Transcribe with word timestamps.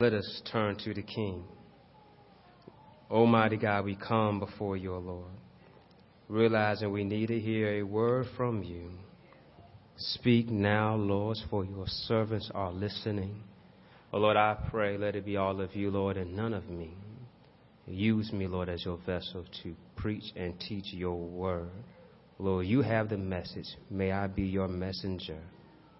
Let 0.00 0.12
us 0.12 0.42
turn 0.50 0.76
to 0.78 0.92
the 0.92 1.04
King. 1.04 1.44
Almighty 3.08 3.56
God, 3.56 3.84
we 3.84 3.94
come 3.94 4.40
before 4.40 4.76
you, 4.76 4.92
Lord, 4.96 5.30
realizing 6.28 6.90
we 6.90 7.04
need 7.04 7.28
to 7.28 7.38
hear 7.38 7.74
a 7.74 7.84
word 7.84 8.26
from 8.36 8.64
you. 8.64 8.90
Speak 9.96 10.48
now, 10.50 10.96
Lord, 10.96 11.38
for 11.48 11.64
your 11.64 11.84
servants 11.86 12.50
are 12.52 12.72
listening. 12.72 13.44
Oh, 14.12 14.18
Lord, 14.18 14.36
I 14.36 14.56
pray, 14.68 14.98
let 14.98 15.14
it 15.14 15.24
be 15.24 15.36
all 15.36 15.60
of 15.60 15.76
you, 15.76 15.92
Lord, 15.92 16.16
and 16.16 16.34
none 16.34 16.54
of 16.54 16.68
me. 16.68 16.90
Use 17.86 18.32
me, 18.32 18.48
Lord, 18.48 18.68
as 18.68 18.84
your 18.84 18.98
vessel 19.06 19.44
to 19.62 19.76
preach 19.94 20.24
and 20.34 20.58
teach 20.58 20.92
your 20.92 21.14
word. 21.14 21.70
Lord, 22.40 22.66
you 22.66 22.82
have 22.82 23.10
the 23.10 23.18
message. 23.18 23.68
May 23.90 24.10
I 24.10 24.26
be 24.26 24.42
your 24.42 24.66
messenger 24.66 25.38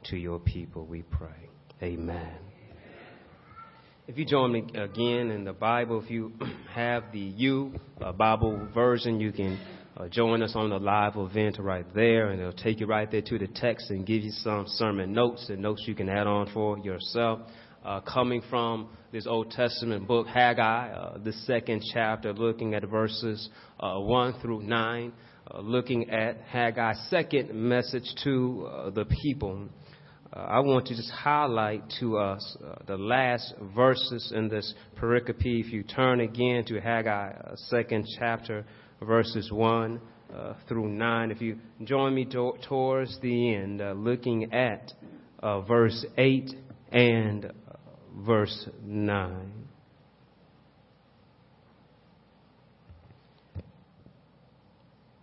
to 0.07 0.17
your 0.17 0.41
people, 0.41 0.85
we 0.85 1.03
pray. 1.03 1.49
Amen. 1.81 2.44
If 4.07 4.19
you 4.19 4.27
join 4.27 4.53
me 4.53 4.67
again 4.75 5.31
in 5.31 5.45
the 5.45 5.55
Bible, 5.55 6.03
if 6.05 6.11
you 6.11 6.31
have 6.75 7.05
the 7.11 7.19
U 7.19 7.73
uh, 8.03 8.13
Bible 8.13 8.69
version, 8.75 9.19
you 9.19 9.33
can 9.33 9.59
uh, 9.97 10.09
join 10.09 10.43
us 10.43 10.53
on 10.55 10.69
the 10.69 10.79
live 10.79 11.17
event 11.17 11.57
right 11.59 11.87
there, 11.95 12.29
and 12.29 12.39
it'll 12.39 12.53
take 12.53 12.81
you 12.81 12.87
right 12.87 13.11
there 13.11 13.23
to 13.23 13.39
the 13.39 13.47
text 13.47 13.89
and 13.89 14.05
give 14.05 14.23
you 14.23 14.31
some 14.31 14.67
sermon 14.67 15.15
notes 15.15 15.49
and 15.49 15.63
notes 15.63 15.85
you 15.87 15.95
can 15.95 16.11
add 16.11 16.27
on 16.27 16.51
for 16.53 16.77
yourself. 16.81 17.41
Uh, 17.83 18.01
coming 18.03 18.43
from 18.51 18.89
this 19.11 19.27
Old 19.27 19.51
Testament 19.51 20.07
book, 20.07 20.27
Haggai, 20.27 20.91
uh, 20.91 21.19
the 21.25 21.33
second 21.33 21.83
chapter, 21.91 22.35
looking 22.35 22.75
at 22.75 22.87
verses 22.87 23.49
uh, 23.81 23.99
1 23.99 24.35
through 24.43 24.65
9, 24.65 25.13
uh, 25.51 25.61
looking 25.61 26.11
at 26.11 26.43
Haggai's 26.43 27.01
second 27.09 27.55
message 27.55 28.15
to 28.23 28.91
the 28.95 29.07
people. 29.23 29.71
Uh, 30.35 30.41
I 30.41 30.61
want 30.61 30.87
to 30.87 30.97
just 30.97 31.11
highlight 31.11 31.83
to 32.01 32.19
us 32.19 32.57
the 32.87 32.97
last 32.97 33.55
verses 33.75 34.33
in 34.35 34.49
this 34.49 34.75
pericope. 35.01 35.37
If 35.45 35.73
you 35.73 35.83
turn 35.83 36.21
again 36.21 36.65
to 36.67 36.81
Haggai, 36.81 37.55
second 37.69 38.07
chapter, 38.19 38.65
verses 39.01 39.51
1 39.53 40.01
uh, 40.35 40.55
through 40.69 40.89
9. 40.89 41.31
If 41.31 41.41
you 41.41 41.59
join 41.85 42.15
me 42.15 42.25
to- 42.27 42.55
towards 42.69 43.19
the 43.21 43.55
end, 43.55 43.81
uh, 43.81 43.93
looking 43.93 44.53
at 44.53 44.93
uh, 45.41 45.61
verse 45.61 46.05
8 46.19 46.51
and 46.91 47.47
uh, 47.47 47.51
verse 48.25 48.69
9. 48.83 49.64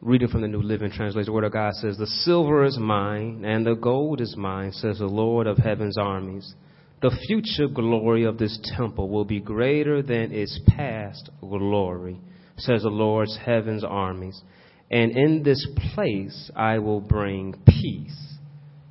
Reading 0.02 0.30
from 0.30 0.42
the 0.42 0.48
New 0.48 0.62
Living 0.62 0.92
Translation, 0.92 1.28
the 1.28 1.32
Word 1.32 1.44
of 1.44 1.54
God 1.54 1.74
says, 1.76 1.98
The 1.98 2.08
silver 2.08 2.66
is 2.66 2.78
mine 2.78 3.46
and 3.46 3.66
the 3.66 3.76
gold 3.76 4.20
is 4.20 4.36
mine, 4.36 4.72
says 4.72 4.98
the 4.98 5.06
Lord 5.06 5.48
of 5.48 5.58
heaven's 5.58 5.98
armies. 5.98 6.56
The 7.02 7.16
future 7.28 7.68
glory 7.68 8.24
of 8.24 8.38
this 8.38 8.60
temple 8.78 9.10
will 9.10 9.26
be 9.26 9.40
greater 9.40 10.02
than 10.02 10.32
its 10.32 10.60
past 10.68 11.30
glory 11.40 12.20
says 12.62 12.84
the 12.84 12.90
Lord's 12.90 13.38
heaven's 13.44 13.84
armies. 13.84 14.42
And 14.90 15.12
in 15.12 15.44
this 15.44 15.66
place 15.94 16.52
I 16.56 16.80
will 16.80 17.02
bring 17.02 17.56
peace. 17.66 18.18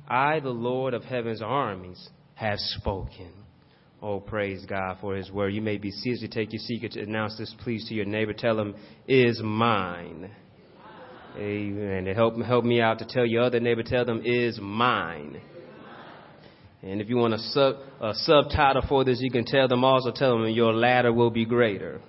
I, 0.07 0.39
the 0.39 0.49
Lord 0.49 0.93
of 0.93 1.03
heaven's 1.03 1.41
armies, 1.41 2.09
have 2.35 2.59
spoken. 2.59 3.31
Oh, 4.01 4.19
praise 4.19 4.65
God 4.65 4.97
for 4.99 5.15
his 5.15 5.31
word. 5.31 5.53
You 5.53 5.61
may 5.61 5.77
be 5.77 5.91
seated 5.91 6.21
to 6.21 6.27
take 6.27 6.51
your 6.51 6.59
seat 6.59 6.91
to 6.93 7.01
announce 7.01 7.37
this, 7.37 7.53
please, 7.59 7.87
to 7.87 7.93
your 7.93 8.05
neighbor. 8.05 8.33
Tell 8.33 8.59
him, 8.59 8.75
is 9.07 9.39
mine. 9.43 10.31
Amen. 11.37 12.07
And 12.07 12.15
help, 12.15 12.41
help 12.41 12.65
me 12.65 12.81
out 12.81 12.99
to 12.99 13.05
tell 13.05 13.25
your 13.25 13.43
other 13.43 13.59
neighbor, 13.59 13.83
tell 13.83 14.05
them, 14.05 14.21
is 14.25 14.59
mine. 14.61 15.41
And 16.83 16.99
if 16.99 17.09
you 17.09 17.17
want 17.17 17.33
a, 17.33 17.37
sub, 17.37 17.75
a 18.01 18.13
subtitle 18.13 18.83
for 18.89 19.03
this, 19.03 19.19
you 19.21 19.31
can 19.31 19.45
tell 19.45 19.67
them 19.67 19.83
also, 19.83 20.11
tell 20.11 20.37
them, 20.37 20.49
your 20.49 20.73
latter 20.73 21.13
will 21.13 21.29
be 21.29 21.45
greater. 21.45 22.01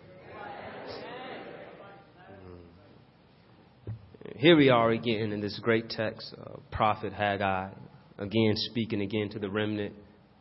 here 4.42 4.56
we 4.56 4.70
are 4.70 4.90
again 4.90 5.30
in 5.30 5.40
this 5.40 5.56
great 5.62 5.88
text, 5.88 6.34
uh, 6.36 6.56
Prophet 6.72 7.12
Haggai, 7.12 7.68
again 8.18 8.54
speaking 8.56 9.00
again 9.00 9.28
to 9.30 9.38
the 9.38 9.48
remnant, 9.48 9.94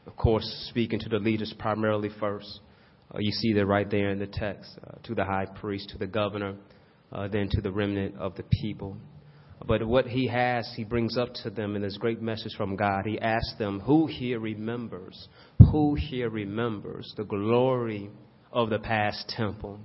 of 0.08 0.18
course, 0.18 0.44
speaking 0.70 0.98
to 1.00 1.08
the 1.08 1.20
leaders 1.20 1.54
primarily 1.60 2.10
first. 2.20 2.62
Uh, 3.14 3.20
you 3.20 3.32
see 3.32 3.54
that 3.54 3.68
right 3.68 3.92
there 3.92 4.10
in 4.10 4.18
the 4.18 4.26
text, 4.26 4.72
uh, 4.84 4.96
to 5.04 5.14
the 5.14 5.24
high 5.24 5.46
priest, 5.46 5.90
to 5.90 6.00
the 6.00 6.08
governor, 6.08 6.56
uh, 7.12 7.28
then 7.28 7.50
to 7.50 7.62
the 7.62 7.72
remnant 7.72 8.16
of 8.18 8.36
the 8.36 8.44
people. 8.44 8.98
But 9.66 9.86
what 9.86 10.08
he 10.08 10.28
has, 10.28 10.72
he 10.76 10.84
brings 10.84 11.18
up 11.18 11.34
to 11.44 11.50
them 11.50 11.76
in 11.76 11.82
this 11.82 11.98
great 11.98 12.22
message 12.22 12.56
from 12.58 12.76
God. 12.76 13.06
He 13.06 13.20
asks 13.20 13.54
them, 13.60 13.80
Who 13.82 14.08
here 14.08 14.40
remembers? 14.40 15.28
Who 15.72 15.96
here 15.96 16.30
remembers 16.30 17.14
the 17.16 17.24
glory 17.24 18.10
of 18.52 18.70
the 18.70 18.80
past 18.80 19.30
temple? 19.30 19.80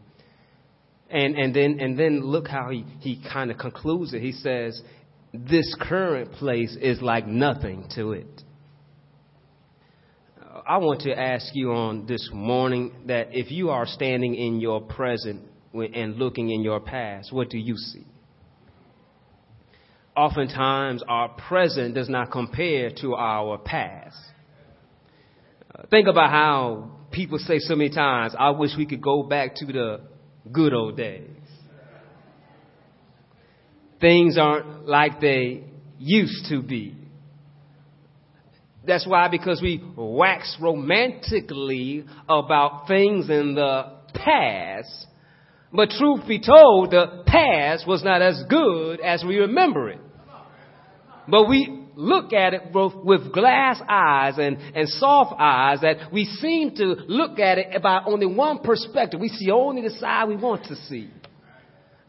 And, 1.10 1.36
and, 1.36 1.54
then, 1.54 1.78
and 1.78 1.98
then 1.98 2.20
look 2.22 2.48
how 2.48 2.70
he, 2.70 2.84
he 3.00 3.22
kind 3.32 3.50
of 3.50 3.58
concludes 3.58 4.12
it. 4.14 4.22
He 4.22 4.32
says, 4.32 4.80
This 5.32 5.74
current 5.80 6.32
place 6.32 6.76
is 6.80 7.02
like 7.02 7.26
nothing 7.26 7.88
to 7.96 8.12
it. 8.12 8.42
I 10.66 10.78
want 10.78 11.02
to 11.02 11.16
ask 11.16 11.54
you 11.54 11.72
on 11.72 12.06
this 12.06 12.28
morning 12.32 12.92
that 13.06 13.28
if 13.30 13.52
you 13.52 13.70
are 13.70 13.86
standing 13.86 14.34
in 14.34 14.58
your 14.58 14.80
present 14.80 15.42
and 15.82 16.16
looking 16.16 16.50
in 16.50 16.62
your 16.62 16.80
past, 16.80 17.32
what 17.32 17.50
do 17.50 17.58
you 17.58 17.76
see? 17.76 18.06
Oftentimes, 20.16 21.02
our 21.06 21.28
present 21.28 21.94
does 21.94 22.08
not 22.08 22.30
compare 22.30 22.90
to 23.02 23.14
our 23.14 23.58
past. 23.58 24.16
Uh, 25.74 25.82
think 25.90 26.08
about 26.08 26.30
how 26.30 26.90
people 27.10 27.38
say 27.38 27.58
so 27.58 27.74
many 27.74 27.90
times, 27.90 28.34
I 28.38 28.50
wish 28.50 28.70
we 28.78 28.86
could 28.86 29.02
go 29.02 29.22
back 29.22 29.56
to 29.56 29.66
the 29.66 30.00
good 30.50 30.72
old 30.72 30.96
days. 30.96 31.28
Things 34.00 34.38
aren't 34.38 34.86
like 34.86 35.20
they 35.20 35.64
used 35.98 36.48
to 36.50 36.62
be. 36.62 36.94
That's 38.86 39.06
why, 39.06 39.28
because 39.28 39.60
we 39.60 39.82
wax 39.96 40.56
romantically 40.60 42.04
about 42.28 42.86
things 42.86 43.28
in 43.28 43.54
the 43.54 43.92
past, 44.14 45.06
but 45.72 45.90
truth 45.90 46.26
be 46.26 46.40
told, 46.40 46.90
the 46.90 47.22
past 47.26 47.86
was 47.86 48.02
not 48.04 48.22
as 48.22 48.42
good 48.48 49.00
as 49.00 49.24
we 49.24 49.38
remember 49.38 49.90
it. 49.90 50.00
But 51.28 51.48
we 51.48 51.86
look 51.96 52.32
at 52.32 52.54
it 52.54 52.62
with 52.72 53.32
glass 53.32 53.80
eyes 53.88 54.34
and, 54.38 54.58
and 54.74 54.88
soft 54.88 55.34
eyes 55.38 55.80
that 55.80 56.12
we 56.12 56.24
seem 56.24 56.74
to 56.76 56.84
look 57.08 57.38
at 57.38 57.58
it 57.58 57.82
by 57.82 58.00
only 58.06 58.26
one 58.26 58.58
perspective. 58.58 59.18
We 59.18 59.28
see 59.28 59.50
only 59.50 59.82
the 59.82 59.94
side 59.98 60.28
we 60.28 60.36
want 60.36 60.64
to 60.66 60.76
see. 60.76 61.10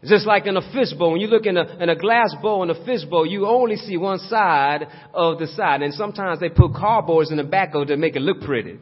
Just 0.04 0.28
like 0.28 0.46
in 0.46 0.56
a 0.56 0.74
fishbowl, 0.74 1.14
when 1.14 1.22
you 1.22 1.28
look 1.28 1.48
in 1.48 1.58
a, 1.58 1.78
in 1.82 1.90
a 1.90 1.96
glass 1.96 2.36
bowl 2.42 2.62
in 2.62 2.70
a 2.70 2.86
fishbowl, 2.86 3.26
you 3.26 3.48
only 3.48 3.78
see 3.78 3.98
one 3.98 4.20
side 4.20 4.88
of 5.14 5.40
the 5.40 5.48
side. 5.48 5.82
And 5.82 5.94
sometimes 5.94 6.40
they 6.40 6.50
put 6.50 6.74
cardboards 6.74 7.32
in 7.32 7.38
the 7.38 7.44
back 7.44 7.74
of 7.74 7.84
it 7.84 7.86
to 7.88 7.98
make 7.98 8.16
it 8.16 8.22
look 8.22 8.42
pretty. 8.42 8.78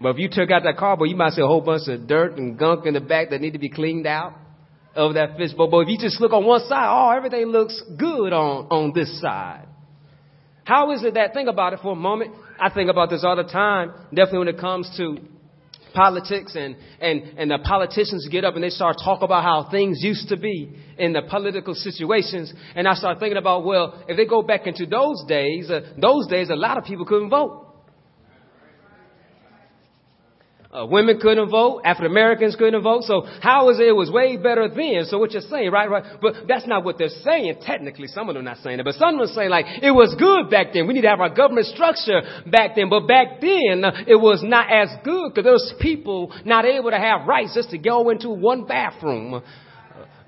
But 0.00 0.10
if 0.10 0.18
you 0.18 0.28
took 0.30 0.50
out 0.50 0.62
that 0.64 0.76
cardboard, 0.76 1.08
you 1.08 1.16
might 1.16 1.32
see 1.32 1.42
a 1.42 1.46
whole 1.46 1.62
bunch 1.62 1.88
of 1.88 2.06
dirt 2.06 2.36
and 2.36 2.58
gunk 2.58 2.84
in 2.86 2.94
the 2.94 3.00
back 3.00 3.30
that 3.30 3.40
need 3.40 3.54
to 3.54 3.58
be 3.58 3.70
cleaned 3.70 4.06
out 4.06 4.34
of 4.94 5.14
that 5.14 5.36
fishbowl. 5.36 5.70
But 5.70 5.80
if 5.80 5.88
you 5.88 5.98
just 5.98 6.20
look 6.20 6.32
on 6.32 6.44
one 6.44 6.60
side, 6.60 6.88
oh, 6.88 7.16
everything 7.16 7.46
looks 7.46 7.82
good 7.98 8.32
on, 8.32 8.66
on 8.70 8.92
this 8.94 9.20
side. 9.20 9.66
How 10.64 10.90
is 10.92 11.04
it 11.04 11.14
that, 11.14 11.32
think 11.32 11.48
about 11.48 11.72
it 11.72 11.80
for 11.80 11.92
a 11.92 11.96
moment. 11.96 12.34
I 12.60 12.70
think 12.70 12.90
about 12.90 13.10
this 13.10 13.22
all 13.24 13.36
the 13.36 13.44
time, 13.44 13.92
definitely 14.10 14.40
when 14.40 14.48
it 14.48 14.58
comes 14.58 14.92
to 14.96 15.18
politics 15.94 16.54
and, 16.56 16.76
and, 17.00 17.38
and 17.38 17.50
the 17.50 17.58
politicians 17.58 18.28
get 18.30 18.44
up 18.44 18.54
and 18.54 18.62
they 18.62 18.68
start 18.68 18.96
talk 19.02 19.22
about 19.22 19.42
how 19.42 19.68
things 19.70 19.98
used 20.02 20.28
to 20.28 20.36
be 20.36 20.76
in 20.98 21.12
the 21.12 21.22
political 21.22 21.74
situations. 21.74 22.52
And 22.74 22.86
I 22.86 22.94
start 22.94 23.18
thinking 23.18 23.38
about, 23.38 23.64
well, 23.64 24.04
if 24.08 24.16
they 24.16 24.26
go 24.26 24.42
back 24.42 24.66
into 24.66 24.86
those 24.86 25.24
days, 25.26 25.70
uh, 25.70 25.80
those 25.96 26.26
days, 26.26 26.50
a 26.50 26.56
lot 26.56 26.76
of 26.76 26.84
people 26.84 27.06
couldn't 27.06 27.30
vote. 27.30 27.65
Uh, 30.70 30.84
women 30.84 31.18
couldn't 31.20 31.48
vote. 31.48 31.82
African 31.84 32.10
Americans 32.10 32.56
couldn't 32.56 32.82
vote. 32.82 33.04
So 33.04 33.22
how 33.40 33.70
is 33.70 33.78
it? 33.78 33.86
It 33.88 33.96
was 33.96 34.10
way 34.10 34.36
better 34.36 34.68
then. 34.68 35.04
So 35.04 35.18
what 35.18 35.30
you're 35.30 35.42
saying, 35.42 35.70
right? 35.70 35.88
Right. 35.88 36.04
But 36.20 36.48
that's 36.48 36.66
not 36.66 36.84
what 36.84 36.98
they're 36.98 37.08
saying. 37.08 37.60
Technically, 37.64 38.08
some 38.08 38.28
of 38.28 38.34
them 38.34 38.42
are 38.42 38.50
not 38.50 38.58
saying 38.58 38.80
it, 38.80 38.84
but 38.84 38.94
some 38.94 39.14
of 39.14 39.20
them 39.20 39.30
are 39.30 39.34
saying 39.34 39.50
like 39.50 39.66
it 39.82 39.92
was 39.92 40.14
good 40.18 40.50
back 40.50 40.74
then. 40.74 40.86
We 40.86 40.94
need 40.94 41.02
to 41.02 41.08
have 41.08 41.20
our 41.20 41.34
government 41.34 41.66
structure 41.66 42.20
back 42.46 42.74
then. 42.74 42.90
But 42.90 43.06
back 43.06 43.40
then, 43.40 43.84
uh, 43.84 44.04
it 44.06 44.16
was 44.16 44.42
not 44.42 44.70
as 44.70 44.88
good 45.04 45.34
because 45.34 45.46
was 45.46 45.74
people 45.80 46.34
not 46.44 46.64
able 46.64 46.90
to 46.90 46.98
have 46.98 47.26
rights 47.26 47.54
just 47.54 47.70
to 47.70 47.78
go 47.78 48.10
into 48.10 48.30
one 48.30 48.66
bathroom. 48.66 49.42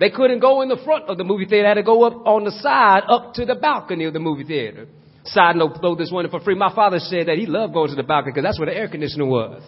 They 0.00 0.11
couldn't 0.11 0.38
go 0.38 0.62
in 0.62 0.69
the 0.69 0.79
front 0.85 1.06
of 1.08 1.19
the 1.19 1.25
movie 1.25 1.46
theater. 1.46 1.64
They 1.64 1.69
had 1.69 1.75
to 1.75 1.82
go 1.82 2.05
up 2.05 2.26
on 2.26 2.44
the 2.44 2.52
side, 2.52 3.02
up 3.08 3.35
to 3.35 3.44
the 3.44 3.56
balcony 3.56 4.05
of 4.05 4.12
the 4.12 4.20
movie 4.20 4.44
theater. 4.44 4.87
Side 5.25 5.56
note, 5.56 5.79
throw 5.81 5.96
this 5.96 6.11
one 6.11 6.29
for 6.31 6.40
free. 6.40 6.55
My 6.55 6.73
father 6.75 7.00
said 7.00 7.26
that 7.26 7.37
he 7.37 7.46
loved 7.46 7.75
going 7.75 7.90
to 7.90 7.96
the 7.96 8.05
balcony 8.05 8.32
because 8.32 8.44
that's 8.44 8.58
where 8.58 8.67
the 8.67 8.76
air 8.76 8.88
conditioner 8.88 9.26
was. 9.26 9.62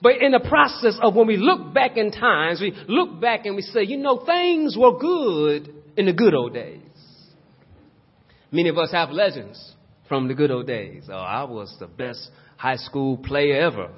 But 0.00 0.22
in 0.22 0.32
the 0.32 0.40
process 0.40 0.96
of 1.02 1.14
when 1.14 1.26
we 1.26 1.36
look 1.36 1.74
back 1.74 1.96
in 1.96 2.12
times, 2.12 2.60
we 2.60 2.72
look 2.86 3.20
back 3.20 3.46
and 3.46 3.56
we 3.56 3.62
say, 3.62 3.82
you 3.82 3.96
know, 3.96 4.24
things 4.24 4.76
were 4.76 4.98
good 4.98 5.74
in 5.96 6.06
the 6.06 6.12
good 6.12 6.34
old 6.34 6.54
days. 6.54 6.80
Many 8.50 8.68
of 8.68 8.78
us 8.78 8.92
have 8.92 9.10
legends 9.10 9.74
from 10.08 10.28
the 10.28 10.34
good 10.34 10.50
old 10.50 10.66
days. 10.66 11.04
Oh, 11.10 11.14
I 11.14 11.44
was 11.44 11.74
the 11.78 11.86
best 11.86 12.30
high 12.56 12.76
school 12.76 13.16
player 13.18 13.60
ever. 13.60 13.90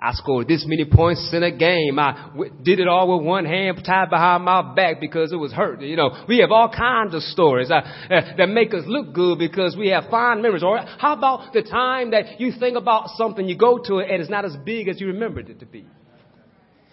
I 0.00 0.12
scored 0.12 0.46
this 0.46 0.64
many 0.64 0.84
points 0.84 1.28
in 1.32 1.42
a 1.42 1.50
game. 1.50 1.98
I 1.98 2.30
w- 2.32 2.52
did 2.62 2.78
it 2.78 2.86
all 2.86 3.16
with 3.16 3.26
one 3.26 3.44
hand 3.44 3.82
tied 3.84 4.10
behind 4.10 4.44
my 4.44 4.62
back 4.74 5.00
because 5.00 5.32
it 5.32 5.36
was 5.36 5.52
hurt. 5.52 5.80
You 5.80 5.96
know, 5.96 6.24
we 6.28 6.38
have 6.38 6.52
all 6.52 6.68
kinds 6.68 7.14
of 7.14 7.22
stories 7.22 7.68
uh, 7.68 7.74
uh, 7.74 8.36
that 8.36 8.48
make 8.48 8.72
us 8.74 8.84
look 8.86 9.12
good 9.12 9.40
because 9.40 9.76
we 9.76 9.88
have 9.88 10.04
fond 10.08 10.40
memories. 10.40 10.62
Or 10.62 10.78
how 10.78 11.14
about 11.14 11.52
the 11.52 11.62
time 11.62 12.12
that 12.12 12.40
you 12.40 12.52
think 12.52 12.76
about 12.76 13.08
something, 13.16 13.48
you 13.48 13.58
go 13.58 13.78
to 13.86 13.98
it, 13.98 14.08
and 14.08 14.20
it's 14.20 14.30
not 14.30 14.44
as 14.44 14.56
big 14.64 14.86
as 14.86 15.00
you 15.00 15.08
remembered 15.08 15.50
it 15.50 15.58
to 15.60 15.66
be? 15.66 15.84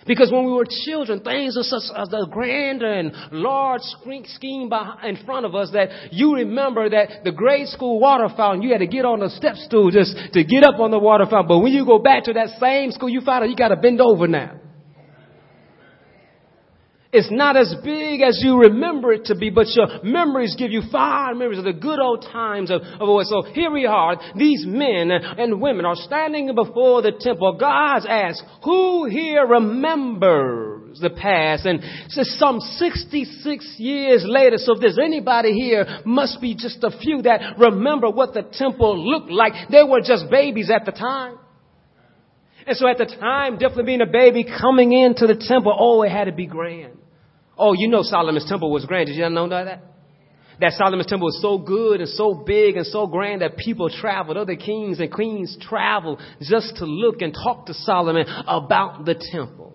Because 0.06 0.32
when 0.32 0.46
we 0.46 0.52
were 0.52 0.68
children, 0.86 1.22
things 1.22 1.58
are 1.58 1.64
such 1.64 1.90
as 1.98 2.14
a 2.14 2.28
grand 2.30 2.84
and 2.84 3.12
large 3.32 3.82
scheme 3.82 4.70
in 5.04 5.18
front 5.26 5.46
of 5.46 5.56
us 5.56 5.72
that 5.74 6.14
you 6.14 6.36
remember 6.36 6.90
that 6.90 7.24
the 7.24 7.32
grade 7.32 7.68
school 7.68 8.00
water 8.00 8.30
fountain, 8.36 8.62
you 8.62 8.72
had 8.72 8.80
to 8.80 8.88
get 8.88 9.04
on 9.04 9.20
the 9.20 9.30
step 9.30 9.56
stool 9.56 9.90
just 9.90 10.16
to 10.34 10.44
get 10.44 10.64
up 10.64 10.80
on 10.80 10.92
the 10.92 11.00
water 11.00 11.26
fountain. 11.26 11.48
But 11.48 11.60
when 11.60 11.74
you 11.74 11.86
go 11.86 11.98
back 11.98 12.26
to 12.26 12.34
that 12.34 12.60
same 12.60 12.92
school, 12.92 13.10
you 13.10 13.22
find 13.22 13.44
out 13.44 13.50
you 13.50 13.56
got 13.56 13.70
to 13.70 13.78
bend 13.78 14.00
over 14.00 14.28
now. 14.28 14.60
It's 17.14 17.32
not 17.32 17.56
as 17.56 17.74
big 17.84 18.22
as 18.22 18.40
you 18.44 18.58
remember 18.58 19.14
it 19.14 19.26
to 19.26 19.36
be, 19.36 19.50
but 19.50 19.68
your 19.70 20.04
memories 20.04 20.56
give 20.58 20.72
you 20.72 20.82
fond 20.92 21.40
memories 21.40 21.60
of 21.60 21.66
the 21.66 21.74
good 21.74 22.00
old 22.00 22.24
times 22.24 22.70
of, 22.70 22.82
of 22.82 23.02
old. 23.02 23.26
So 23.28 23.44
here 23.54 23.72
we 23.72 23.86
are. 23.86 24.20
These 24.36 24.66
men 24.66 25.12
and 25.12 25.62
women 25.62 25.86
are 25.86 25.96
standing 25.96 26.54
before 26.54 27.02
the 27.02 27.14
temple. 27.18 27.58
God 27.60 28.06
asks, 28.06 28.44
who 28.64 29.06
here 29.06 29.46
remembers 29.46 31.00
the 31.00 31.10
past? 31.10 31.66
And 31.66 31.82
says 32.10 32.36
some 32.38 32.60
66 32.60 33.76
years 33.78 34.26
later. 34.28 34.58
So 34.58 34.76
if 34.76 34.82
there's 34.82 35.00
anybody 35.00 35.54
here, 35.54 36.02
must 36.06 36.42
be 36.42 36.56
just 36.56 36.84
a 36.84 36.92
few 37.00 37.22
that 37.22 37.58
remember 37.58 38.10
what 38.10 38.34
the 38.34 38.44
temple 38.44 39.10
looked 39.10 39.32
like. 39.32 39.70
They 39.70 39.84
were 39.84 40.02
just 40.02 40.30
babies 40.30 40.70
at 40.70 40.86
the 40.86 40.92
time. 40.92 41.38
And 42.68 42.76
so 42.76 42.88
at 42.88 42.98
the 42.98 43.06
time, 43.06 43.58
definitely 43.58 43.84
being 43.84 44.02
a 44.02 44.08
baby 44.08 44.44
coming 44.44 44.92
into 44.92 45.28
the 45.28 45.36
temple, 45.36 45.76
oh, 45.78 46.02
it 46.02 46.12
had 46.12 46.26
to 46.26 46.32
be 46.32 46.48
grand. 46.48 46.98
Oh, 47.58 47.74
you 47.74 47.88
know 47.88 48.02
Solomon's 48.02 48.48
temple 48.50 48.72
was 48.72 48.86
grand. 48.86 49.08
Did 49.08 49.16
you 49.16 49.30
not 49.30 49.48
know 49.48 49.66
that? 49.66 49.84
That 50.60 50.72
Solomon's 50.74 51.08
temple 51.08 51.28
was 51.28 51.42
so 51.42 51.58
good 51.58 52.00
and 52.00 52.10
so 52.10 52.34
big 52.34 52.78
and 52.78 52.86
so 52.86 53.08
grand 53.08 53.42
that 53.42 53.58
people 53.58 53.90
traveled, 53.90 54.38
other 54.38 54.56
kings 54.56 55.00
and 55.00 55.12
queens 55.12 55.58
traveled 55.62 56.22
just 56.42 56.78
to 56.78 56.86
look 56.86 57.22
and 57.22 57.34
talk 57.34 57.66
to 57.68 57.74
Solomon 57.74 58.26
about 58.48 59.06
the 59.06 59.16
temple. 59.32 59.74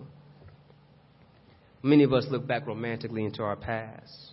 Many 1.83 2.03
of 2.03 2.13
us 2.13 2.25
look 2.29 2.47
back 2.47 2.67
romantically 2.67 3.23
into 3.23 3.41
our 3.43 3.55
past. 3.55 4.31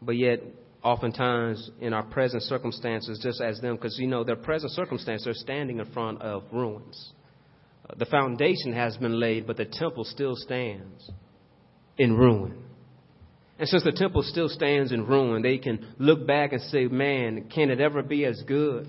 But 0.00 0.16
yet, 0.16 0.40
oftentimes 0.82 1.70
in 1.80 1.92
our 1.92 2.02
present 2.02 2.42
circumstances, 2.42 3.20
just 3.22 3.40
as 3.40 3.60
them, 3.60 3.76
because 3.76 3.98
you 3.98 4.06
know, 4.06 4.24
their 4.24 4.36
present 4.36 4.72
circumstances 4.72 5.26
are 5.26 5.34
standing 5.34 5.78
in 5.78 5.86
front 5.92 6.20
of 6.20 6.44
ruins. 6.52 7.12
Uh, 7.88 7.94
the 7.98 8.06
foundation 8.06 8.72
has 8.72 8.96
been 8.96 9.18
laid, 9.18 9.46
but 9.46 9.56
the 9.56 9.64
temple 9.64 10.04
still 10.04 10.34
stands 10.34 11.10
in 11.98 12.16
ruin. 12.16 12.62
And 13.58 13.68
since 13.68 13.84
the 13.84 13.92
temple 13.92 14.22
still 14.22 14.48
stands 14.48 14.90
in 14.90 15.06
ruin, 15.06 15.42
they 15.42 15.58
can 15.58 15.94
look 15.98 16.26
back 16.26 16.52
and 16.52 16.60
say, 16.62 16.86
man, 16.86 17.48
can 17.54 17.70
it 17.70 17.80
ever 17.80 18.02
be 18.02 18.24
as 18.24 18.42
good 18.46 18.88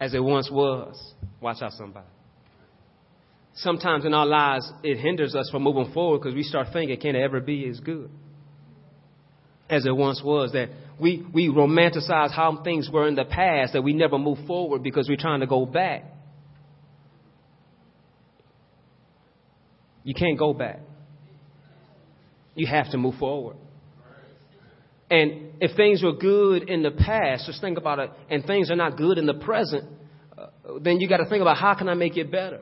as 0.00 0.14
it 0.14 0.22
once 0.22 0.48
was? 0.52 1.14
Watch 1.40 1.62
out, 1.62 1.72
somebody. 1.72 2.06
Sometimes 3.54 4.04
in 4.04 4.14
our 4.14 4.26
lives, 4.26 4.70
it 4.84 4.98
hinders 4.98 5.34
us 5.34 5.50
from 5.50 5.64
moving 5.64 5.92
forward 5.92 6.18
because 6.18 6.34
we 6.34 6.44
start 6.44 6.68
thinking, 6.72 7.00
can 7.00 7.16
it 7.16 7.22
ever 7.22 7.40
be 7.40 7.68
as 7.68 7.80
good 7.80 8.10
as 9.70 9.86
it 9.86 9.96
once 9.96 10.20
was? 10.22 10.52
That 10.52 10.68
we, 11.00 11.24
we 11.32 11.48
romanticize 11.48 12.32
how 12.32 12.60
things 12.62 12.90
were 12.92 13.08
in 13.08 13.14
the 13.14 13.24
past, 13.24 13.72
that 13.72 13.82
we 13.82 13.92
never 13.92 14.18
move 14.18 14.38
forward 14.46 14.82
because 14.82 15.08
we're 15.08 15.16
trying 15.16 15.40
to 15.40 15.46
go 15.46 15.64
back. 15.64 16.04
You 20.02 20.14
can't 20.14 20.38
go 20.38 20.52
back. 20.52 20.80
You 22.54 22.66
have 22.66 22.90
to 22.90 22.98
move 22.98 23.14
forward. 23.18 23.56
And 25.10 25.54
if 25.60 25.76
things 25.76 26.02
were 26.02 26.12
good 26.12 26.68
in 26.68 26.82
the 26.82 26.90
past, 26.90 27.46
just 27.46 27.60
think 27.60 27.78
about 27.78 27.98
it, 27.98 28.10
and 28.28 28.44
things 28.44 28.70
are 28.70 28.76
not 28.76 28.96
good 28.96 29.18
in 29.18 29.26
the 29.26 29.34
present, 29.34 29.84
uh, 30.38 30.46
then 30.80 31.00
you 31.00 31.08
got 31.08 31.18
to 31.18 31.28
think 31.28 31.42
about 31.42 31.56
how 31.56 31.74
can 31.74 31.88
I 31.88 31.94
make 31.94 32.16
it 32.16 32.30
better 32.30 32.60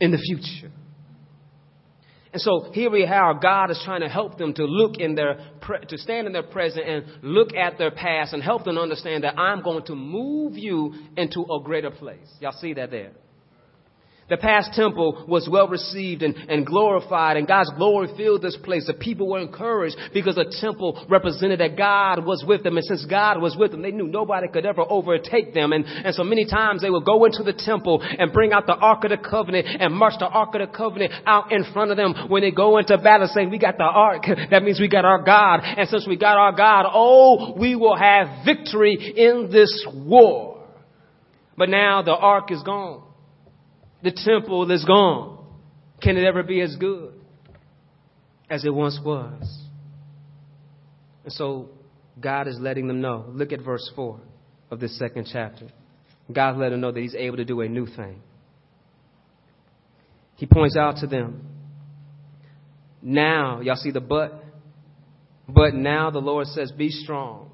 in 0.00 0.10
the 0.10 0.18
future. 0.18 0.72
And 2.32 2.40
so 2.40 2.70
here 2.72 2.90
we 2.90 3.04
are. 3.04 3.34
God 3.34 3.70
is 3.70 3.80
trying 3.84 4.02
to 4.02 4.08
help 4.08 4.38
them 4.38 4.54
to 4.54 4.64
look 4.64 4.98
in 4.98 5.16
their, 5.16 5.38
to 5.88 5.98
stand 5.98 6.28
in 6.28 6.32
their 6.32 6.44
present 6.44 6.88
and 6.88 7.04
look 7.22 7.54
at 7.54 7.76
their 7.76 7.90
past 7.90 8.32
and 8.32 8.42
help 8.42 8.64
them 8.64 8.78
understand 8.78 9.24
that 9.24 9.38
I'm 9.38 9.62
going 9.62 9.84
to 9.86 9.96
move 9.96 10.56
you 10.56 10.94
into 11.16 11.42
a 11.42 11.60
greater 11.62 11.90
place. 11.90 12.28
Y'all 12.40 12.52
see 12.52 12.74
that 12.74 12.90
there? 12.92 13.12
The 14.30 14.36
past 14.36 14.72
temple 14.74 15.24
was 15.26 15.48
well 15.50 15.66
received 15.66 16.22
and, 16.22 16.36
and 16.48 16.64
glorified, 16.64 17.36
and 17.36 17.48
God's 17.48 17.70
glory 17.76 18.08
filled 18.16 18.42
this 18.42 18.56
place. 18.62 18.86
The 18.86 18.94
people 18.94 19.28
were 19.28 19.40
encouraged 19.40 19.96
because 20.14 20.36
the 20.36 20.54
temple 20.60 21.04
represented 21.10 21.58
that 21.58 21.76
God 21.76 22.24
was 22.24 22.44
with 22.46 22.62
them. 22.62 22.76
And 22.76 22.86
since 22.86 23.04
God 23.06 23.42
was 23.42 23.56
with 23.58 23.72
them, 23.72 23.82
they 23.82 23.90
knew 23.90 24.06
nobody 24.06 24.46
could 24.46 24.64
ever 24.64 24.84
overtake 24.88 25.52
them. 25.52 25.72
And, 25.72 25.84
and 25.84 26.14
so 26.14 26.22
many 26.22 26.46
times 26.46 26.80
they 26.80 26.90
would 26.90 27.04
go 27.04 27.24
into 27.24 27.42
the 27.42 27.52
temple 27.52 28.00
and 28.02 28.32
bring 28.32 28.52
out 28.52 28.66
the 28.66 28.76
Ark 28.76 29.02
of 29.02 29.10
the 29.10 29.18
Covenant 29.18 29.66
and 29.66 29.92
march 29.92 30.14
the 30.20 30.28
Ark 30.28 30.54
of 30.54 30.60
the 30.60 30.76
Covenant 30.76 31.12
out 31.26 31.50
in 31.50 31.64
front 31.72 31.90
of 31.90 31.96
them 31.96 32.14
when 32.28 32.42
they 32.42 32.52
go 32.52 32.78
into 32.78 32.96
battle 32.98 33.28
saying, 33.34 33.50
we 33.50 33.58
got 33.58 33.76
the 33.76 33.84
Ark. 33.84 34.24
That 34.50 34.62
means 34.62 34.80
we 34.80 34.88
got 34.88 35.04
our 35.04 35.22
God. 35.22 35.60
And 35.62 35.88
since 35.88 36.06
we 36.06 36.16
got 36.16 36.36
our 36.36 36.52
God, 36.52 36.86
oh, 36.92 37.54
we 37.58 37.76
will 37.76 37.96
have 37.96 38.44
victory 38.44 38.94
in 39.16 39.50
this 39.52 39.86
war. 39.92 40.66
But 41.56 41.68
now 41.68 42.02
the 42.02 42.14
Ark 42.14 42.50
is 42.50 42.62
gone. 42.62 43.09
The 44.02 44.12
temple 44.12 44.70
is 44.70 44.84
gone. 44.84 45.44
Can 46.02 46.16
it 46.16 46.24
ever 46.24 46.42
be 46.42 46.60
as 46.60 46.76
good 46.76 47.14
as 48.48 48.64
it 48.64 48.72
once 48.72 48.98
was? 49.04 49.62
And 51.24 51.32
so 51.32 51.68
God 52.18 52.48
is 52.48 52.58
letting 52.58 52.88
them 52.88 53.00
know. 53.00 53.26
Look 53.28 53.52
at 53.52 53.60
verse 53.60 53.90
4 53.94 54.20
of 54.70 54.80
this 54.80 54.98
second 54.98 55.28
chapter. 55.30 55.68
God 56.32 56.56
let 56.56 56.70
them 56.70 56.80
know 56.80 56.92
that 56.92 57.00
He's 57.00 57.14
able 57.14 57.36
to 57.36 57.44
do 57.44 57.60
a 57.60 57.68
new 57.68 57.86
thing. 57.86 58.22
He 60.36 60.46
points 60.46 60.76
out 60.76 60.96
to 60.98 61.06
them, 61.06 61.46
now, 63.02 63.60
y'all 63.60 63.76
see 63.76 63.90
the 63.90 64.00
but? 64.00 64.44
But 65.48 65.74
now 65.74 66.10
the 66.10 66.18
Lord 66.18 66.46
says, 66.46 66.70
be 66.72 66.90
strong. 66.90 67.50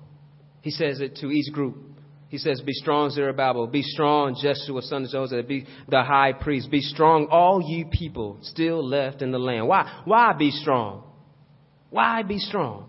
He 0.63 0.71
says 0.71 1.01
it 1.01 1.17
to 1.17 1.31
each 1.31 1.53
group. 1.53 1.77
He 2.29 2.39
says, 2.39 2.61
Be 2.61 2.73
strong, 2.73 3.11
Zerubbabel. 3.11 3.69
Be 3.69 3.83
strong, 3.83 4.37
Jeshua, 4.41 4.83
son 4.83 5.05
of 5.05 5.11
Joseph. 5.11 5.47
Be 5.47 5.67
the 5.89 6.03
high 6.03 6.33
priest. 6.33 6.71
Be 6.71 6.81
strong, 6.81 7.29
all 7.31 7.63
ye 7.63 7.85
people 7.91 8.39
still 8.43 8.87
left 8.87 9.23
in 9.23 9.31
the 9.31 9.39
land. 9.39 9.69
Why? 9.69 10.03
Why 10.05 10.33
be 10.33 10.51
strong? 10.51 11.05
Why 11.91 12.23
be 12.23 12.39
strong? 12.39 12.89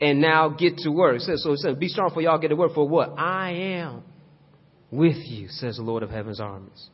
And 0.00 0.20
now 0.20 0.48
get 0.48 0.78
to 0.78 0.90
work. 0.90 1.20
So 1.20 1.50
he 1.50 1.56
says, 1.56 1.76
Be 1.76 1.88
strong 1.88 2.10
for 2.14 2.22
y'all 2.22 2.38
get 2.38 2.48
to 2.48 2.56
work. 2.56 2.74
For 2.74 2.88
what? 2.88 3.18
I 3.18 3.50
am 3.50 4.02
with 4.90 5.18
you, 5.26 5.48
says 5.48 5.76
the 5.76 5.82
Lord 5.82 6.02
of 6.02 6.10
heaven's 6.10 6.40
armies. 6.40 6.88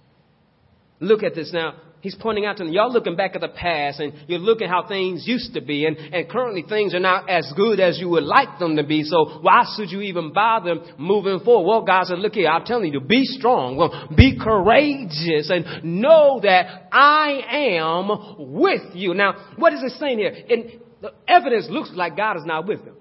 Look 0.98 1.22
at 1.22 1.34
this 1.34 1.52
now. 1.52 1.74
He's 2.06 2.14
pointing 2.14 2.46
out 2.46 2.58
to 2.58 2.62
them, 2.62 2.72
y'all 2.72 2.92
looking 2.92 3.16
back 3.16 3.34
at 3.34 3.40
the 3.40 3.48
past 3.48 3.98
and 3.98 4.12
you're 4.28 4.38
looking 4.38 4.68
how 4.68 4.86
things 4.86 5.26
used 5.26 5.54
to 5.54 5.60
be 5.60 5.86
and, 5.86 5.96
and 5.96 6.30
currently 6.30 6.62
things 6.62 6.94
are 6.94 7.00
not 7.00 7.28
as 7.28 7.52
good 7.56 7.80
as 7.80 7.98
you 7.98 8.08
would 8.10 8.22
like 8.22 8.60
them 8.60 8.76
to 8.76 8.84
be. 8.84 9.02
So 9.02 9.40
why 9.40 9.64
should 9.76 9.90
you 9.90 10.02
even 10.02 10.32
bother 10.32 10.76
moving 10.98 11.40
forward? 11.40 11.66
Well, 11.66 11.82
God 11.84 12.04
said, 12.06 12.20
look 12.20 12.34
here, 12.34 12.46
I'm 12.46 12.64
telling 12.64 12.92
you 12.92 13.00
to 13.00 13.04
be 13.04 13.24
strong. 13.24 13.76
Well, 13.76 14.08
be 14.16 14.38
courageous 14.40 15.50
and 15.50 15.82
know 15.82 16.38
that 16.44 16.86
I 16.92 17.40
am 17.50 18.52
with 18.54 18.94
you. 18.94 19.12
Now, 19.12 19.54
what 19.56 19.72
is 19.72 19.82
it 19.82 19.98
saying 19.98 20.18
here? 20.18 20.32
And 20.48 20.80
the 21.02 21.12
evidence 21.26 21.66
looks 21.68 21.90
like 21.92 22.16
God 22.16 22.36
is 22.36 22.44
not 22.44 22.68
with 22.68 22.84
them. 22.84 22.94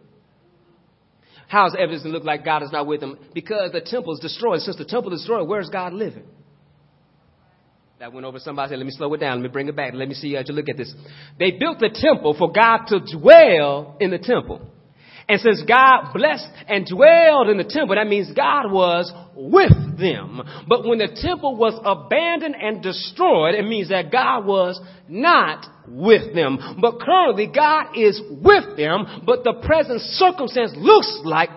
How 1.48 1.66
does 1.66 1.76
evidence 1.78 2.06
look 2.06 2.24
like 2.24 2.44
God 2.44 2.64
is 2.64 2.72
not 2.72 2.88
with 2.88 3.02
them? 3.02 3.20
Because 3.36 3.72
the 3.72 3.82
temple 3.82 4.16
is 4.16 4.20
destroyed. 4.20 4.62
Since 4.62 4.78
the 4.78 4.86
temple 4.86 5.14
is 5.14 5.20
destroyed, 5.20 5.48
where's 5.48 5.70
God 5.70 5.94
living? 5.94 6.26
That 8.06 8.14
went 8.14 8.28
over 8.28 8.38
somebody 8.38 8.70
said, 8.70 8.78
let 8.78 8.86
me 8.86 8.92
slow 8.92 9.12
it 9.16 9.18
down. 9.18 9.38
Let 9.38 9.42
me 9.42 9.50
bring 9.50 9.68
it 9.68 9.76
back. 9.76 9.96
Let 9.96 10.08
me 10.08 10.14
see 10.14 10.36
uh, 10.38 10.42
how 10.42 10.46
you 10.48 10.54
look 10.54 10.70
at 10.70 10.78
this. 10.78 10.94
They 11.40 11.50
built 11.50 11.80
the 11.80 11.90
temple 11.90 12.36
for 12.38 12.52
God 12.52 12.86
to 12.90 13.00
dwell 13.18 13.98
in 14.00 14.12
the 14.12 14.20
temple. 14.20 14.62
And 15.28 15.42
since 15.42 15.64
God 15.68 16.14
blessed 16.14 16.48
and 16.68 16.86
dwelled 16.86 17.50
in 17.50 17.58
the 17.58 17.64
temple, 17.64 17.96
that 17.96 18.06
means 18.06 18.32
God 18.32 18.72
was 18.72 19.12
with 19.36 19.98
them. 19.98 20.40
But 20.68 20.86
when 20.86 21.00
the 21.00 21.18
temple 21.20 21.56
was 21.56 21.74
abandoned 21.84 22.54
and 22.54 22.84
destroyed, 22.84 23.56
it 23.56 23.66
means 23.66 23.90
that 23.90 24.12
God 24.12 24.46
was 24.46 24.80
not 25.10 25.66
with 25.88 26.36
them. 26.36 26.78
But 26.80 27.00
currently 27.00 27.48
God 27.48 27.98
is 27.98 28.22
with 28.30 28.78
them, 28.78 29.24
but 29.26 29.44
the 29.44 29.64
present 29.66 30.02
circumstance 30.02 30.74
looks 30.78 31.22
like 31.24 31.50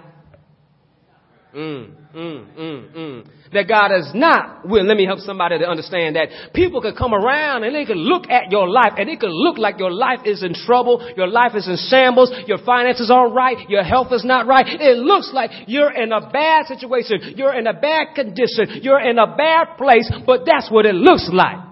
Mm, 1.55 1.95
mm, 2.15 2.59
mm, 2.59 2.93
mm. 2.95 3.27
That 3.55 3.67
God 3.67 3.89
is 3.97 4.13
not 4.15 4.69
will. 4.69 4.85
Let 4.85 4.99
me 4.99 5.07
help 5.07 5.21
somebody 5.21 5.59
to 5.59 5.67
understand 5.67 6.17
that 6.17 6.53
people 6.53 6.83
can 6.83 6.95
come 6.95 7.15
around 7.15 7.65
and 7.65 7.75
they 7.75 7.87
can 7.87 7.97
look 7.97 8.29
at 8.29 8.53
your 8.53 8.69
life 8.69 8.93
and 8.99 9.09
it 9.09 9.19
can 9.19 9.31
look 9.31 9.57
like 9.57 9.79
your 9.79 9.91
life 9.91 10.21
is 10.27 10.43
in 10.43 10.53
trouble, 10.53 11.01
your 11.17 11.27
life 11.27 11.53
is 11.55 11.67
in 11.67 11.79
shambles, 11.89 12.31
your 12.47 12.59
finances 12.59 13.11
aren't 13.11 13.35
right, 13.35 13.69
your 13.71 13.83
health 13.83 14.09
is 14.13 14.27
not 14.27 14.47
right. 14.47 14.67
It 14.69 14.99
looks 14.99 15.31
like 15.33 15.51
you're 15.67 15.91
in 15.91 16.13
a 16.13 16.31
bad 16.31 16.67
situation, 16.67 17.33
you're 17.37 17.55
in 17.55 17.67
a 17.67 17.73
bad 17.73 18.15
condition, 18.15 18.83
you're 18.83 19.01
in 19.01 19.19
a 19.19 19.35
bad 19.35 19.79
place, 19.79 20.11
but 20.27 20.45
that's 20.45 20.71
what 20.71 20.85
it 20.85 20.95
looks 20.95 21.31
like. 21.33 21.65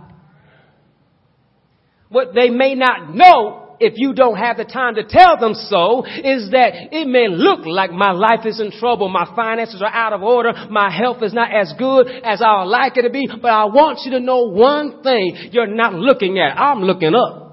What 2.08 2.34
they 2.34 2.48
may 2.48 2.74
not 2.74 3.14
know 3.14 3.65
if 3.80 3.94
you 3.96 4.12
don't 4.14 4.36
have 4.36 4.56
the 4.56 4.64
time 4.64 4.94
to 4.96 5.04
tell 5.04 5.38
them 5.38 5.54
so, 5.54 6.04
is 6.04 6.50
that 6.50 6.92
it 6.92 7.06
may 7.06 7.28
look 7.28 7.66
like 7.66 7.90
my 7.92 8.12
life 8.12 8.44
is 8.44 8.60
in 8.60 8.70
trouble, 8.70 9.08
my 9.08 9.30
finances 9.36 9.82
are 9.82 9.92
out 9.92 10.12
of 10.12 10.22
order, 10.22 10.52
my 10.70 10.90
health 10.90 11.22
is 11.22 11.32
not 11.32 11.52
as 11.52 11.72
good 11.78 12.08
as 12.08 12.42
I 12.42 12.60
would 12.60 12.70
like 12.70 12.96
it 12.96 13.02
to 13.02 13.10
be, 13.10 13.28
but 13.28 13.50
I 13.50 13.64
want 13.66 14.00
you 14.04 14.12
to 14.12 14.20
know 14.20 14.48
one 14.48 15.02
thing 15.02 15.50
you're 15.52 15.66
not 15.66 15.94
looking 15.94 16.38
at. 16.38 16.58
I'm 16.58 16.80
looking 16.80 17.14
up 17.14 17.45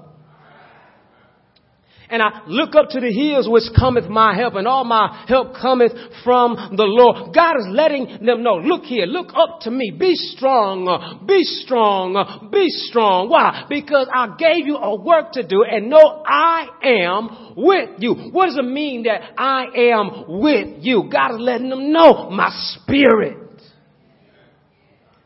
and 2.14 2.22
I 2.22 2.42
look 2.46 2.76
up 2.76 2.90
to 2.90 3.00
the 3.00 3.12
hills 3.12 3.48
which 3.48 3.64
cometh 3.76 4.08
my 4.08 4.36
help, 4.36 4.54
and 4.54 4.68
all 4.68 4.84
my 4.84 5.24
help 5.26 5.56
cometh 5.60 5.90
from 6.22 6.54
the 6.76 6.84
Lord. 6.84 7.34
God 7.34 7.56
is 7.58 7.66
letting 7.68 8.24
them 8.24 8.44
know, 8.44 8.54
look 8.54 8.84
here, 8.84 9.04
look 9.04 9.30
up 9.34 9.62
to 9.62 9.70
me, 9.72 9.90
be 9.98 10.14
strong, 10.14 11.24
be 11.26 11.42
strong, 11.42 12.50
be 12.52 12.68
strong. 12.68 13.28
Why? 13.28 13.64
Because 13.68 14.06
I 14.14 14.36
gave 14.38 14.64
you 14.64 14.76
a 14.76 14.94
work 14.94 15.32
to 15.32 15.44
do, 15.44 15.64
and 15.64 15.90
know 15.90 16.22
I 16.24 16.68
am 16.84 17.54
with 17.56 17.98
you. 17.98 18.14
What 18.30 18.46
does 18.46 18.58
it 18.58 18.64
mean 18.64 19.02
that 19.02 19.32
I 19.36 19.66
am 19.74 20.40
with 20.40 20.84
you? 20.84 21.08
God 21.10 21.32
is 21.34 21.40
letting 21.40 21.70
them 21.70 21.92
know 21.92 22.30
my 22.30 22.50
spirit 22.52 23.38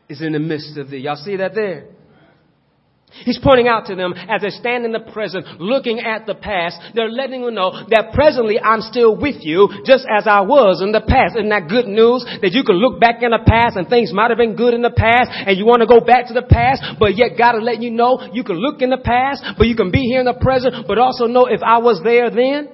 is 0.09 0.23
in 0.23 0.33
the 0.33 0.39
midst 0.39 0.75
of 0.79 0.89
thee. 0.89 0.97
Y'all 0.97 1.15
see 1.15 1.35
that 1.35 1.53
there? 1.53 1.98
He's 3.25 3.39
pointing 3.41 3.67
out 3.67 3.87
to 3.87 3.95
them 3.95 4.13
as 4.13 4.41
they 4.41 4.49
stand 4.49 4.85
in 4.85 4.91
the 4.91 5.01
present, 5.01 5.59
looking 5.59 5.99
at 5.99 6.25
the 6.25 6.35
past, 6.35 6.79
they're 6.95 7.11
letting 7.11 7.43
them 7.43 7.55
know 7.55 7.71
that 7.89 8.13
presently 8.13 8.59
I'm 8.59 8.81
still 8.81 9.17
with 9.17 9.43
you, 9.43 9.67
just 9.85 10.05
as 10.07 10.27
I 10.27 10.41
was 10.41 10.81
in 10.81 10.91
the 10.91 11.01
past. 11.01 11.35
Isn't 11.35 11.49
that 11.49 11.67
good 11.67 11.87
news? 11.87 12.23
That 12.41 12.53
you 12.53 12.63
can 12.63 12.77
look 12.77 12.99
back 12.99 13.21
in 13.21 13.31
the 13.31 13.43
past 13.45 13.75
and 13.75 13.89
things 13.89 14.13
might 14.13 14.29
have 14.31 14.37
been 14.37 14.55
good 14.55 14.73
in 14.73 14.81
the 14.81 14.93
past 14.93 15.31
and 15.33 15.57
you 15.57 15.65
want 15.65 15.81
to 15.81 15.89
go 15.89 15.99
back 15.99 16.27
to 16.27 16.33
the 16.33 16.45
past, 16.45 16.99
but 16.99 17.17
yet 17.17 17.37
God 17.37 17.57
is 17.57 17.63
letting 17.63 17.83
you 17.83 17.91
know 17.91 18.29
you 18.31 18.43
can 18.43 18.55
look 18.55 18.81
in 18.81 18.89
the 18.89 19.01
past, 19.03 19.43
but 19.57 19.67
you 19.67 19.75
can 19.75 19.91
be 19.91 20.05
here 20.07 20.19
in 20.19 20.25
the 20.25 20.39
present, 20.39 20.87
but 20.87 20.97
also 20.97 21.25
know 21.25 21.45
if 21.45 21.61
I 21.61 21.79
was 21.79 22.01
there 22.03 22.29
then, 22.29 22.69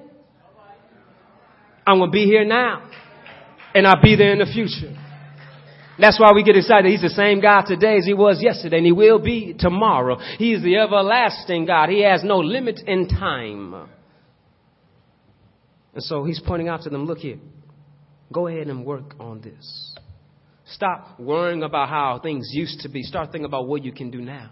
I'm 1.88 2.00
going 2.00 2.10
to 2.10 2.14
be 2.14 2.26
here 2.26 2.46
now. 2.46 2.90
And 3.74 3.86
I'll 3.86 4.02
be 4.02 4.16
there 4.16 4.32
in 4.32 4.40
the 4.40 4.46
future. 4.46 4.96
That's 6.00 6.20
why 6.20 6.32
we 6.34 6.44
get 6.44 6.58
excited. 6.58 6.92
He's 6.92 7.02
the 7.02 7.10
same 7.10 7.42
God 7.42 7.64
today 7.64 7.98
as 7.98 8.06
he 8.06 8.14
was 8.14 8.42
yesterday 8.42 8.78
and 8.78 8.86
he 8.86 8.92
will 8.92 9.20
be 9.20 9.56
tomorrow. 9.58 10.18
He 10.38 10.54
is 10.54 10.62
the 10.62 10.76
everlasting 10.78 11.66
God. 11.66 11.90
He 11.90 12.02
has 12.02 12.24
no 12.24 12.40
limit 12.40 12.82
in 12.86 13.08
time. 13.08 13.74
And 15.94 16.04
so 16.04 16.26
he's 16.26 16.42
pointing 16.46 16.68
out 16.68 16.82
to 16.82 16.90
them, 16.90 17.06
look 17.06 17.20
here, 17.20 17.40
go 18.32 18.48
ahead 18.48 18.68
and 18.68 18.86
work 18.86 19.16
on 19.20 19.40
this. 19.40 19.96
Stop 20.66 21.20
worrying 21.20 21.64
about 21.64 21.90
how 21.90 22.20
things 22.22 22.50
used 22.52 22.82
to 22.82 22.90
be. 22.90 23.04
Start 23.04 23.32
thinking 23.32 23.46
about 23.46 23.68
what 23.68 23.86
you 23.86 23.94
can 23.94 24.12
do 24.12 24.20
now. 24.20 24.50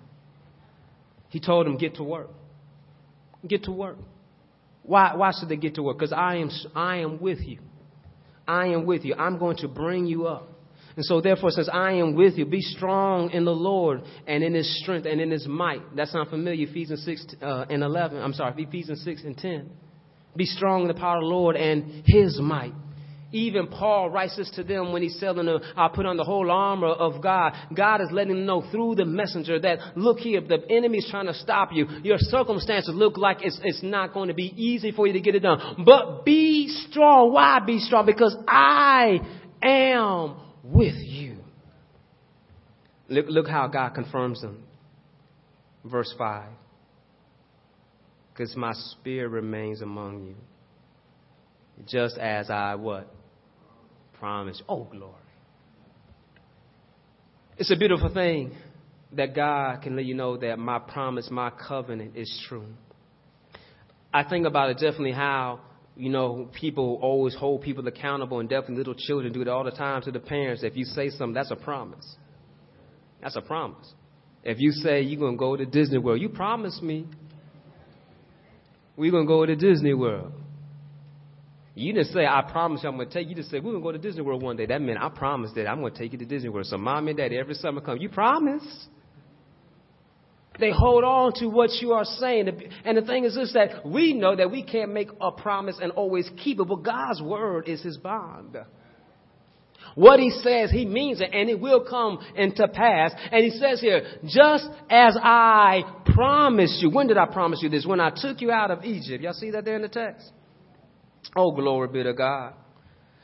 He 1.29 1.39
told 1.39 1.65
them, 1.65 1.77
get 1.77 1.95
to 1.95 2.03
work. 2.03 2.29
Get 3.45 3.63
to 3.63 3.71
work. 3.71 3.97
Why, 4.83 5.15
why 5.15 5.31
should 5.37 5.49
they 5.49 5.57
get 5.57 5.75
to 5.75 5.83
work? 5.83 5.97
Because 5.97 6.13
I 6.13 6.37
am, 6.37 6.49
I 6.75 6.97
am 6.97 7.19
with 7.19 7.39
you. 7.39 7.59
I 8.47 8.67
am 8.67 8.85
with 8.85 9.03
you. 9.03 9.15
I'm 9.15 9.39
going 9.39 9.57
to 9.57 9.67
bring 9.67 10.05
you 10.05 10.27
up. 10.27 10.52
And 10.95 11.05
so 11.05 11.21
therefore 11.21 11.49
it 11.49 11.53
says, 11.53 11.69
I 11.71 11.93
am 11.93 12.15
with 12.15 12.37
you. 12.37 12.45
Be 12.45 12.61
strong 12.61 13.31
in 13.31 13.45
the 13.45 13.51
Lord 13.51 14.01
and 14.27 14.43
in 14.43 14.53
his 14.53 14.81
strength 14.81 15.05
and 15.05 15.19
in 15.19 15.31
his 15.31 15.47
might. 15.47 15.95
That's 15.95 16.13
not 16.13 16.29
familiar. 16.29 16.67
Ephesians 16.67 17.03
6 17.03 17.35
uh, 17.41 17.65
and 17.69 17.83
11. 17.83 18.21
I'm 18.21 18.33
sorry, 18.33 18.63
Ephesians 18.63 19.03
6 19.03 19.23
and 19.23 19.37
10. 19.37 19.69
Be 20.35 20.45
strong 20.45 20.83
in 20.83 20.87
the 20.87 20.93
power 20.93 21.17
of 21.17 21.23
the 21.23 21.27
Lord 21.27 21.55
and 21.55 22.03
his 22.05 22.39
might. 22.39 22.73
Even 23.33 23.65
Paul 23.65 24.11
writes 24.11 24.37
this 24.37 24.51
to 24.51 24.63
them 24.63 24.93
when 24.93 25.01
he's 25.01 25.19
telling 25.19 25.47
them, 25.47 25.59
I 25.75 25.87
put 25.87 26.05
on 26.05 26.17
the 26.17 26.23
whole 26.23 26.51
armor 26.51 26.89
of 26.89 27.21
God. 27.21 27.53
God 27.75 27.99
is 28.01 28.09
letting 28.11 28.35
them 28.35 28.45
know 28.45 28.63
through 28.71 28.93
the 28.95 29.05
messenger 29.05 29.59
that, 29.59 29.79
look 29.95 30.19
here, 30.19 30.39
the 30.39 30.59
enemy's 30.69 31.07
trying 31.09 31.25
to 31.25 31.33
stop 31.33 31.69
you. 31.73 31.87
Your 32.03 32.19
circumstances 32.19 32.93
look 32.93 33.17
like 33.17 33.39
it's, 33.41 33.59
it's 33.63 33.81
not 33.81 34.13
going 34.13 34.27
to 34.27 34.35
be 34.35 34.53
easy 34.55 34.91
for 34.91 35.07
you 35.07 35.13
to 35.13 35.19
get 35.19 35.33
it 35.33 35.39
done. 35.39 35.83
But 35.83 36.25
be 36.25 36.67
strong. 36.89 37.33
Why 37.33 37.59
be 37.65 37.79
strong? 37.79 38.05
Because 38.05 38.35
I 38.47 39.17
am 39.63 40.35
with 40.63 40.95
you. 40.95 41.37
Look, 43.09 43.25
look 43.27 43.47
how 43.47 43.67
God 43.67 43.89
confirms 43.89 44.41
them. 44.41 44.63
Verse 45.83 46.13
5. 46.17 46.49
Because 48.31 48.55
my 48.55 48.73
spirit 48.73 49.29
remains 49.29 49.81
among 49.81 50.27
you. 50.27 50.35
Just 51.87 52.17
as 52.17 52.49
I 52.49 52.75
what? 52.75 53.13
Promised. 54.19 54.63
Oh, 54.69 54.85
glory. 54.85 55.13
It's 57.57 57.71
a 57.71 57.75
beautiful 57.75 58.11
thing 58.11 58.55
that 59.11 59.35
God 59.35 59.81
can 59.83 59.95
let 59.95 60.05
you 60.05 60.15
know 60.15 60.37
that 60.37 60.57
my 60.57 60.79
promise, 60.79 61.27
my 61.29 61.51
covenant 61.51 62.15
is 62.15 62.43
true. 62.47 62.65
I 64.11 64.23
think 64.23 64.47
about 64.47 64.69
it 64.69 64.73
definitely 64.75 65.11
how 65.11 65.59
you 65.95 66.09
know, 66.09 66.49
people 66.59 66.99
always 67.01 67.35
hold 67.35 67.61
people 67.61 67.87
accountable, 67.87 68.39
and 68.39 68.49
definitely 68.49 68.77
little 68.77 68.95
children 68.95 69.31
do 69.31 69.41
it 69.41 69.47
all 69.47 69.63
the 69.63 69.71
time 69.71 70.01
to 70.03 70.11
the 70.11 70.19
parents. 70.19 70.63
If 70.63 70.75
you 70.75 70.85
say 70.85 71.09
something, 71.09 71.33
that's 71.33 71.51
a 71.51 71.55
promise. 71.55 72.15
That's 73.21 73.35
a 73.35 73.41
promise. 73.41 73.93
If 74.43 74.59
you 74.59 74.71
say 74.71 75.01
you're 75.01 75.19
going 75.19 75.35
to 75.35 75.39
go 75.39 75.55
to 75.55 75.65
Disney 75.65 75.99
World, 75.99 76.19
you 76.19 76.29
promise 76.29 76.81
me 76.81 77.05
we're 78.97 79.11
going 79.11 79.25
to 79.25 79.27
go 79.27 79.45
to 79.45 79.55
Disney 79.55 79.93
World. 79.93 80.33
You 81.75 81.93
didn't 81.93 82.13
say, 82.13 82.25
I 82.25 82.43
promise 82.51 82.83
you 82.83 82.89
I'm 82.89 82.97
going 82.97 83.07
to 83.07 83.13
take 83.13 83.25
you. 83.25 83.31
You 83.31 83.35
just 83.37 83.49
said, 83.49 83.63
we're 83.63 83.71
going 83.71 83.83
to 83.83 83.87
go 83.87 83.91
to 83.93 83.97
Disney 83.97 84.21
World 84.21 84.43
one 84.43 84.57
day. 84.57 84.67
That 84.67 84.81
meant 84.81 84.99
I 85.01 85.09
promise 85.09 85.51
that 85.55 85.67
I'm 85.67 85.79
going 85.79 85.93
to 85.93 85.97
take 85.97 86.11
you 86.11 86.19
to 86.19 86.25
Disney 86.25 86.49
World. 86.49 86.67
So 86.67 86.77
mom 86.77 87.07
and 87.07 87.17
daddy, 87.17 87.37
every 87.37 87.55
summer 87.55 87.81
come, 87.81 87.97
you 87.97 88.09
promise. 88.09 88.87
They 90.59 90.71
hold 90.71 91.03
on 91.03 91.33
to 91.35 91.47
what 91.47 91.71
you 91.81 91.93
are 91.93 92.05
saying. 92.05 92.49
And 92.85 92.97
the 92.97 93.01
thing 93.01 93.25
is 93.25 93.35
this 93.35 93.53
that 93.53 93.85
we 93.85 94.13
know 94.13 94.35
that 94.35 94.51
we 94.51 94.63
can't 94.63 94.93
make 94.93 95.09
a 95.19 95.31
promise 95.31 95.77
and 95.81 95.91
always 95.93 96.29
keep 96.43 96.59
it, 96.59 96.67
but 96.67 96.83
God's 96.83 97.21
word 97.21 97.67
is 97.67 97.81
his 97.81 97.97
bond. 97.97 98.57
What 99.95 100.19
he 100.19 100.29
says, 100.29 100.71
he 100.71 100.85
means 100.85 101.21
it, 101.21 101.29
and 101.33 101.49
it 101.49 101.59
will 101.59 101.85
come 101.87 102.19
into 102.35 102.67
pass. 102.67 103.11
And 103.31 103.43
he 103.43 103.51
says 103.51 103.81
here, 103.81 104.19
just 104.25 104.67
as 104.89 105.17
I 105.21 105.83
promised 106.05 106.81
you. 106.81 106.89
When 106.89 107.07
did 107.07 107.17
I 107.17 107.25
promise 107.25 107.61
you 107.61 107.69
this? 107.69 107.85
When 107.85 107.99
I 107.99 108.11
took 108.15 108.41
you 108.41 108.51
out 108.51 108.71
of 108.71 108.83
Egypt. 108.83 109.23
Y'all 109.23 109.33
see 109.33 109.51
that 109.51 109.65
there 109.65 109.75
in 109.75 109.81
the 109.81 109.89
text? 109.89 110.31
Oh, 111.35 111.51
glory 111.51 111.87
be 111.89 112.03
to 112.03 112.13
God. 112.13 112.53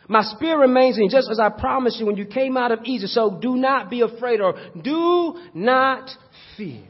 My 0.07 0.23
spirit 0.23 0.57
remains 0.57 0.97
in 0.97 1.03
you, 1.03 1.09
just 1.09 1.29
as 1.29 1.39
I 1.39 1.49
promised 1.49 1.99
you 1.99 2.05
when 2.07 2.17
you 2.17 2.25
came 2.25 2.57
out 2.57 2.71
of 2.71 2.79
Egypt. 2.85 3.11
So 3.11 3.37
do 3.39 3.55
not 3.55 3.89
be 3.89 4.01
afraid 4.01 4.41
or 4.41 4.55
do 4.81 5.39
not 5.53 6.09
fear. 6.57 6.88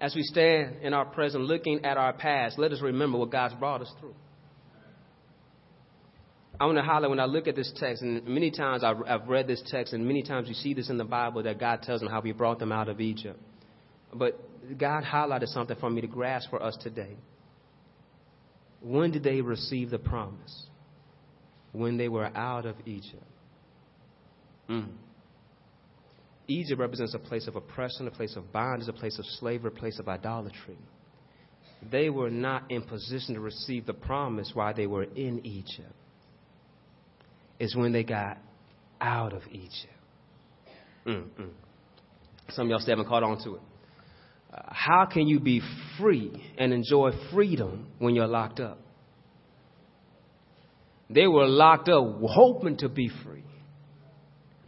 As 0.00 0.14
we 0.14 0.22
stand 0.22 0.82
in 0.82 0.92
our 0.92 1.06
present 1.06 1.44
looking 1.44 1.84
at 1.84 1.96
our 1.96 2.12
past, 2.12 2.58
let 2.58 2.72
us 2.72 2.82
remember 2.82 3.18
what 3.18 3.30
God's 3.30 3.54
brought 3.54 3.80
us 3.80 3.92
through. 3.98 4.14
I 6.58 6.64
want 6.64 6.78
to 6.78 6.82
highlight 6.82 7.10
when 7.10 7.20
I 7.20 7.26
look 7.26 7.48
at 7.48 7.56
this 7.56 7.72
text, 7.76 8.02
and 8.02 8.26
many 8.26 8.50
times 8.50 8.82
I've, 8.82 8.96
I've 9.06 9.28
read 9.28 9.46
this 9.46 9.62
text, 9.66 9.92
and 9.92 10.06
many 10.06 10.22
times 10.22 10.48
you 10.48 10.54
see 10.54 10.74
this 10.74 10.88
in 10.88 10.96
the 10.96 11.04
Bible 11.04 11.42
that 11.42 11.60
God 11.60 11.82
tells 11.82 12.00
them 12.00 12.10
how 12.10 12.22
He 12.22 12.32
brought 12.32 12.58
them 12.58 12.72
out 12.72 12.88
of 12.88 13.00
Egypt. 13.00 13.38
But 14.12 14.38
God 14.78 15.04
highlighted 15.04 15.48
something 15.48 15.76
for 15.78 15.90
me 15.90 16.00
to 16.00 16.06
grasp 16.06 16.48
for 16.50 16.62
us 16.62 16.76
today. 16.82 17.16
When 18.80 19.10
did 19.10 19.22
they 19.22 19.40
receive 19.40 19.90
the 19.90 19.98
promise? 19.98 20.66
When 21.72 21.98
they 21.98 22.08
were 22.08 22.26
out 22.34 22.64
of 22.64 22.76
Egypt. 22.86 23.22
Mm. 24.70 24.88
Egypt 26.48 26.80
represents 26.80 27.14
a 27.14 27.18
place 27.18 27.48
of 27.48 27.56
oppression, 27.56 28.06
a 28.06 28.10
place 28.10 28.36
of 28.36 28.52
bondage, 28.52 28.88
a 28.88 28.92
place 28.92 29.18
of 29.18 29.24
slavery, 29.40 29.72
a 29.74 29.78
place 29.78 29.98
of 29.98 30.08
idolatry. 30.08 30.78
They 31.90 32.08
were 32.08 32.30
not 32.30 32.70
in 32.70 32.82
position 32.82 33.34
to 33.34 33.40
receive 33.40 33.86
the 33.86 33.94
promise 33.94 34.50
while 34.54 34.72
they 34.74 34.86
were 34.86 35.04
in 35.04 35.44
Egypt. 35.44 35.92
It's 37.58 37.74
when 37.74 37.92
they 37.92 38.04
got 38.04 38.38
out 39.00 39.32
of 39.32 39.42
Egypt. 39.50 39.92
Mm-mm. 41.06 41.50
Some 42.50 42.66
of 42.66 42.70
y'all 42.70 42.78
still 42.78 42.96
haven't 42.96 43.08
caught 43.08 43.22
on 43.22 43.42
to 43.44 43.56
it. 43.56 43.60
Uh, 44.52 44.62
how 44.68 45.06
can 45.06 45.26
you 45.26 45.40
be 45.40 45.60
free 45.98 46.52
and 46.58 46.72
enjoy 46.72 47.10
freedom 47.32 47.88
when 47.98 48.14
you're 48.14 48.26
locked 48.26 48.60
up? 48.60 48.78
They 51.10 51.26
were 51.26 51.46
locked 51.46 51.88
up 51.88 52.04
hoping 52.22 52.78
to 52.78 52.88
be 52.88 53.10
free 53.24 53.44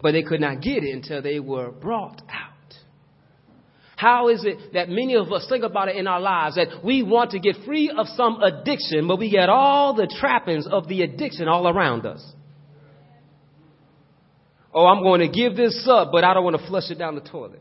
but 0.03 0.13
they 0.13 0.23
could 0.23 0.41
not 0.41 0.61
get 0.61 0.85
it 0.85 0.95
until 0.95 1.23
they 1.23 1.41
were 1.41 1.71
brought 1.71 2.23
out. 2.31 2.53
How 3.97 4.29
is 4.29 4.45
it 4.45 4.75
that 4.75 4.89
many 4.89 5.17
of 5.17 5.33
us 5.33 5.47
think 5.49 5.65
about 5.65 5.89
it 5.89 5.97
in 5.97 6.07
our 6.07 6.21
lives 6.21 6.55
that 6.55 6.85
we 6.85 7.03
want 7.03 7.33
to 7.33 7.41
get 7.41 7.57
free 7.67 7.91
of 7.91 8.07
some 8.17 8.41
addiction, 8.41 9.09
but 9.09 9.19
we 9.19 9.29
get 9.29 9.49
all 9.49 9.93
the 9.95 10.07
trappings 10.21 10.69
of 10.71 10.87
the 10.87 11.03
addiction 11.03 11.49
all 11.49 11.67
around 11.67 12.07
us? 12.07 12.25
Oh, 14.73 14.87
I'm 14.87 15.03
going 15.03 15.21
to 15.21 15.29
give 15.29 15.57
this 15.57 15.89
up, 15.91 16.11
but 16.13 16.23
I 16.23 16.33
don't 16.33 16.45
want 16.45 16.61
to 16.61 16.67
flush 16.69 16.91
it 16.91 16.95
down 16.95 17.17
the 17.17 17.23
toilet. 17.23 17.61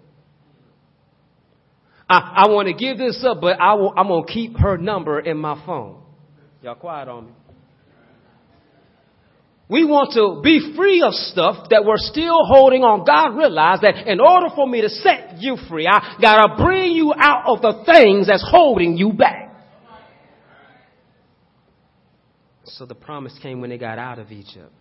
I, 2.08 2.44
I 2.46 2.50
want 2.50 2.68
to 2.68 2.74
give 2.74 3.00
this 3.00 3.26
up, 3.28 3.42
but 3.42 3.60
I 3.60 3.74
I'm 3.74 4.08
going 4.08 4.28
to 4.28 4.32
keep 4.32 4.58
her 4.58 4.78
number 4.78 5.20
in 5.20 5.38
my 5.38 5.60
phone. 5.66 6.04
Y'all 6.62 6.76
quiet 6.76 7.08
on 7.08 7.28
me. 7.28 7.32
We 9.70 9.84
want 9.84 10.14
to 10.14 10.42
be 10.42 10.74
free 10.78 11.02
of 11.02 11.14
stuff 11.14 11.68
that 11.72 11.84
we're 11.84 11.98
still 11.98 12.46
holding 12.46 12.84
on. 12.84 13.04
God 13.06 13.38
realized 13.38 13.82
that 13.82 14.08
in 14.08 14.22
order 14.22 14.48
for 14.56 14.66
me 14.66 14.82
to 14.82 14.90
set 14.90 15.42
you 15.42 15.58
free, 15.70 15.88
I 15.88 16.16
gotta 16.22 16.56
bring 16.56 16.94
you 16.94 17.14
out 17.14 17.44
of 17.48 17.62
the 17.62 17.84
things 17.86 18.28
that's 18.28 18.48
holding 18.50 18.96
you 18.96 19.12
back. 19.12 19.54
So 22.64 22.86
the 22.86 22.96
promise 22.96 23.38
came 23.42 23.60
when 23.60 23.70
they 23.70 23.78
got 23.78 24.00
out 24.00 24.20
of 24.20 24.32
Egypt. 24.32 24.72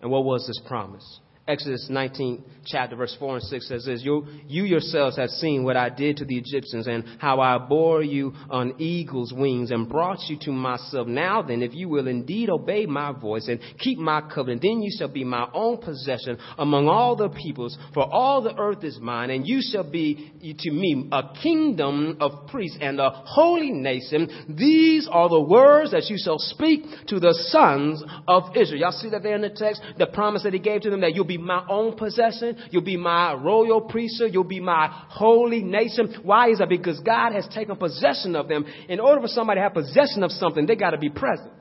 And 0.00 0.10
what 0.10 0.24
was 0.24 0.46
this 0.46 0.60
promise? 0.66 1.20
Exodus 1.48 1.86
19, 1.88 2.42
chapter 2.64 2.96
verse 2.96 3.16
4 3.20 3.36
and 3.36 3.42
6 3.44 3.68
says 3.68 3.84
this, 3.84 4.02
you, 4.02 4.26
you 4.48 4.64
yourselves 4.64 5.16
have 5.16 5.30
seen 5.30 5.62
what 5.62 5.76
I 5.76 5.88
did 5.88 6.16
to 6.16 6.24
the 6.24 6.36
Egyptians 6.36 6.88
and 6.88 7.04
how 7.20 7.40
I 7.40 7.56
bore 7.58 8.02
you 8.02 8.32
on 8.50 8.74
eagle's 8.80 9.32
wings 9.32 9.70
and 9.70 9.88
brought 9.88 10.18
you 10.28 10.36
to 10.40 10.50
myself. 10.50 11.06
Now 11.06 11.42
then, 11.42 11.62
if 11.62 11.72
you 11.72 11.88
will 11.88 12.08
indeed 12.08 12.50
obey 12.50 12.86
my 12.86 13.12
voice 13.12 13.46
and 13.46 13.60
keep 13.78 13.96
my 13.96 14.22
covenant, 14.22 14.62
then 14.62 14.82
you 14.82 14.90
shall 14.98 15.06
be 15.06 15.22
my 15.22 15.48
own 15.54 15.78
possession 15.78 16.36
among 16.58 16.88
all 16.88 17.14
the 17.14 17.28
peoples, 17.28 17.78
for 17.94 18.12
all 18.12 18.42
the 18.42 18.58
earth 18.58 18.82
is 18.82 18.98
mine, 19.00 19.30
and 19.30 19.46
you 19.46 19.60
shall 19.62 19.88
be 19.88 20.32
to 20.58 20.70
me 20.72 21.08
a 21.12 21.32
kingdom 21.44 22.16
of 22.18 22.48
priests 22.48 22.78
and 22.80 22.98
a 22.98 23.10
holy 23.10 23.70
nation. 23.70 24.46
These 24.48 25.08
are 25.08 25.28
the 25.28 25.40
words 25.40 25.92
that 25.92 26.06
you 26.10 26.16
shall 26.18 26.40
speak 26.40 26.82
to 27.06 27.20
the 27.20 27.34
sons 27.50 28.02
of 28.26 28.56
Israel. 28.56 28.80
Y'all 28.80 28.90
see 28.90 29.10
that 29.10 29.22
there 29.22 29.36
in 29.36 29.42
the 29.42 29.50
text? 29.50 29.80
The 29.96 30.08
promise 30.08 30.42
that 30.42 30.52
he 30.52 30.58
gave 30.58 30.80
to 30.80 30.90
them 30.90 31.02
that 31.02 31.14
you'll 31.14 31.24
be 31.24 31.35
my 31.38 31.64
own 31.68 31.96
possession. 31.96 32.56
You'll 32.70 32.82
be 32.82 32.96
my 32.96 33.34
royal 33.34 33.82
priesthood. 33.82 34.32
You'll 34.32 34.44
be 34.44 34.60
my 34.60 34.88
holy 35.08 35.62
nation. 35.62 36.20
Why 36.22 36.50
is 36.50 36.58
that? 36.58 36.68
Because 36.68 37.00
God 37.00 37.32
has 37.32 37.46
taken 37.48 37.76
possession 37.76 38.36
of 38.36 38.48
them. 38.48 38.64
In 38.88 39.00
order 39.00 39.20
for 39.20 39.28
somebody 39.28 39.58
to 39.58 39.62
have 39.62 39.74
possession 39.74 40.22
of 40.22 40.30
something, 40.32 40.66
they 40.66 40.76
got 40.76 40.90
to 40.90 40.98
be 40.98 41.10
present. 41.10 41.52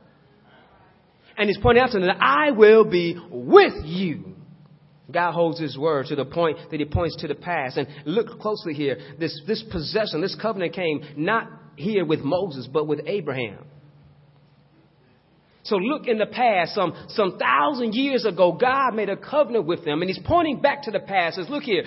And 1.38 1.50
he's 1.50 1.58
pointing 1.58 1.84
out 1.84 1.92
to 1.92 2.00
them 2.00 2.08
that 2.08 2.22
I 2.22 2.52
will 2.52 2.86
be 2.86 3.20
with 3.30 3.74
you. 3.84 4.36
God 5.12 5.34
holds 5.34 5.60
his 5.60 5.78
word 5.78 6.08
to 6.08 6.16
the 6.16 6.26
point 6.26 6.58
that 6.72 6.80
he 6.80 6.86
points 6.86 7.18
to 7.18 7.28
the 7.28 7.36
past. 7.36 7.78
And 7.78 7.88
look 8.06 8.40
closely 8.40 8.74
here. 8.74 8.98
This, 9.20 9.40
this 9.46 9.64
possession, 9.72 10.22
this 10.22 10.36
covenant 10.42 10.74
came 10.74 11.02
not 11.18 11.48
here 11.76 12.06
with 12.06 12.22
Moses, 12.22 12.68
but 12.72 12.88
with 12.88 13.02
Abraham. 13.06 13.66
So 15.66 15.78
look 15.78 16.06
in 16.06 16.20
the 16.20 16.28
past, 16.28 16.76
some, 16.76 16.94
some 17.10 17.40
thousand 17.40 17.96
years 17.96 18.24
ago, 18.24 18.52
God 18.52 18.94
made 18.94 19.10
a 19.10 19.18
covenant 19.18 19.66
with 19.66 19.84
them 19.84 20.02
and 20.02 20.10
he's 20.10 20.20
pointing 20.24 20.62
back 20.62 20.84
to 20.84 20.92
the 20.92 21.00
past. 21.00 21.38
Says, 21.38 21.50
look 21.50 21.64
here, 21.64 21.84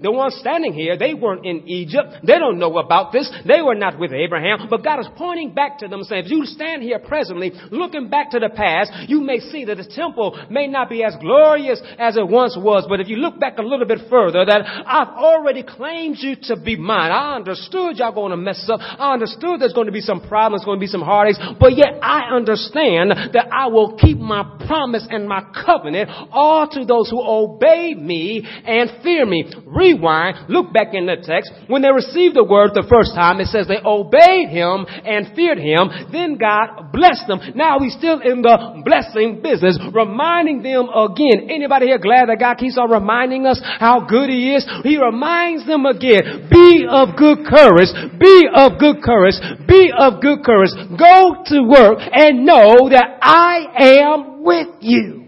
the 0.00 0.12
ones 0.12 0.36
standing 0.38 0.72
here, 0.72 0.96
they 0.96 1.14
weren't 1.14 1.44
in 1.44 1.66
Egypt. 1.68 2.24
They 2.24 2.38
don't 2.38 2.60
know 2.60 2.78
about 2.78 3.10
this. 3.10 3.28
They 3.44 3.62
were 3.62 3.74
not 3.74 3.98
with 3.98 4.12
Abraham, 4.12 4.68
but 4.70 4.84
God 4.84 5.00
is 5.00 5.08
pointing 5.16 5.54
back 5.54 5.78
to 5.78 5.88
them 5.88 6.04
saying, 6.04 6.26
if 6.26 6.30
you 6.30 6.44
stand 6.44 6.84
here 6.84 7.00
presently, 7.00 7.50
looking 7.72 8.10
back 8.10 8.30
to 8.30 8.38
the 8.38 8.48
past, 8.48 8.92
you 9.08 9.20
may 9.20 9.40
see 9.40 9.64
that 9.64 9.76
the 9.76 9.90
temple 9.92 10.38
may 10.48 10.68
not 10.68 10.88
be 10.88 11.02
as 11.02 11.16
glorious 11.20 11.82
as 11.98 12.16
it 12.16 12.28
once 12.28 12.56
was, 12.56 12.86
but 12.88 13.00
if 13.00 13.08
you 13.08 13.16
look 13.16 13.40
back 13.40 13.58
a 13.58 13.62
little 13.62 13.86
bit 13.86 14.08
further, 14.08 14.44
that 14.44 14.62
I've 14.86 15.18
already 15.18 15.64
claimed 15.64 16.18
you 16.20 16.36
to 16.44 16.56
be 16.56 16.76
mine. 16.76 17.10
I 17.10 17.34
understood 17.34 17.96
y'all 17.96 18.14
going 18.14 18.30
to 18.30 18.36
mess 18.36 18.70
up. 18.72 18.78
I 18.80 19.12
understood 19.14 19.60
there's 19.60 19.72
going 19.72 19.86
to 19.86 19.92
be 19.92 20.00
some 20.00 20.20
problems, 20.20 20.64
going 20.64 20.78
to 20.78 20.80
be 20.80 20.86
some 20.86 21.02
heartaches, 21.02 21.40
but 21.58 21.76
yet 21.76 21.98
I 22.00 22.30
understand 22.32 22.99
understand 23.00 23.34
that 23.34 23.48
I 23.52 23.68
will 23.68 23.96
keep 23.96 24.18
my 24.18 24.44
promise 24.66 25.06
and 25.10 25.28
my 25.28 25.42
covenant 25.64 26.10
all 26.32 26.68
to 26.68 26.84
those 26.84 27.10
who 27.10 27.20
obey 27.22 27.94
me 27.94 28.42
and 28.44 28.90
fear 29.02 29.26
me. 29.26 29.50
Rewind, 29.66 30.48
look 30.48 30.72
back 30.72 30.92
in 30.92 31.06
the 31.06 31.16
text. 31.22 31.52
When 31.68 31.82
they 31.82 31.92
received 31.92 32.36
the 32.36 32.44
word 32.44 32.72
the 32.74 32.86
first 32.88 33.14
time, 33.14 33.40
it 33.40 33.46
says 33.46 33.66
they 33.66 33.80
obeyed 33.84 34.48
him 34.48 34.86
and 34.88 35.34
feared 35.34 35.58
him. 35.58 36.10
Then 36.12 36.36
God 36.36 36.92
blessed 36.92 37.26
them. 37.26 37.40
Now 37.54 37.78
he's 37.78 37.94
still 37.94 38.20
in 38.20 38.42
the 38.42 38.82
blessing 38.84 39.40
business, 39.42 39.78
reminding 39.92 40.62
them 40.62 40.88
again. 40.90 41.48
Anybody 41.50 41.86
here 41.86 41.98
glad 41.98 42.28
that 42.28 42.38
God 42.40 42.58
keeps 42.58 42.78
on 42.78 42.90
reminding 42.90 43.46
us 43.46 43.60
how 43.62 44.06
good 44.06 44.30
he 44.30 44.54
is? 44.54 44.66
He 44.82 44.98
reminds 44.98 45.66
them 45.66 45.86
again, 45.86 46.48
be 46.50 46.86
of 46.88 47.16
good 47.16 47.46
courage, 47.46 47.90
be 48.18 48.46
of 48.50 48.78
good 48.78 49.02
courage, 49.02 49.38
be 49.66 49.92
of 49.94 50.20
good 50.20 50.42
courage. 50.44 50.74
Go 50.98 51.42
to 51.46 51.58
work 51.64 51.98
and 52.12 52.44
know 52.44 52.89
that 52.90 53.18
I 53.22 53.66
am 53.76 54.42
with 54.42 54.68
you. 54.80 55.26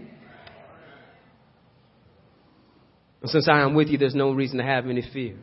And 3.21 3.31
since 3.31 3.47
I 3.49 3.61
am 3.61 3.73
with 3.73 3.87
you, 3.87 3.97
there's 3.97 4.15
no 4.15 4.31
reason 4.31 4.57
to 4.57 4.63
have 4.63 4.85
any 4.85 5.01
fear. 5.13 5.37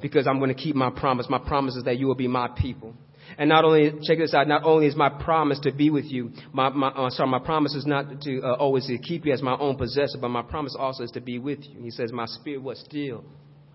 Because 0.00 0.26
I'm 0.26 0.38
going 0.38 0.54
to 0.54 0.60
keep 0.60 0.76
my 0.76 0.90
promise. 0.90 1.26
My 1.28 1.38
promise 1.38 1.76
is 1.76 1.84
that 1.84 1.98
you 1.98 2.06
will 2.06 2.14
be 2.14 2.28
my 2.28 2.48
people. 2.48 2.94
And 3.38 3.48
not 3.48 3.64
only, 3.64 3.92
check 4.02 4.18
this 4.18 4.34
out, 4.34 4.46
not 4.46 4.64
only 4.64 4.86
is 4.86 4.94
my 4.94 5.08
promise 5.08 5.58
to 5.60 5.72
be 5.72 5.90
with 5.90 6.04
you, 6.04 6.32
my, 6.52 6.68
my, 6.68 6.88
uh, 6.88 7.10
sorry, 7.10 7.30
my 7.30 7.38
promise 7.38 7.74
is 7.74 7.86
not 7.86 8.20
to 8.22 8.40
uh, 8.42 8.54
always 8.54 8.86
to 8.86 8.98
keep 8.98 9.26
you 9.26 9.32
as 9.32 9.42
my 9.42 9.56
own 9.58 9.76
possessor, 9.76 10.18
but 10.20 10.28
my 10.28 10.42
promise 10.42 10.76
also 10.78 11.02
is 11.04 11.10
to 11.12 11.20
be 11.20 11.38
with 11.38 11.60
you. 11.62 11.82
He 11.82 11.90
says, 11.90 12.12
my 12.12 12.26
spirit 12.26 12.62
what 12.62 12.76
still 12.76 13.24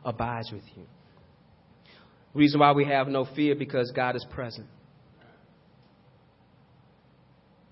abides 0.05 0.51
with 0.51 0.63
you. 0.75 0.84
Reason 2.34 2.60
why 2.60 2.71
we 2.71 2.86
have 2.86 3.08
no 3.08 3.27
fear 3.36 3.55
because 3.55 3.91
God 3.91 4.15
is 4.15 4.25
present. 4.32 4.67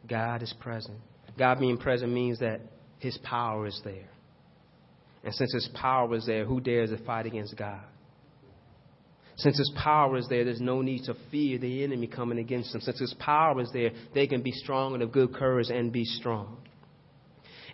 God 0.07 0.41
is 0.43 0.53
present. 0.59 0.97
God 1.37 1.59
being 1.59 1.77
present 1.77 2.11
means 2.11 2.39
that 2.39 2.61
His 2.99 3.17
power 3.19 3.67
is 3.67 3.79
there. 3.83 4.09
And 5.23 5.33
since 5.33 5.53
His 5.53 5.69
power 5.73 6.15
is 6.15 6.25
there, 6.25 6.45
who 6.45 6.59
dares 6.59 6.89
to 6.89 6.97
fight 7.05 7.25
against 7.25 7.57
God? 7.57 7.81
Since 9.37 9.57
His 9.57 9.71
power 9.75 10.17
is 10.17 10.27
there, 10.29 10.45
there's 10.45 10.61
no 10.61 10.81
need 10.81 11.03
to 11.05 11.15
fear 11.29 11.59
the 11.59 11.83
enemy 11.83 12.07
coming 12.07 12.39
against 12.39 12.71
them. 12.71 12.81
Since 12.81 12.99
His 12.99 13.13
power 13.19 13.61
is 13.61 13.69
there, 13.71 13.91
they 14.15 14.25
can 14.25 14.41
be 14.41 14.51
strong 14.51 14.93
and 14.93 15.03
of 15.03 15.11
good 15.11 15.33
courage 15.33 15.69
and 15.69 15.91
be 15.91 16.05
strong. 16.05 16.57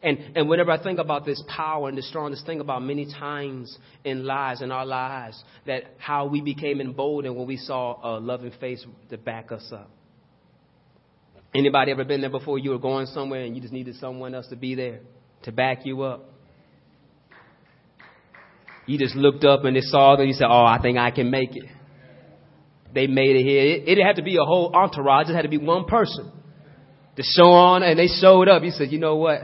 And, 0.01 0.35
and 0.35 0.49
whenever 0.49 0.71
I 0.71 0.83
think 0.83 0.99
about 0.99 1.25
this 1.25 1.41
power 1.47 1.87
and 1.87 1.97
the 1.97 2.01
strongest 2.01 2.45
thing 2.45 2.59
about 2.59 2.83
many 2.83 3.05
times 3.05 3.77
in 4.03 4.25
lives, 4.25 4.61
in 4.61 4.69
our 4.69 4.85
lives, 4.85 5.41
that 5.65 5.83
how 5.97 6.25
we 6.25 6.41
became 6.41 6.81
emboldened 6.81 7.37
when 7.37 7.47
we 7.47 7.55
saw 7.55 8.17
a 8.17 8.19
loving 8.19 8.51
face 8.59 8.85
to 9.09 9.17
back 9.17 9.53
us 9.53 9.65
up. 9.71 9.89
Anybody 11.55 11.91
ever 11.91 12.03
been 12.03 12.21
there 12.21 12.31
before? 12.31 12.57
You 12.57 12.71
were 12.71 12.79
going 12.79 13.05
somewhere 13.07 13.41
and 13.41 13.55
you 13.55 13.61
just 13.61 13.73
needed 13.73 13.95
someone 13.95 14.33
else 14.33 14.47
to 14.47 14.55
be 14.55 14.75
there 14.75 15.01
to 15.43 15.51
back 15.51 15.85
you 15.85 16.01
up. 16.01 16.29
You 18.85 18.97
just 18.97 19.15
looked 19.15 19.43
up 19.43 19.63
and 19.63 19.75
they 19.75 19.81
saw 19.81 20.15
that 20.15 20.25
you 20.25 20.33
said, 20.33 20.47
"Oh, 20.49 20.65
I 20.65 20.79
think 20.81 20.97
I 20.97 21.11
can 21.11 21.29
make 21.29 21.55
it." 21.55 21.65
They 22.93 23.07
made 23.07 23.35
it 23.35 23.43
here. 23.43 23.61
It, 23.61 23.83
it 23.83 23.85
didn't 23.85 24.07
have 24.07 24.15
to 24.17 24.23
be 24.23 24.37
a 24.37 24.43
whole 24.43 24.75
entourage. 24.75 25.29
It 25.29 25.35
had 25.35 25.43
to 25.43 25.47
be 25.49 25.57
one 25.57 25.85
person 25.85 26.31
to 27.15 27.23
show 27.23 27.51
on, 27.51 27.83
and 27.83 27.97
they 27.97 28.07
showed 28.07 28.49
up. 28.49 28.63
You 28.63 28.71
said, 28.71 28.91
"You 28.91 28.99
know 28.99 29.15
what? 29.15 29.41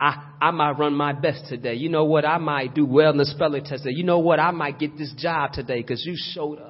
I 0.00 0.32
I 0.40 0.50
might 0.50 0.78
run 0.78 0.94
my 0.94 1.12
best 1.12 1.44
today. 1.48 1.74
You 1.74 1.88
know 1.88 2.04
what? 2.04 2.24
I 2.24 2.38
might 2.38 2.74
do 2.74 2.86
well 2.86 3.10
in 3.10 3.18
the 3.18 3.26
spelling 3.26 3.64
test. 3.64 3.84
You 3.86 4.04
know 4.04 4.18
what? 4.18 4.40
I 4.40 4.50
might 4.50 4.78
get 4.78 4.96
this 4.98 5.12
job 5.16 5.52
today 5.52 5.82
because 5.82 6.04
you 6.04 6.14
showed 6.16 6.58
up." 6.58 6.69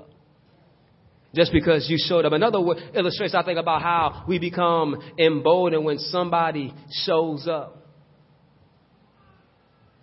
Just 1.34 1.52
because 1.52 1.88
you 1.88 1.96
showed 2.08 2.24
up. 2.24 2.32
Another 2.32 2.58
illustration, 2.94 3.36
I 3.36 3.44
think 3.44 3.58
about 3.58 3.82
how 3.82 4.24
we 4.26 4.38
become 4.38 5.00
emboldened 5.18 5.84
when 5.84 5.98
somebody 5.98 6.74
shows 7.04 7.46
up. 7.46 7.76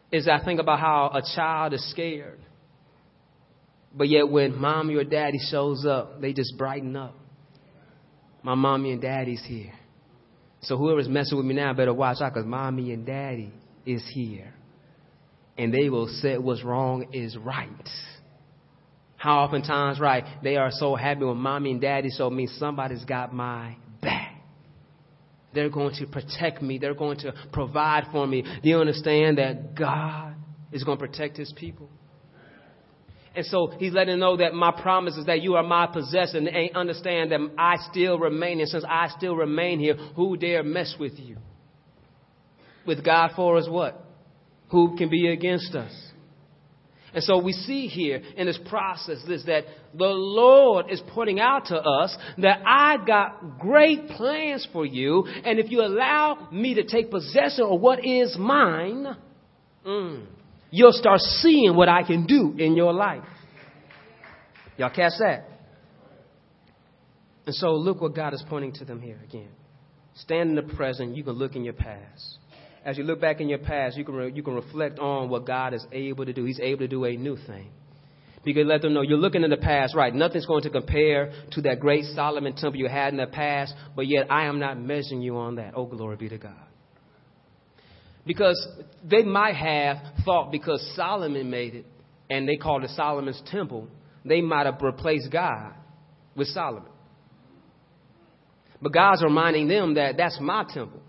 Is 0.09 0.27
I 0.27 0.43
think 0.43 0.61
about 0.61 0.79
how 0.79 1.11
a 1.13 1.21
child 1.35 1.73
is 1.73 1.89
scared. 1.91 2.39
But 3.93 4.07
yet 4.07 4.29
when 4.29 4.57
mommy 4.57 4.95
or 4.95 5.03
daddy 5.03 5.39
shows 5.51 5.85
up, 5.85 6.21
they 6.21 6.31
just 6.31 6.57
brighten 6.57 6.95
up. 6.95 7.15
My 8.41 8.55
mommy 8.55 8.93
and 8.93 9.01
daddy's 9.01 9.43
here. 9.45 9.73
So 10.61 10.77
whoever's 10.77 11.09
messing 11.09 11.37
with 11.37 11.45
me 11.45 11.55
now 11.55 11.73
better 11.73 11.93
watch 11.93 12.21
out 12.21 12.33
because 12.33 12.47
mommy 12.47 12.93
and 12.93 13.05
daddy 13.05 13.51
is 13.85 14.03
here. 14.13 14.53
And 15.57 15.73
they 15.73 15.89
will 15.89 16.07
say 16.07 16.37
what's 16.37 16.63
wrong 16.63 17.07
is 17.11 17.35
right. 17.35 17.69
How 19.17 19.39
oftentimes, 19.39 19.99
right, 19.99 20.23
they 20.43 20.57
are 20.57 20.69
so 20.71 20.95
happy 20.95 21.25
when 21.25 21.37
mommy 21.37 21.71
and 21.71 21.81
daddy 21.81 22.09
so 22.09 22.29
means 22.29 22.55
somebody's 22.59 23.03
got 23.03 23.33
my 23.33 23.75
back. 24.01 24.35
They're 25.53 25.69
going 25.69 25.95
to 25.95 26.05
protect 26.05 26.61
me. 26.61 26.77
They're 26.77 26.93
going 26.93 27.17
to 27.19 27.33
provide 27.51 28.05
for 28.11 28.27
me. 28.27 28.43
Do 28.43 28.69
you 28.69 28.77
understand 28.77 29.39
that 29.39 29.75
God 29.75 30.35
is 30.71 30.83
going 30.83 30.99
to 30.99 31.07
protect 31.07 31.37
his 31.37 31.51
people? 31.55 31.89
And 33.35 33.45
so 33.45 33.73
he's 33.77 33.93
letting 33.93 34.19
know 34.19 34.37
that 34.37 34.53
my 34.53 34.71
promise 34.71 35.15
is 35.15 35.25
that 35.25 35.41
you 35.41 35.55
are 35.55 35.63
my 35.63 35.87
possession 35.87 36.47
and 36.47 36.75
understand 36.75 37.31
that 37.31 37.39
I 37.57 37.75
still 37.91 38.19
remain. 38.19 38.59
And 38.59 38.69
since 38.69 38.83
I 38.87 39.09
still 39.17 39.35
remain 39.35 39.79
here, 39.79 39.95
who 40.15 40.37
dare 40.37 40.63
mess 40.63 40.95
with 40.99 41.19
you? 41.19 41.37
With 42.85 43.03
God 43.03 43.31
for 43.35 43.57
us, 43.57 43.67
what? 43.67 44.03
Who 44.69 44.95
can 44.97 45.09
be 45.09 45.27
against 45.27 45.73
us? 45.75 45.91
And 47.13 47.23
so 47.23 47.37
we 47.37 47.53
see 47.53 47.87
here 47.87 48.21
in 48.35 48.47
this 48.47 48.59
process 48.69 49.23
this 49.27 49.43
that 49.45 49.63
the 49.93 50.05
Lord 50.05 50.87
is 50.89 51.01
pointing 51.09 51.39
out 51.39 51.67
to 51.67 51.77
us 51.77 52.15
that 52.37 52.61
I 52.65 52.97
got 53.05 53.59
great 53.59 54.09
plans 54.09 54.67
for 54.73 54.85
you, 54.85 55.25
and 55.25 55.57
if 55.57 55.71
you 55.71 55.81
allow 55.81 56.49
me 56.51 56.75
to 56.75 56.83
take 56.83 57.09
possession 57.09 57.63
of 57.63 57.79
what 57.79 58.05
is 58.05 58.35
mine, 58.37 59.15
mm, 59.85 60.25
you'll 60.69 60.91
start 60.91 61.21
seeing 61.21 61.75
what 61.75 61.87
I 61.87 62.03
can 62.03 62.25
do 62.25 62.53
in 62.57 62.75
your 62.75 62.93
life. 62.93 63.23
Y'all 64.77 64.89
catch 64.89 65.13
that? 65.19 65.45
And 67.45 67.55
so 67.55 67.71
look 67.71 68.01
what 68.01 68.13
God 68.13 68.33
is 68.33 68.43
pointing 68.49 68.73
to 68.73 68.85
them 68.85 69.01
here 69.01 69.19
again. 69.23 69.49
Stand 70.15 70.49
in 70.49 70.55
the 70.55 70.75
present, 70.75 71.15
you 71.15 71.23
can 71.23 71.33
look 71.33 71.55
in 71.55 71.63
your 71.63 71.73
past. 71.73 72.39
As 72.87 72.97
you 72.97 73.03
look 73.03 73.19
back 73.19 73.41
in 73.41 73.49
your 73.49 73.59
past, 73.59 73.97
you 73.97 74.05
can, 74.05 74.15
re- 74.15 74.31
you 74.33 74.41
can 74.41 74.53
reflect 74.53 74.97
on 74.97 75.29
what 75.29 75.45
God 75.45 75.73
is 75.73 75.85
able 75.91 76.25
to 76.25 76.31
do. 76.31 76.45
He's 76.45 76.61
able 76.61 76.79
to 76.79 76.87
do 76.87 77.03
a 77.03 77.17
new 77.17 77.35
thing. 77.35 77.67
You 78.45 78.53
can 78.53 78.65
let 78.65 78.81
them 78.81 78.93
know 78.93 79.01
you're 79.01 79.17
looking 79.17 79.43
in 79.43 79.49
the 79.49 79.57
past, 79.57 79.93
right? 79.93 80.15
Nothing's 80.15 80.45
going 80.45 80.63
to 80.63 80.69
compare 80.69 81.33
to 81.51 81.61
that 81.63 81.81
great 81.81 82.05
Solomon 82.15 82.55
temple 82.55 82.79
you 82.79 82.87
had 82.87 83.11
in 83.11 83.17
the 83.17 83.27
past, 83.27 83.73
but 83.93 84.07
yet 84.07 84.31
I 84.31 84.45
am 84.45 84.59
not 84.59 84.79
measuring 84.79 85.21
you 85.21 85.35
on 85.35 85.55
that. 85.55 85.73
Oh, 85.75 85.85
glory 85.85 86.15
be 86.15 86.29
to 86.29 86.37
God. 86.37 86.55
Because 88.25 88.65
they 89.03 89.23
might 89.23 89.55
have 89.57 89.97
thought 90.23 90.49
because 90.53 90.81
Solomon 90.95 91.49
made 91.49 91.75
it 91.75 91.85
and 92.29 92.47
they 92.47 92.55
called 92.55 92.85
it 92.85 92.91
Solomon's 92.91 93.41
temple, 93.51 93.89
they 94.23 94.39
might 94.39 94.65
have 94.65 94.81
replaced 94.81 95.29
God 95.29 95.73
with 96.37 96.47
Solomon. 96.47 96.89
But 98.81 98.93
God's 98.93 99.23
reminding 99.23 99.67
them 99.67 99.95
that 99.95 100.15
that's 100.15 100.37
my 100.39 100.63
temple. 100.63 101.01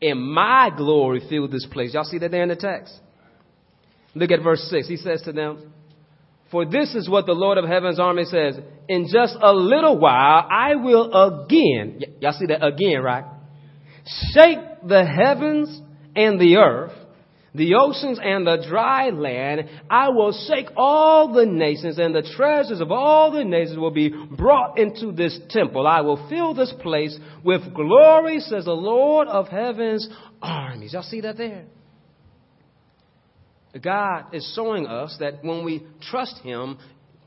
And 0.00 0.32
my 0.32 0.70
glory 0.76 1.22
filled 1.28 1.50
this 1.50 1.66
place. 1.66 1.94
Y'all 1.94 2.04
see 2.04 2.18
that 2.18 2.30
there 2.30 2.42
in 2.42 2.48
the 2.48 2.56
text? 2.56 2.94
Look 4.14 4.30
at 4.30 4.42
verse 4.42 4.62
6. 4.70 4.88
He 4.88 4.96
says 4.96 5.22
to 5.22 5.32
them, 5.32 5.72
For 6.50 6.64
this 6.64 6.94
is 6.94 7.08
what 7.08 7.26
the 7.26 7.32
Lord 7.32 7.58
of 7.58 7.64
heaven's 7.64 8.00
army 8.00 8.24
says. 8.24 8.58
In 8.88 9.08
just 9.12 9.36
a 9.40 9.52
little 9.52 9.98
while, 9.98 10.46
I 10.50 10.76
will 10.76 11.12
again, 11.12 12.00
y- 12.00 12.14
y'all 12.20 12.32
see 12.32 12.46
that 12.46 12.64
again, 12.64 13.02
right? 13.02 13.24
Shake 14.32 14.58
the 14.86 15.04
heavens 15.04 15.80
and 16.16 16.40
the 16.40 16.56
earth, 16.56 16.92
the 17.54 17.74
oceans 17.74 18.18
and 18.22 18.46
the 18.46 18.64
dry 18.68 19.10
land. 19.10 19.68
I 19.90 20.10
will 20.10 20.32
shake 20.46 20.68
all 20.76 21.32
the 21.32 21.46
nations 21.46 21.98
and 21.98 22.14
the 22.14 22.28
treasures 22.36 22.80
of 22.80 22.92
all 22.92 23.30
the 23.30 23.44
nations 23.44 23.78
will 23.78 23.90
be 23.90 24.10
brought 24.10 24.78
into 24.78 25.12
this 25.12 25.38
temple. 25.48 25.86
I 25.86 26.02
will 26.02 26.28
fill 26.28 26.54
this 26.54 26.72
place 26.80 27.18
with 27.44 27.74
glory, 27.74 28.40
says 28.40 28.66
the 28.66 28.72
Lord 28.72 29.28
of 29.28 29.48
heaven's 29.48 30.08
armies. 30.42 30.92
Y'all 30.92 31.02
see 31.02 31.22
that 31.22 31.36
there? 31.36 31.64
God 33.82 34.34
is 34.34 34.50
showing 34.54 34.86
us 34.86 35.16
that 35.20 35.44
when 35.44 35.64
we 35.64 35.86
trust 36.10 36.38
Him 36.38 36.78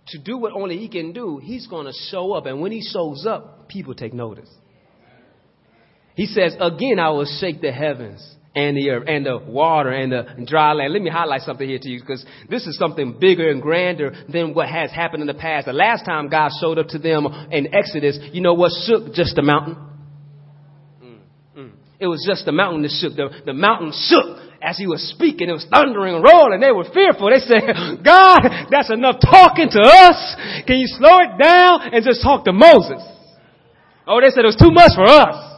to 0.07 0.19
do 0.19 0.37
what 0.37 0.53
only 0.53 0.77
He 0.77 0.89
can 0.89 1.13
do, 1.13 1.39
He's 1.41 1.67
going 1.67 1.85
to 1.85 1.93
show 2.09 2.33
up. 2.33 2.45
And 2.45 2.61
when 2.61 2.71
He 2.71 2.81
shows 2.81 3.25
up, 3.25 3.69
people 3.69 3.95
take 3.95 4.13
notice. 4.13 4.49
He 6.15 6.25
says, 6.25 6.55
Again, 6.59 6.99
I 6.99 7.09
will 7.09 7.27
shake 7.39 7.61
the 7.61 7.71
heavens 7.71 8.21
and 8.53 8.75
the 8.75 8.89
earth 8.89 9.03
and 9.07 9.25
the 9.25 9.37
water 9.37 9.89
and 9.89 10.11
the 10.11 10.45
dry 10.45 10.73
land. 10.73 10.93
Let 10.93 11.01
me 11.01 11.09
highlight 11.09 11.41
something 11.41 11.67
here 11.67 11.79
to 11.79 11.89
you 11.89 12.01
because 12.01 12.25
this 12.49 12.67
is 12.67 12.77
something 12.77 13.17
bigger 13.19 13.49
and 13.49 13.61
grander 13.61 14.13
than 14.31 14.53
what 14.53 14.67
has 14.67 14.91
happened 14.91 15.21
in 15.21 15.27
the 15.27 15.33
past. 15.33 15.67
The 15.67 15.73
last 15.73 16.05
time 16.05 16.29
God 16.29 16.51
showed 16.59 16.77
up 16.77 16.87
to 16.89 16.99
them 16.99 17.27
in 17.51 17.73
Exodus, 17.73 18.19
you 18.33 18.41
know 18.41 18.53
what 18.53 18.71
shook? 18.85 19.13
Just 19.13 19.35
the 19.35 19.41
mountain. 19.41 19.77
Mm, 21.01 21.19
mm. 21.57 21.71
It 21.99 22.07
was 22.07 22.25
just 22.27 22.45
the 22.45 22.51
mountain 22.51 22.81
that 22.81 22.91
shook. 22.91 23.15
The, 23.15 23.29
the 23.45 23.53
mountain 23.53 23.93
shook 23.95 24.37
as 24.61 24.77
he 24.77 24.85
was 24.85 25.01
speaking. 25.15 25.47
It 25.47 25.53
was 25.53 25.65
thundering 25.71 26.15
and 26.15 26.23
rolling. 26.23 26.59
They 26.59 26.71
were 26.71 26.91
fearful. 26.93 27.31
They 27.31 27.39
said, 27.39 28.03
God, 28.03 28.67
that's 28.69 28.91
enough 28.91 29.21
talking 29.23 29.69
to 29.71 29.81
us. 29.81 30.35
Can 30.67 30.77
you 30.77 30.87
slow 30.87 31.19
it 31.23 31.41
down 31.41 31.93
and 31.93 32.03
just 32.03 32.21
talk 32.21 32.43
to 32.45 32.51
Moses? 32.51 33.01
Oh, 34.05 34.19
they 34.19 34.27
said 34.29 34.43
it 34.43 34.51
was 34.51 34.59
too 34.59 34.71
much 34.71 34.91
for 34.93 35.07
us. 35.07 35.50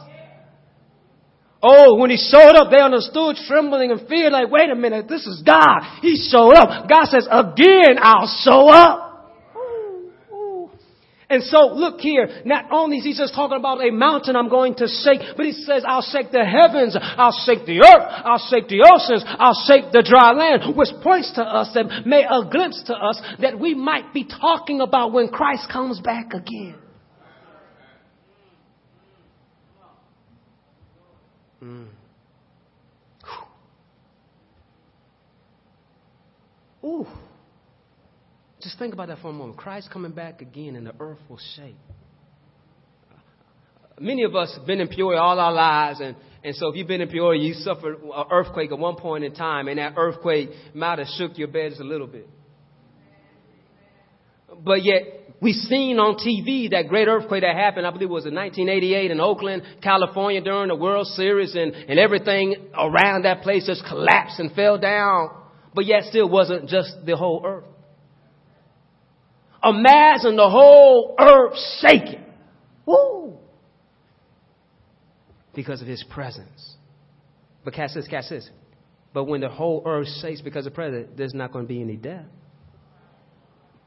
Oh, 1.66 1.96
when 1.96 2.10
he 2.10 2.18
showed 2.18 2.60
up, 2.60 2.70
they 2.70 2.78
understood, 2.78 3.36
trembling 3.48 3.90
and 3.90 4.06
fear, 4.06 4.30
like, 4.30 4.50
wait 4.50 4.68
a 4.68 4.74
minute, 4.74 5.08
this 5.08 5.26
is 5.26 5.42
God. 5.46 5.80
He 6.02 6.20
showed 6.30 6.52
up. 6.52 6.90
God 6.90 7.06
says, 7.06 7.26
again, 7.30 7.96
I'll 7.96 8.28
show 8.44 8.68
up. 8.68 9.56
Ooh, 9.56 10.12
ooh. 10.30 10.70
And 11.30 11.42
so, 11.42 11.72
look 11.72 12.00
here, 12.00 12.42
not 12.44 12.66
only 12.70 12.98
is 12.98 13.04
he 13.04 13.14
just 13.16 13.34
talking 13.34 13.56
about 13.56 13.80
a 13.80 13.90
mountain 13.90 14.36
I'm 14.36 14.50
going 14.50 14.74
to 14.74 14.86
shake, 14.86 15.20
but 15.38 15.46
he 15.46 15.52
says, 15.52 15.84
I'll 15.88 16.04
shake 16.04 16.30
the 16.32 16.44
heavens, 16.44 16.98
I'll 17.00 17.32
shake 17.46 17.64
the 17.64 17.80
earth, 17.80 18.12
I'll 18.12 18.46
shake 18.50 18.68
the 18.68 18.84
oceans, 18.84 19.24
I'll 19.26 19.56
shake 19.66 19.90
the 19.90 20.04
dry 20.04 20.32
land, 20.32 20.76
which 20.76 20.90
points 21.02 21.32
to 21.36 21.42
us 21.42 21.70
and 21.74 22.04
may 22.04 22.24
a 22.28 22.44
glimpse 22.44 22.82
to 22.88 22.92
us 22.92 23.18
that 23.40 23.58
we 23.58 23.74
might 23.74 24.12
be 24.12 24.28
talking 24.28 24.82
about 24.82 25.14
when 25.14 25.28
Christ 25.28 25.70
comes 25.72 25.98
back 25.98 26.34
again. 26.34 26.76
Mm. 31.64 31.86
Ooh. 36.84 37.06
Just 38.60 38.78
think 38.78 38.92
about 38.94 39.08
that 39.08 39.18
for 39.18 39.28
a 39.28 39.32
moment. 39.32 39.58
Christ 39.58 39.90
coming 39.92 40.12
back 40.12 40.40
again 40.42 40.76
and 40.76 40.86
the 40.86 40.94
earth 41.00 41.18
will 41.28 41.40
shake. 41.56 41.76
Many 43.98 44.24
of 44.24 44.34
us 44.34 44.52
have 44.56 44.66
been 44.66 44.80
in 44.80 44.88
Peoria 44.88 45.20
all 45.20 45.38
our 45.38 45.52
lives, 45.52 46.00
and, 46.00 46.16
and 46.42 46.56
so 46.56 46.68
if 46.68 46.76
you've 46.76 46.88
been 46.88 47.00
in 47.00 47.08
Peoria, 47.08 47.40
you 47.40 47.54
suffered 47.54 48.02
an 48.02 48.24
earthquake 48.30 48.72
at 48.72 48.78
one 48.78 48.96
point 48.96 49.22
in 49.22 49.32
time, 49.34 49.68
and 49.68 49.78
that 49.78 49.94
earthquake 49.96 50.50
might 50.74 50.98
have 50.98 51.06
shook 51.16 51.38
your 51.38 51.46
beds 51.46 51.78
a 51.78 51.84
little 51.84 52.08
bit. 52.08 52.28
But 54.64 54.82
yet, 54.84 55.02
we've 55.40 55.54
seen 55.54 56.00
on 56.00 56.16
TV 56.16 56.70
that 56.72 56.88
great 56.88 57.06
earthquake 57.06 57.42
that 57.42 57.54
happened, 57.54 57.86
I 57.86 57.90
believe 57.90 58.08
it 58.08 58.12
was 58.12 58.26
in 58.26 58.34
1988 58.34 59.12
in 59.12 59.20
Oakland, 59.20 59.62
California 59.80 60.40
during 60.40 60.68
the 60.68 60.76
World 60.76 61.06
Series, 61.08 61.54
and, 61.54 61.72
and 61.72 61.96
everything 61.96 62.56
around 62.76 63.26
that 63.26 63.42
place 63.42 63.64
just 63.64 63.84
collapsed 63.86 64.40
and 64.40 64.50
fell 64.52 64.76
down. 64.76 65.43
But 65.74 65.86
yet, 65.86 66.04
still 66.04 66.28
wasn't 66.28 66.68
just 66.68 67.04
the 67.04 67.16
whole 67.16 67.42
earth. 67.44 67.64
Imagine 69.62 70.36
the 70.36 70.48
whole 70.48 71.16
earth 71.18 71.58
shaking. 71.80 72.24
Woo! 72.86 73.38
Because 75.54 75.80
of 75.80 75.88
his 75.88 76.04
presence. 76.10 76.76
But 77.64 77.74
catch 77.74 77.94
this, 77.94 78.06
catch 78.06 78.28
this. 78.28 78.48
But 79.12 79.24
when 79.24 79.40
the 79.40 79.48
whole 79.48 79.82
earth 79.86 80.08
shakes 80.20 80.40
because 80.40 80.66
of 80.66 80.74
presence, 80.74 81.10
there's 81.16 81.34
not 81.34 81.52
going 81.52 81.64
to 81.64 81.68
be 81.68 81.80
any 81.80 81.96
death. 81.96 82.26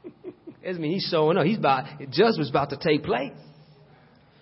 I 0.66 0.72
mean, 0.72 0.92
he's 0.92 1.06
showing 1.10 1.38
up. 1.38 1.46
He's 1.46 1.58
about, 1.58 1.84
judgment's 2.10 2.50
about 2.50 2.70
to 2.70 2.76
take 2.76 3.04
place. 3.04 3.32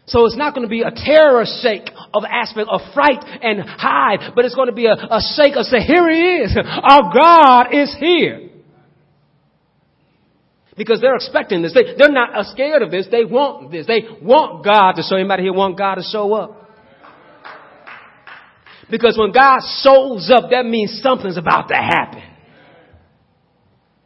So 0.06 0.24
it's 0.24 0.36
not 0.36 0.54
going 0.54 0.64
to 0.64 0.70
be 0.70 0.82
a 0.82 0.92
terror 0.92 1.44
shake 1.62 1.90
of 2.14 2.22
aspect 2.24 2.68
of 2.70 2.80
fright 2.94 3.24
and 3.42 3.60
hide, 3.60 4.32
but 4.36 4.44
it's 4.44 4.54
going 4.54 4.68
to 4.68 4.74
be 4.74 4.86
a, 4.86 4.92
a 4.92 5.20
shake 5.34 5.56
of 5.56 5.66
say, 5.66 5.80
here 5.80 6.08
he 6.08 6.44
is. 6.44 6.56
Our 6.56 7.12
God 7.12 7.74
is 7.74 7.94
here. 7.98 8.50
Because 10.76 11.00
they're 11.00 11.16
expecting 11.16 11.62
this. 11.62 11.72
They, 11.74 11.96
they're 11.98 12.12
not 12.12 12.46
scared 12.46 12.82
of 12.82 12.90
this. 12.90 13.08
They 13.10 13.24
want 13.24 13.72
this. 13.72 13.86
They 13.86 14.02
want 14.22 14.64
God 14.64 14.92
to 14.92 15.02
show. 15.02 15.16
Anybody 15.16 15.44
here 15.44 15.52
want 15.52 15.76
God 15.76 15.96
to 15.96 16.02
show 16.02 16.34
up? 16.34 16.70
Because 18.88 19.18
when 19.18 19.32
God 19.32 19.60
shows 19.82 20.30
up, 20.30 20.50
that 20.50 20.64
means 20.64 21.00
something's 21.02 21.38
about 21.38 21.68
to 21.68 21.74
happen. 21.74 22.22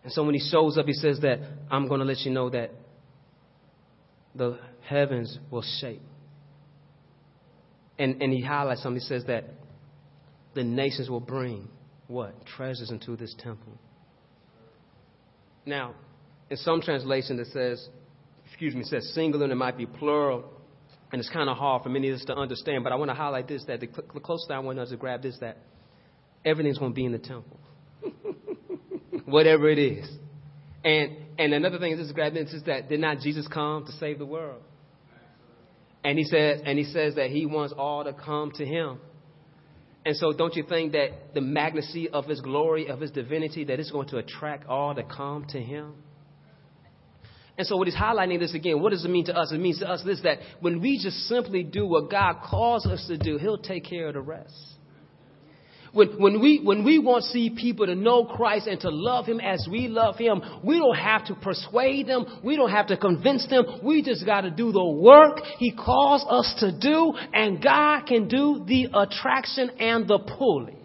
And 0.04 0.12
so 0.12 0.24
when 0.24 0.34
he 0.34 0.40
shows 0.40 0.78
up, 0.78 0.86
he 0.86 0.94
says 0.94 1.20
that 1.20 1.40
I'm 1.70 1.88
going 1.88 2.00
to 2.00 2.06
let 2.06 2.20
you 2.20 2.30
know 2.30 2.48
that 2.50 2.70
the 4.34 4.58
heavens 4.90 5.38
will 5.50 5.64
shake. 5.80 6.02
And, 7.98 8.20
and 8.20 8.32
he 8.32 8.42
highlights 8.42 8.82
something. 8.82 9.00
He 9.00 9.06
says 9.06 9.24
that 9.26 9.44
the 10.54 10.64
nations 10.64 11.08
will 11.08 11.20
bring 11.20 11.68
what? 12.08 12.34
Treasures 12.44 12.90
into 12.90 13.14
this 13.14 13.34
temple. 13.38 13.72
Now, 15.64 15.94
in 16.50 16.56
some 16.56 16.80
translation 16.80 17.38
it 17.38 17.46
says, 17.52 17.88
excuse 18.46 18.74
me, 18.74 18.80
it 18.80 18.86
says 18.88 19.12
singular 19.14 19.44
and 19.44 19.52
it 19.52 19.56
might 19.56 19.78
be 19.78 19.86
plural. 19.86 20.44
And 21.12 21.20
it's 21.20 21.30
kind 21.30 21.48
of 21.48 21.56
hard 21.56 21.82
for 21.82 21.88
many 21.88 22.08
of 22.08 22.16
us 22.16 22.24
to 22.26 22.34
understand, 22.34 22.82
but 22.82 22.92
I 22.92 22.96
want 22.96 23.10
to 23.10 23.14
highlight 23.14 23.46
this 23.46 23.64
that 23.66 23.80
the, 23.80 23.88
the 24.14 24.20
closer 24.20 24.52
I 24.52 24.58
want 24.60 24.78
us 24.78 24.90
to 24.90 24.96
grab 24.96 25.22
this 25.22 25.36
that 25.40 25.58
everything's 26.44 26.78
going 26.78 26.92
to 26.92 26.94
be 26.94 27.04
in 27.04 27.12
the 27.12 27.18
temple. 27.18 27.58
Whatever 29.24 29.68
it 29.68 29.78
is. 29.78 30.08
And 30.84 31.16
and 31.38 31.52
another 31.52 31.78
thing 31.78 31.92
is 31.92 31.98
this 31.98 32.12
grab 32.12 32.34
this 32.34 32.52
is 32.52 32.62
that 32.64 32.88
did 32.88 33.00
not 33.00 33.18
Jesus 33.18 33.46
come 33.48 33.86
to 33.86 33.92
save 33.92 34.18
the 34.18 34.26
world? 34.26 34.62
And 36.02 36.18
he 36.18 36.24
says 36.24 36.60
and 36.64 36.78
he 36.78 36.84
says 36.84 37.16
that 37.16 37.30
he 37.30 37.46
wants 37.46 37.74
all 37.76 38.04
to 38.04 38.12
come 38.12 38.52
to 38.52 38.64
him. 38.64 39.00
And 40.04 40.16
so 40.16 40.32
don't 40.32 40.54
you 40.54 40.64
think 40.66 40.92
that 40.92 41.34
the 41.34 41.42
magnitude 41.42 42.10
of 42.12 42.26
his 42.26 42.40
glory, 42.40 42.88
of 42.88 43.00
his 43.00 43.10
divinity, 43.10 43.64
that 43.64 43.78
it's 43.78 43.90
going 43.90 44.08
to 44.08 44.16
attract 44.16 44.66
all 44.66 44.94
to 44.94 45.02
come 45.02 45.44
to 45.50 45.60
him? 45.60 45.92
And 47.58 47.66
so 47.66 47.76
what 47.76 47.86
he's 47.86 47.96
highlighting 47.96 48.38
this 48.38 48.54
again, 48.54 48.80
what 48.80 48.90
does 48.90 49.04
it 49.04 49.10
mean 49.10 49.26
to 49.26 49.36
us? 49.36 49.52
It 49.52 49.60
means 49.60 49.80
to 49.80 49.88
us 49.88 50.02
this 50.02 50.22
that 50.22 50.38
when 50.60 50.80
we 50.80 50.98
just 51.02 51.28
simply 51.28 51.62
do 51.62 51.86
what 51.86 52.10
God 52.10 52.36
calls 52.42 52.86
us 52.86 53.04
to 53.08 53.18
do, 53.18 53.36
he'll 53.36 53.58
take 53.58 53.84
care 53.84 54.08
of 54.08 54.14
the 54.14 54.22
rest. 54.22 54.54
When, 55.92 56.20
when, 56.20 56.40
we, 56.40 56.60
when 56.62 56.84
we 56.84 56.98
want 56.98 57.24
to 57.24 57.30
see 57.30 57.50
people 57.50 57.86
to 57.86 57.94
know 57.94 58.24
Christ 58.24 58.66
and 58.66 58.80
to 58.80 58.90
love 58.90 59.26
Him 59.26 59.40
as 59.40 59.66
we 59.70 59.88
love 59.88 60.16
Him, 60.16 60.40
we 60.62 60.78
don't 60.78 60.96
have 60.96 61.26
to 61.26 61.34
persuade 61.34 62.06
them. 62.06 62.40
We 62.44 62.56
don't 62.56 62.70
have 62.70 62.88
to 62.88 62.96
convince 62.96 63.46
them. 63.48 63.64
We 63.82 64.02
just 64.02 64.24
got 64.24 64.42
to 64.42 64.50
do 64.50 64.72
the 64.72 64.84
work 64.84 65.40
He 65.58 65.72
calls 65.72 66.24
us 66.28 66.54
to 66.60 66.78
do, 66.78 67.12
and 67.32 67.62
God 67.62 68.06
can 68.06 68.28
do 68.28 68.64
the 68.66 68.88
attraction 68.94 69.70
and 69.80 70.06
the 70.06 70.18
pulling. 70.18 70.80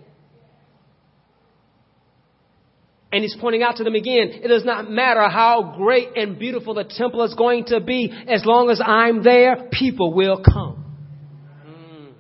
And 3.15 3.23
he's 3.23 3.37
pointing 3.39 3.63
out 3.63 3.77
to 3.77 3.85
them 3.85 3.95
again, 3.95 4.29
it 4.43 4.49
does 4.49 4.65
not 4.65 4.91
matter 4.91 5.29
how 5.29 5.75
great 5.77 6.17
and 6.17 6.37
beautiful 6.37 6.73
the 6.73 6.83
temple 6.83 7.23
is 7.23 7.33
going 7.33 7.63
to 7.67 7.79
be, 7.79 8.11
as 8.27 8.43
long 8.43 8.69
as 8.69 8.81
I'm 8.85 9.23
there, 9.23 9.69
people 9.71 10.13
will 10.13 10.43
come. 10.43 10.83
Mm. 11.65 12.11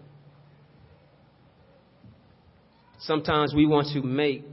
Sometimes 3.05 3.53
we 3.53 3.67
want 3.67 3.87
to 3.93 4.01
make 4.01 4.43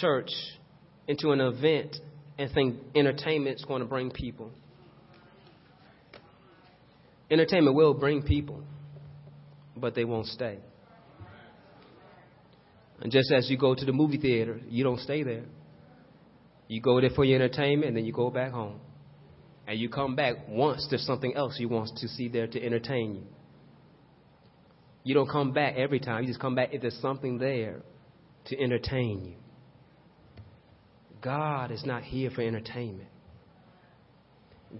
church 0.00 0.30
into 1.06 1.30
an 1.30 1.40
event 1.40 1.96
and 2.36 2.50
think 2.52 2.76
entertainment 2.94 3.56
is 3.56 3.64
going 3.64 3.82
to 3.82 3.86
bring 3.86 4.10
people. 4.10 4.50
Entertainment 7.30 7.76
will 7.76 7.94
bring 7.94 8.22
people, 8.22 8.64
but 9.76 9.94
they 9.94 10.04
won't 10.04 10.26
stay. 10.26 10.58
And 13.00 13.12
just 13.12 13.30
as 13.30 13.48
you 13.48 13.56
go 13.56 13.76
to 13.76 13.84
the 13.84 13.92
movie 13.92 14.18
theater, 14.18 14.60
you 14.68 14.82
don't 14.82 14.98
stay 14.98 15.22
there. 15.22 15.44
You 16.66 16.80
go 16.80 17.00
there 17.00 17.10
for 17.10 17.24
your 17.24 17.36
entertainment 17.36 17.88
and 17.88 17.96
then 17.96 18.04
you 18.04 18.12
go 18.12 18.28
back 18.28 18.50
home. 18.50 18.80
And 19.68 19.78
you 19.78 19.88
come 19.88 20.16
back 20.16 20.48
once 20.48 20.84
there's 20.90 21.06
something 21.06 21.34
else 21.36 21.56
you 21.60 21.68
want 21.68 21.96
to 21.98 22.08
see 22.08 22.28
there 22.28 22.48
to 22.48 22.60
entertain 22.64 23.14
you. 23.14 23.22
You 25.04 25.14
don't 25.14 25.30
come 25.30 25.52
back 25.52 25.76
every 25.76 26.00
time. 26.00 26.22
You 26.22 26.28
just 26.28 26.40
come 26.40 26.54
back 26.54 26.70
if 26.72 26.82
there's 26.82 26.98
something 27.00 27.38
there 27.38 27.82
to 28.46 28.60
entertain 28.60 29.24
you. 29.24 29.34
God 31.22 31.70
is 31.70 31.84
not 31.84 32.02
here 32.02 32.30
for 32.30 32.42
entertainment. 32.42 33.08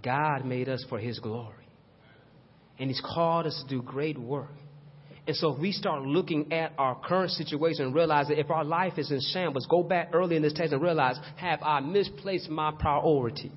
God 0.03 0.45
made 0.45 0.69
us 0.69 0.85
for 0.87 0.99
His 0.99 1.19
glory. 1.19 1.55
And 2.77 2.89
He's 2.89 3.01
called 3.01 3.45
us 3.45 3.63
to 3.67 3.75
do 3.75 3.81
great 3.81 4.17
work. 4.17 4.51
And 5.27 5.35
so 5.35 5.53
if 5.53 5.59
we 5.59 5.71
start 5.71 6.03
looking 6.03 6.51
at 6.53 6.73
our 6.77 6.99
current 7.03 7.31
situation 7.31 7.85
and 7.85 7.93
realize 7.93 8.29
that 8.29 8.39
if 8.39 8.49
our 8.49 8.63
life 8.63 8.93
is 8.97 9.11
in 9.11 9.19
shambles, 9.31 9.67
go 9.69 9.83
back 9.83 10.09
early 10.13 10.35
in 10.35 10.41
this 10.41 10.53
text 10.53 10.73
and 10.73 10.81
realize, 10.81 11.17
have 11.35 11.59
I 11.61 11.81
misplaced 11.81 12.49
my 12.49 12.71
priorities? 12.71 13.51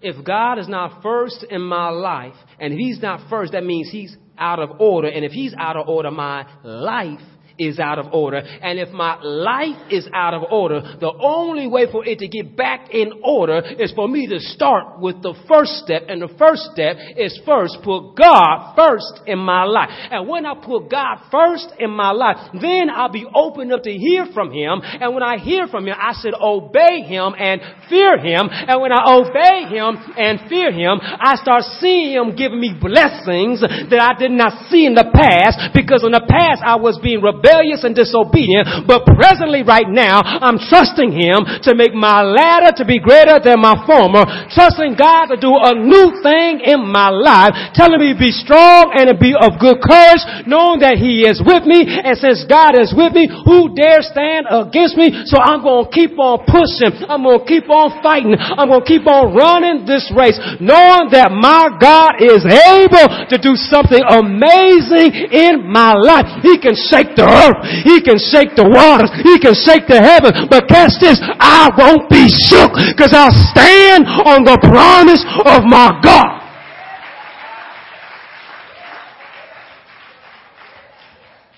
If 0.00 0.24
God 0.24 0.58
is 0.58 0.68
not 0.68 1.02
first 1.02 1.44
in 1.48 1.62
my 1.62 1.88
life, 1.90 2.34
and 2.60 2.72
He's 2.72 3.00
not 3.02 3.28
first, 3.28 3.52
that 3.52 3.64
means 3.64 3.90
He's 3.90 4.16
out 4.38 4.60
of 4.60 4.80
order. 4.80 5.08
And 5.08 5.24
if 5.24 5.32
He's 5.32 5.54
out 5.58 5.76
of 5.76 5.88
order, 5.88 6.10
my 6.10 6.46
life 6.62 7.20
is 7.58 7.78
out 7.78 7.98
of 7.98 8.12
order. 8.12 8.38
And 8.38 8.78
if 8.78 8.90
my 8.90 9.20
life 9.22 9.90
is 9.90 10.08
out 10.14 10.34
of 10.34 10.44
order, 10.50 10.80
the 11.00 11.12
only 11.20 11.66
way 11.66 11.90
for 11.90 12.06
it 12.06 12.20
to 12.20 12.28
get 12.28 12.56
back 12.56 12.90
in 12.90 13.20
order 13.24 13.60
is 13.78 13.92
for 13.92 14.08
me 14.08 14.26
to 14.28 14.38
start 14.38 15.00
with 15.00 15.22
the 15.22 15.34
first 15.48 15.82
step. 15.84 16.02
And 16.08 16.22
the 16.22 16.32
first 16.38 16.70
step 16.72 16.96
is 17.16 17.38
first 17.44 17.78
put 17.82 18.14
God 18.14 18.74
first 18.76 19.26
in 19.26 19.38
my 19.38 19.64
life. 19.64 19.90
And 19.90 20.28
when 20.28 20.46
I 20.46 20.54
put 20.54 20.90
God 20.90 21.18
first 21.30 21.66
in 21.78 21.90
my 21.90 22.12
life, 22.12 22.36
then 22.60 22.90
I'll 22.90 23.12
be 23.12 23.26
open 23.34 23.72
up 23.72 23.82
to 23.82 23.92
hear 23.92 24.26
from 24.32 24.52
Him. 24.52 24.80
And 24.82 25.14
when 25.14 25.22
I 25.22 25.38
hear 25.38 25.66
from 25.66 25.86
Him, 25.86 25.96
I 25.98 26.14
should 26.22 26.34
obey 26.34 27.02
Him 27.02 27.34
and 27.36 27.60
fear 27.90 28.18
Him. 28.18 28.48
And 28.50 28.80
when 28.80 28.92
I 28.92 29.02
obey 29.02 29.66
Him 29.74 29.98
and 30.16 30.48
fear 30.48 30.70
Him, 30.70 31.00
I 31.02 31.34
start 31.42 31.64
seeing 31.80 32.14
Him 32.14 32.36
giving 32.36 32.60
me 32.60 32.78
blessings 32.78 33.60
that 33.60 34.00
I 34.00 34.18
did 34.18 34.30
not 34.30 34.70
see 34.70 34.86
in 34.86 34.94
the 34.94 35.10
past 35.10 35.74
because 35.74 36.04
in 36.04 36.12
the 36.12 36.22
past 36.22 36.62
I 36.62 36.76
was 36.76 36.98
being 37.02 37.20
rebellious 37.20 37.47
rebellious 37.48 37.80
and 37.84 37.96
disobedient, 37.96 38.84
but 38.84 39.08
presently 39.08 39.64
right 39.64 39.88
now, 39.88 40.20
I'm 40.20 40.60
trusting 40.60 41.16
Him 41.16 41.48
to 41.64 41.72
make 41.72 41.96
my 41.96 42.20
latter 42.20 42.76
to 42.76 42.84
be 42.84 43.00
greater 43.00 43.40
than 43.40 43.64
my 43.64 43.80
former, 43.88 44.28
trusting 44.52 45.00
God 45.00 45.32
to 45.32 45.40
do 45.40 45.56
a 45.56 45.72
new 45.72 46.20
thing 46.20 46.60
in 46.60 46.84
my 46.84 47.08
life, 47.08 47.72
telling 47.72 48.04
me 48.04 48.12
to 48.12 48.20
be 48.20 48.32
strong 48.36 48.92
and 48.92 49.08
to 49.08 49.16
be 49.16 49.32
of 49.32 49.56
good 49.56 49.80
courage, 49.80 50.20
knowing 50.44 50.84
that 50.84 51.00
He 51.00 51.24
is 51.24 51.40
with 51.40 51.64
me, 51.64 51.88
and 51.88 52.12
since 52.20 52.44
God 52.44 52.76
is 52.76 52.92
with 52.92 53.16
me, 53.16 53.32
who 53.48 53.72
dare 53.72 54.04
stand 54.04 54.44
against 54.52 55.00
me? 55.00 55.24
So 55.24 55.40
I'm 55.40 55.64
gonna 55.64 55.88
keep 55.88 56.20
on 56.20 56.44
pushing, 56.44 56.92
I'm 57.08 57.24
gonna 57.24 57.48
keep 57.48 57.64
on 57.72 58.04
fighting, 58.04 58.36
I'm 58.36 58.68
gonna 58.68 58.84
keep 58.84 59.08
on 59.08 59.32
running 59.32 59.88
this 59.88 60.04
race, 60.12 60.36
knowing 60.60 61.08
that 61.16 61.32
my 61.32 61.72
God 61.80 62.20
is 62.20 62.44
able 62.44 63.08
to 63.32 63.36
do 63.40 63.56
something 63.56 64.02
amazing 64.04 65.16
in 65.32 65.64
my 65.64 65.96
life. 65.96 66.44
He 66.44 66.60
can 66.60 66.76
shake 66.76 67.16
the 67.16 67.24
earth. 67.24 67.37
He 67.84 68.00
can 68.02 68.18
shake 68.18 68.56
the 68.58 68.66
waters. 68.66 69.10
He 69.22 69.38
can 69.38 69.54
shake 69.54 69.86
the 69.86 70.00
heaven. 70.00 70.48
But 70.50 70.68
catch 70.68 70.98
this, 71.00 71.18
I 71.22 71.70
won't 71.76 72.10
be 72.10 72.28
shook 72.28 72.74
because 72.94 73.14
I'll 73.14 73.34
stand 73.54 74.06
on 74.06 74.44
the 74.44 74.58
promise 74.62 75.22
of 75.46 75.64
my 75.64 75.94
God. 76.02 76.38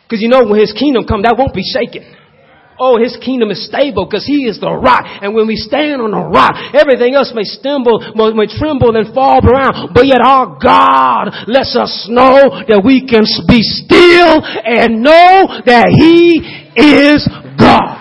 Because 0.05 0.23
you 0.23 0.29
know 0.29 0.45
when 0.45 0.59
his 0.59 0.73
kingdom 0.73 1.07
comes, 1.07 1.23
that 1.23 1.39
won't 1.39 1.55
be 1.55 1.63
shaken. 1.63 2.20
Oh, 2.81 2.97
his 2.97 3.13
kingdom 3.21 3.53
is 3.53 3.69
stable 3.69 4.09
because 4.09 4.25
he 4.25 4.49
is 4.49 4.57
the 4.57 4.73
rock. 4.73 5.05
And 5.05 5.37
when 5.37 5.45
we 5.45 5.55
stand 5.55 6.01
on 6.01 6.17
the 6.17 6.25
rock, 6.33 6.57
everything 6.73 7.13
else 7.13 7.29
may 7.37 7.45
stumble, 7.45 8.01
may 8.17 8.49
tremble 8.49 8.97
and 8.97 9.13
fall 9.13 9.45
around. 9.45 9.93
But 9.93 10.09
yet 10.09 10.25
our 10.25 10.57
God 10.57 11.45
lets 11.45 11.77
us 11.77 12.09
know 12.09 12.65
that 12.65 12.81
we 12.81 13.05
can 13.05 13.29
be 13.45 13.61
still 13.61 14.41
and 14.41 15.05
know 15.05 15.61
that 15.69 15.93
he 15.93 16.41
is 16.73 17.21
God. 17.61 18.01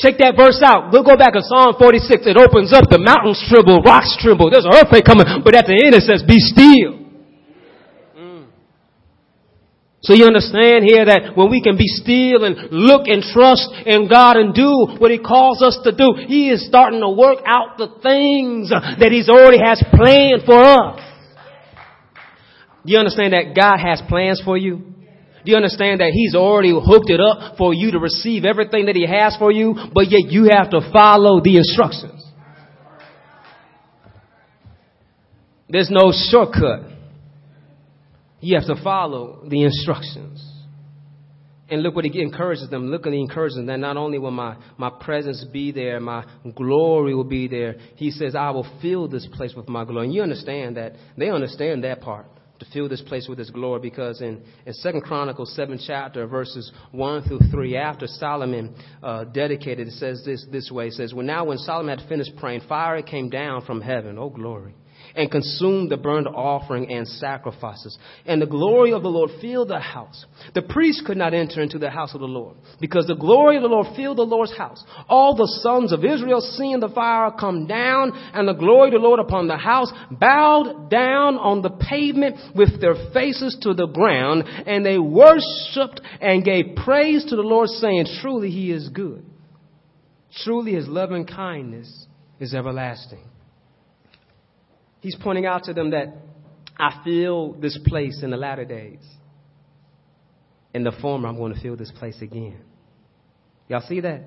Check 0.00 0.16
that 0.24 0.40
verse 0.40 0.64
out. 0.64 0.88
We'll 0.88 1.04
go 1.04 1.20
back 1.20 1.36
to 1.36 1.44
Psalm 1.44 1.76
46. 1.76 2.24
It 2.24 2.40
opens 2.40 2.72
up. 2.72 2.88
The 2.88 2.96
mountains 2.96 3.44
tremble, 3.44 3.84
rocks 3.84 4.16
tremble. 4.24 4.48
There's 4.48 4.64
an 4.64 4.72
earthquake 4.72 5.04
coming. 5.04 5.28
But 5.44 5.52
at 5.52 5.68
the 5.68 5.76
end 5.76 5.92
it 5.92 6.08
says, 6.08 6.24
be 6.24 6.40
still 6.40 7.01
so 10.02 10.14
you 10.14 10.26
understand 10.26 10.82
here 10.82 11.06
that 11.06 11.36
when 11.36 11.48
we 11.48 11.62
can 11.62 11.78
be 11.78 11.86
still 11.86 12.42
and 12.42 12.74
look 12.74 13.06
and 13.06 13.22
trust 13.22 13.70
in 13.86 14.10
God 14.10 14.36
and 14.36 14.52
do 14.52 14.98
what 14.98 15.12
He 15.12 15.18
calls 15.18 15.62
us 15.62 15.78
to 15.84 15.94
do, 15.94 16.18
He 16.26 16.50
is 16.50 16.66
starting 16.66 16.98
to 16.98 17.08
work 17.08 17.38
out 17.46 17.78
the 17.78 17.86
things 18.02 18.70
that 18.70 19.12
He's 19.12 19.28
already 19.28 19.62
has 19.62 19.78
planned 19.94 20.42
for 20.42 20.58
us. 20.58 20.98
Do 22.84 22.92
you 22.92 22.98
understand 22.98 23.32
that 23.32 23.54
God 23.54 23.78
has 23.78 24.02
plans 24.08 24.42
for 24.44 24.58
you? 24.58 24.78
Do 25.44 25.50
you 25.50 25.56
understand 25.56 26.00
that 26.00 26.10
He's 26.10 26.34
already 26.34 26.74
hooked 26.74 27.08
it 27.08 27.20
up 27.20 27.56
for 27.56 27.72
you 27.72 27.92
to 27.92 28.00
receive 28.00 28.44
everything 28.44 28.86
that 28.86 28.96
He 28.96 29.06
has 29.06 29.36
for 29.38 29.52
you, 29.52 29.76
but 29.94 30.10
yet 30.10 30.26
you 30.26 30.50
have 30.50 30.70
to 30.70 30.90
follow 30.92 31.40
the 31.40 31.58
instructions? 31.58 32.26
There's 35.68 35.90
no 35.90 36.10
shortcut. 36.10 36.91
You 38.42 38.58
have 38.58 38.66
to 38.66 38.82
follow 38.82 39.44
the 39.48 39.62
instructions. 39.62 40.44
And 41.70 41.82
look 41.82 41.94
what 41.94 42.04
he 42.04 42.20
encourages 42.20 42.68
them. 42.68 42.88
Look 42.88 43.06
at 43.06 43.10
the 43.10 43.20
encouragement 43.20 43.68
that 43.68 43.78
not 43.78 43.96
only 43.96 44.18
will 44.18 44.32
my, 44.32 44.56
my 44.76 44.90
presence 44.90 45.44
be 45.52 45.70
there, 45.70 46.00
my 46.00 46.24
glory 46.54 47.14
will 47.14 47.24
be 47.24 47.46
there. 47.46 47.76
He 47.94 48.10
says, 48.10 48.34
I 48.34 48.50
will 48.50 48.66
fill 48.82 49.08
this 49.08 49.26
place 49.32 49.54
with 49.56 49.68
my 49.68 49.84
glory. 49.84 50.06
And 50.06 50.14
you 50.14 50.22
understand 50.22 50.76
that. 50.76 50.94
They 51.16 51.30
understand 51.30 51.84
that 51.84 52.00
part. 52.02 52.26
To 52.58 52.66
fill 52.72 52.88
this 52.88 53.00
place 53.02 53.26
with 53.28 53.38
his 53.38 53.50
glory 53.50 53.80
because 53.80 54.20
in, 54.20 54.42
in 54.66 54.74
2 54.82 55.00
Chronicles 55.00 55.52
7 55.56 55.80
chapter 55.84 56.28
verses 56.28 56.70
1 56.92 57.22
through 57.22 57.40
3 57.50 57.76
after 57.76 58.06
Solomon 58.06 58.74
uh, 59.02 59.24
dedicated 59.24 59.88
it 59.88 59.94
says 59.94 60.22
this 60.24 60.46
this 60.52 60.70
way 60.70 60.86
it 60.86 60.92
says 60.92 61.12
well 61.12 61.26
now 61.26 61.46
when 61.46 61.58
Solomon 61.58 61.98
had 61.98 62.08
finished 62.08 62.36
praying 62.36 62.60
fire 62.68 63.02
came 63.02 63.30
down 63.30 63.64
from 63.64 63.80
heaven 63.80 64.16
oh 64.16 64.30
glory 64.30 64.76
and 65.14 65.30
consumed 65.30 65.90
the 65.90 65.96
burnt 65.96 66.26
offering 66.26 66.90
and 66.90 67.06
sacrifices. 67.06 67.96
And 68.26 68.40
the 68.40 68.46
glory 68.46 68.92
of 68.92 69.02
the 69.02 69.08
Lord 69.08 69.30
filled 69.40 69.68
the 69.68 69.78
house. 69.78 70.24
The 70.54 70.62
priest 70.62 71.04
could 71.06 71.16
not 71.16 71.34
enter 71.34 71.62
into 71.62 71.78
the 71.78 71.90
house 71.90 72.14
of 72.14 72.20
the 72.20 72.26
Lord 72.26 72.56
because 72.80 73.06
the 73.06 73.14
glory 73.14 73.56
of 73.56 73.62
the 73.62 73.68
Lord 73.68 73.88
filled 73.96 74.18
the 74.18 74.22
Lord's 74.22 74.56
house. 74.56 74.82
All 75.08 75.36
the 75.36 75.48
sons 75.62 75.92
of 75.92 76.04
Israel 76.04 76.40
seeing 76.40 76.80
the 76.80 76.88
fire 76.88 77.30
come 77.38 77.66
down 77.66 78.12
and 78.34 78.48
the 78.48 78.52
glory 78.52 78.88
of 78.88 78.94
the 78.94 79.06
Lord 79.06 79.20
upon 79.20 79.48
the 79.48 79.56
house 79.56 79.92
bowed 80.10 80.90
down 80.90 81.36
on 81.36 81.62
the 81.62 81.70
pavement 81.70 82.36
with 82.54 82.80
their 82.80 82.94
faces 83.12 83.56
to 83.62 83.74
the 83.74 83.86
ground 83.86 84.44
and 84.66 84.84
they 84.84 84.98
worshiped 84.98 86.00
and 86.20 86.44
gave 86.44 86.76
praise 86.84 87.24
to 87.26 87.36
the 87.36 87.42
Lord 87.42 87.68
saying, 87.68 88.06
truly 88.20 88.50
he 88.50 88.70
is 88.70 88.88
good. 88.88 89.24
Truly 90.44 90.72
his 90.72 90.88
loving 90.88 91.26
kindness 91.26 92.06
is 92.40 92.54
everlasting. 92.54 93.24
He's 95.02 95.16
pointing 95.16 95.46
out 95.46 95.64
to 95.64 95.74
them 95.74 95.90
that 95.90 96.14
I 96.78 97.02
feel 97.04 97.54
this 97.54 97.78
place 97.86 98.20
in 98.22 98.30
the 98.30 98.36
latter 98.36 98.64
days. 98.64 99.04
In 100.72 100.84
the 100.84 100.92
former, 101.02 101.28
I'm 101.28 101.36
going 101.36 101.52
to 101.52 101.60
feel 101.60 101.76
this 101.76 101.92
place 101.98 102.22
again. 102.22 102.60
Y'all 103.68 103.84
see 103.86 104.00
that? 104.00 104.22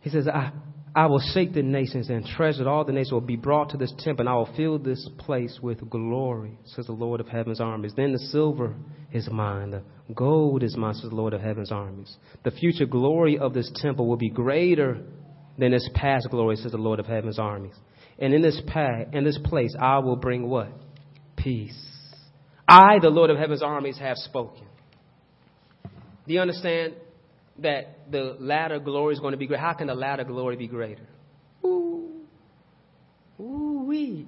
He 0.00 0.10
says, 0.10 0.28
I, 0.28 0.50
I 0.94 1.06
will 1.06 1.22
shake 1.32 1.54
the 1.54 1.62
nations 1.62 2.10
and 2.10 2.26
treasure 2.26 2.68
all 2.68 2.84
the 2.84 2.92
nations 2.92 3.12
will 3.12 3.20
be 3.20 3.36
brought 3.36 3.70
to 3.70 3.76
this 3.76 3.94
temple, 3.98 4.22
and 4.22 4.28
I 4.28 4.34
will 4.34 4.52
fill 4.56 4.78
this 4.78 5.08
place 5.18 5.58
with 5.62 5.88
glory, 5.88 6.58
says 6.64 6.86
the 6.86 6.92
Lord 6.92 7.20
of 7.20 7.28
heaven's 7.28 7.60
armies. 7.60 7.92
Then 7.96 8.12
the 8.12 8.18
silver 8.18 8.74
is 9.12 9.30
mine, 9.30 9.70
the 9.70 9.82
gold 10.14 10.64
is 10.64 10.76
mine, 10.76 10.94
says 10.94 11.10
the 11.10 11.16
Lord 11.16 11.32
of 11.32 11.40
heaven's 11.40 11.70
armies. 11.70 12.16
The 12.42 12.50
future 12.50 12.86
glory 12.86 13.38
of 13.38 13.54
this 13.54 13.70
temple 13.76 14.08
will 14.08 14.16
be 14.16 14.30
greater 14.30 15.00
than 15.58 15.72
its 15.72 15.88
past 15.94 16.28
glory, 16.30 16.56
says 16.56 16.72
the 16.72 16.78
Lord 16.78 16.98
of 16.98 17.06
heaven's 17.06 17.38
armies. 17.38 17.74
And 18.18 18.32
in 18.32 18.42
this 18.42 18.60
path, 18.66 19.08
in 19.12 19.24
this 19.24 19.38
place, 19.44 19.74
I 19.78 19.98
will 19.98 20.16
bring 20.16 20.48
what? 20.48 20.68
Peace. 21.36 21.76
I, 22.68 22.98
the 23.00 23.10
Lord 23.10 23.30
of 23.30 23.36
heaven's 23.36 23.62
armies, 23.62 23.98
have 23.98 24.16
spoken. 24.16 24.66
Do 26.26 26.32
you 26.32 26.40
understand 26.40 26.94
that 27.58 28.10
the 28.10 28.36
latter 28.38 28.78
glory 28.78 29.14
is 29.14 29.20
going 29.20 29.32
to 29.32 29.38
be 29.38 29.46
greater? 29.46 29.62
How 29.62 29.74
can 29.74 29.88
the 29.88 29.94
latter 29.94 30.24
glory 30.24 30.56
be 30.56 30.68
greater? 30.68 31.06
Ooh. 31.64 32.08
Ooh 33.40 33.84
wee. 33.86 34.26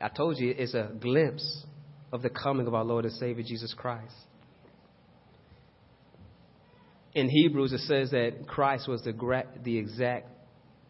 I 0.00 0.08
told 0.08 0.38
you 0.38 0.54
it's 0.56 0.74
a 0.74 0.90
glimpse 1.00 1.64
of 2.12 2.20
the 2.22 2.30
coming 2.30 2.66
of 2.66 2.74
our 2.74 2.84
Lord 2.84 3.04
and 3.04 3.14
Savior 3.14 3.42
Jesus 3.42 3.72
Christ. 3.74 4.14
In 7.14 7.28
Hebrews, 7.28 7.72
it 7.72 7.78
says 7.78 8.10
that 8.10 8.46
Christ 8.46 8.88
was 8.88 9.02
the, 9.02 9.44
the 9.62 9.78
exact 9.78 10.28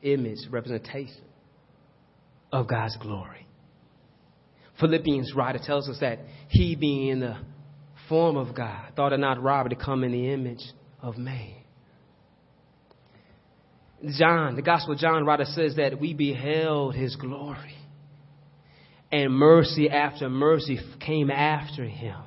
image, 0.03 0.39
representation 0.51 1.23
of 2.55 2.69
God's 2.69 2.97
glory. 2.97 3.47
Philippians 4.79 5.35
writer 5.35 5.59
tells 5.63 5.89
us 5.89 5.99
that 6.01 6.21
he, 6.49 6.77
being 6.77 7.09
in 7.09 7.21
the 7.21 7.37
form 8.09 8.37
of 8.37 8.55
God, 8.55 8.93
thought 8.95 9.13
it 9.13 9.19
not 9.19 9.43
robbery 9.43 9.71
to 9.71 9.85
come 9.85 10.05
in 10.05 10.13
the 10.13 10.33
image 10.33 10.63
of 11.03 11.19
man. 11.19 11.57
John, 14.19 14.55
the 14.55 14.63
Gospel 14.63 14.95
John 14.95 15.25
writer 15.25 15.47
says 15.47 15.77
that 15.77 15.99
we 15.99 16.15
beheld 16.15 16.95
his 16.95 17.17
glory, 17.17 17.75
and 19.11 19.33
mercy 19.33 19.91
after 19.91 20.29
mercy 20.29 20.79
came 21.05 21.31
after 21.31 21.85
him. 21.85 22.21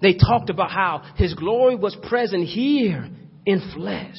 They 0.00 0.14
talked 0.14 0.48
about 0.48 0.70
how 0.70 1.02
his 1.16 1.34
glory 1.34 1.76
was 1.76 1.96
present 2.08 2.44
here 2.44 3.08
in 3.44 3.72
flesh. 3.74 4.16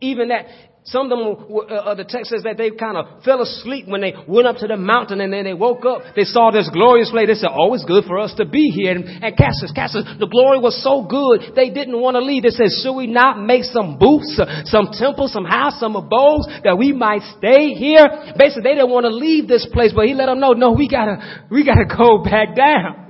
Even 0.00 0.28
that 0.28 0.46
some 0.84 1.10
of 1.10 1.16
them, 1.16 1.24
uh, 1.64 1.94
the 1.96 2.04
text 2.04 2.28
says 2.28 2.44
that 2.44 2.60
they 2.60 2.68
kind 2.68 3.00
of 3.00 3.24
fell 3.24 3.40
asleep 3.40 3.88
when 3.88 4.02
they 4.04 4.12
went 4.28 4.46
up 4.46 4.60
to 4.60 4.68
the 4.68 4.76
mountain 4.76 5.22
and 5.22 5.32
then 5.32 5.44
they 5.44 5.54
woke 5.56 5.86
up. 5.88 6.12
They 6.14 6.28
saw 6.28 6.50
this 6.52 6.68
glorious 6.68 7.08
place. 7.08 7.24
They 7.26 7.40
said, 7.40 7.56
oh, 7.56 7.72
it's 7.72 7.88
good 7.88 8.04
for 8.04 8.18
us 8.20 8.34
to 8.36 8.44
be 8.44 8.68
here. 8.68 8.92
And, 8.92 9.32
Cassius, 9.32 9.72
Cassius, 9.72 10.04
the 10.20 10.28
glory 10.28 10.60
was 10.60 10.76
so 10.84 11.08
good. 11.08 11.56
They 11.56 11.72
didn't 11.72 11.96
want 11.96 12.16
to 12.16 12.20
leave. 12.20 12.44
They 12.44 12.52
said, 12.52 12.68
should 12.84 12.92
we 12.92 13.08
not 13.08 13.40
make 13.40 13.64
some 13.64 13.96
booths, 13.96 14.36
uh, 14.36 14.68
some 14.68 14.92
temples, 14.92 15.32
some 15.32 15.48
house, 15.48 15.80
some 15.80 15.96
abodes 15.96 16.52
that 16.68 16.76
we 16.76 16.92
might 16.92 17.24
stay 17.40 17.72
here? 17.72 18.36
Basically, 18.36 18.68
they 18.68 18.76
didn't 18.76 18.92
want 18.92 19.08
to 19.08 19.14
leave 19.14 19.48
this 19.48 19.64
place, 19.72 19.96
but 19.96 20.04
he 20.04 20.12
let 20.12 20.26
them 20.26 20.38
know, 20.38 20.52
no, 20.52 20.72
we 20.76 20.84
gotta, 20.84 21.48
we 21.48 21.64
gotta 21.64 21.88
go 21.96 22.20
back 22.20 22.52
down. 22.52 23.03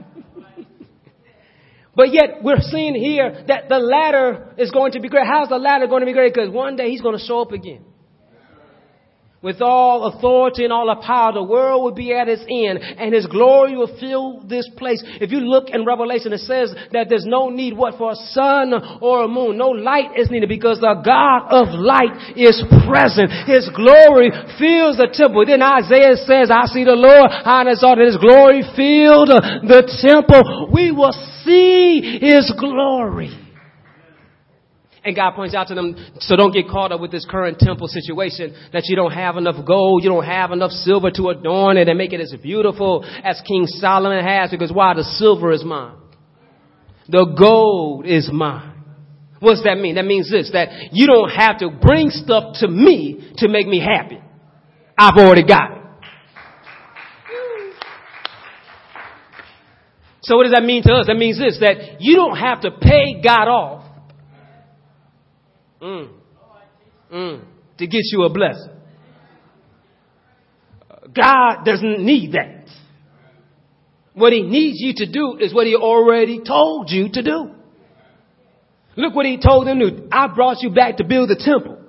But 1.96 2.12
yet 2.12 2.42
we're 2.42 2.61
seeing 2.61 2.94
here 2.94 3.44
that 3.46 3.68
the 3.68 3.78
latter 3.78 4.54
is 4.59 4.70
going 4.70 4.92
to 4.92 5.00
be 5.00 5.09
great. 5.09 5.26
How's 5.26 5.48
the 5.48 5.59
latter 5.59 5.87
going 5.87 6.00
to 6.00 6.07
be 6.07 6.12
great? 6.12 6.35
Because 6.35 6.50
one 6.50 6.76
day 6.76 6.90
he's 6.90 7.00
going 7.00 7.16
to 7.16 7.24
show 7.24 7.40
up 7.40 7.52
again. 7.52 7.85
With 9.44 9.61
all 9.61 10.09
authority 10.09 10.64
and 10.64 10.72
all 10.72 10.88
the 10.88 11.04
power, 11.04 11.37
the 11.37 11.44
world 11.44 11.85
will 11.85 11.92
be 11.92 12.16
at 12.16 12.33
its 12.33 12.40
end 12.48 12.80
and 12.80 13.12
his 13.12 13.26
glory 13.26 13.76
will 13.76 13.92
fill 14.00 14.40
this 14.48 14.64
place. 14.80 15.04
If 15.20 15.33
you 15.33 15.44
look 15.44 15.68
in 15.68 15.85
Revelation, 15.85 16.33
it 16.33 16.40
says 16.48 16.72
that 16.92 17.12
there's 17.12 17.28
no 17.28 17.50
need 17.50 17.76
what 17.76 18.00
for 18.00 18.12
a 18.12 18.20
sun 18.33 18.72
or 19.02 19.24
a 19.24 19.28
moon. 19.28 19.59
No 19.59 19.68
light 19.68 20.16
is 20.16 20.30
needed 20.30 20.48
because 20.48 20.80
the 20.80 20.96
God 21.04 21.52
of 21.52 21.76
light 21.76 22.33
is 22.40 22.57
present. 22.88 23.28
His 23.44 23.68
glory 23.76 24.33
fills 24.57 24.96
the 24.96 25.12
temple. 25.12 25.44
Then 25.44 25.61
Isaiah 25.61 26.16
says, 26.24 26.48
I 26.48 26.64
see 26.72 26.88
the 26.88 26.96
Lord 26.96 27.28
high 27.28 27.68
and 27.68 27.76
exalted. 27.76 28.09
His 28.09 28.16
glory 28.16 28.64
filled 28.72 29.28
the 29.28 29.85
temple. 30.00 30.72
We 30.72 30.88
will 30.88 31.12
see 31.44 32.16
His 32.16 32.48
glory. 32.57 33.43
And 35.04 35.14
God 35.14 35.34
points 35.34 35.54
out 35.54 35.68
to 35.68 35.74
them, 35.74 35.96
so 36.18 36.34
don't 36.34 36.52
get 36.52 36.66
caught 36.66 36.90
up 36.90 37.00
with 37.00 37.10
this 37.10 37.26
current 37.28 37.58
temple 37.58 37.88
situation 37.88 38.54
that 38.72 38.84
you 38.86 38.96
don't 38.96 39.12
have 39.12 39.36
enough 39.36 39.56
gold, 39.66 40.02
you 40.02 40.08
don't 40.08 40.24
have 40.24 40.50
enough 40.50 40.70
silver 40.70 41.10
to 41.10 41.28
adorn 41.28 41.76
it 41.76 41.88
and 41.88 41.98
make 41.98 42.14
it 42.14 42.20
as 42.20 42.34
beautiful 42.42 43.04
as 43.22 43.40
King 43.46 43.66
Solomon 43.66 44.24
has 44.24 44.50
because 44.50 44.72
why? 44.72 44.94
The 44.94 45.04
silver 45.04 45.52
is 45.52 45.62
mine. 45.62 45.96
The 47.08 47.34
gold 47.38 48.06
is 48.06 48.30
mine. 48.32 48.72
What 49.40 49.56
does 49.56 49.64
that 49.64 49.76
mean? 49.76 49.96
That 49.96 50.06
means 50.06 50.30
this, 50.30 50.50
that 50.52 50.88
you 50.92 51.06
don't 51.06 51.28
have 51.28 51.58
to 51.58 51.68
bring 51.68 52.08
stuff 52.08 52.56
to 52.60 52.68
me 52.68 53.32
to 53.38 53.48
make 53.48 53.66
me 53.66 53.78
happy. 53.78 54.18
I've 54.96 55.18
already 55.18 55.46
got 55.46 55.72
it. 55.72 55.78
So 60.22 60.36
what 60.36 60.44
does 60.44 60.52
that 60.52 60.64
mean 60.64 60.82
to 60.84 60.92
us? 60.94 61.08
That 61.08 61.16
means 61.16 61.38
this, 61.38 61.58
that 61.60 62.00
you 62.00 62.16
don't 62.16 62.38
have 62.38 62.62
to 62.62 62.70
pay 62.70 63.20
God 63.22 63.48
off 63.48 63.83
mm, 65.84 66.08
mm, 67.12 67.44
to 67.78 67.86
get 67.86 68.02
you 68.10 68.24
a 68.24 68.30
blessing. 68.30 68.70
God 71.14 71.64
doesn't 71.64 72.04
need 72.04 72.32
that. 72.32 72.66
What 74.14 74.32
he 74.32 74.42
needs 74.42 74.80
you 74.80 74.94
to 75.04 75.10
do 75.10 75.36
is 75.38 75.52
what 75.52 75.66
he 75.66 75.74
already 75.74 76.40
told 76.42 76.90
you 76.90 77.08
to 77.12 77.22
do. 77.22 77.50
Look 78.96 79.14
what 79.14 79.26
he 79.26 79.38
told 79.38 79.66
them 79.66 79.80
to 79.80 79.90
do. 79.90 80.08
I 80.10 80.28
brought 80.28 80.62
you 80.62 80.70
back 80.70 80.98
to 80.98 81.04
build 81.04 81.28
the 81.28 81.36
temple. 81.36 81.83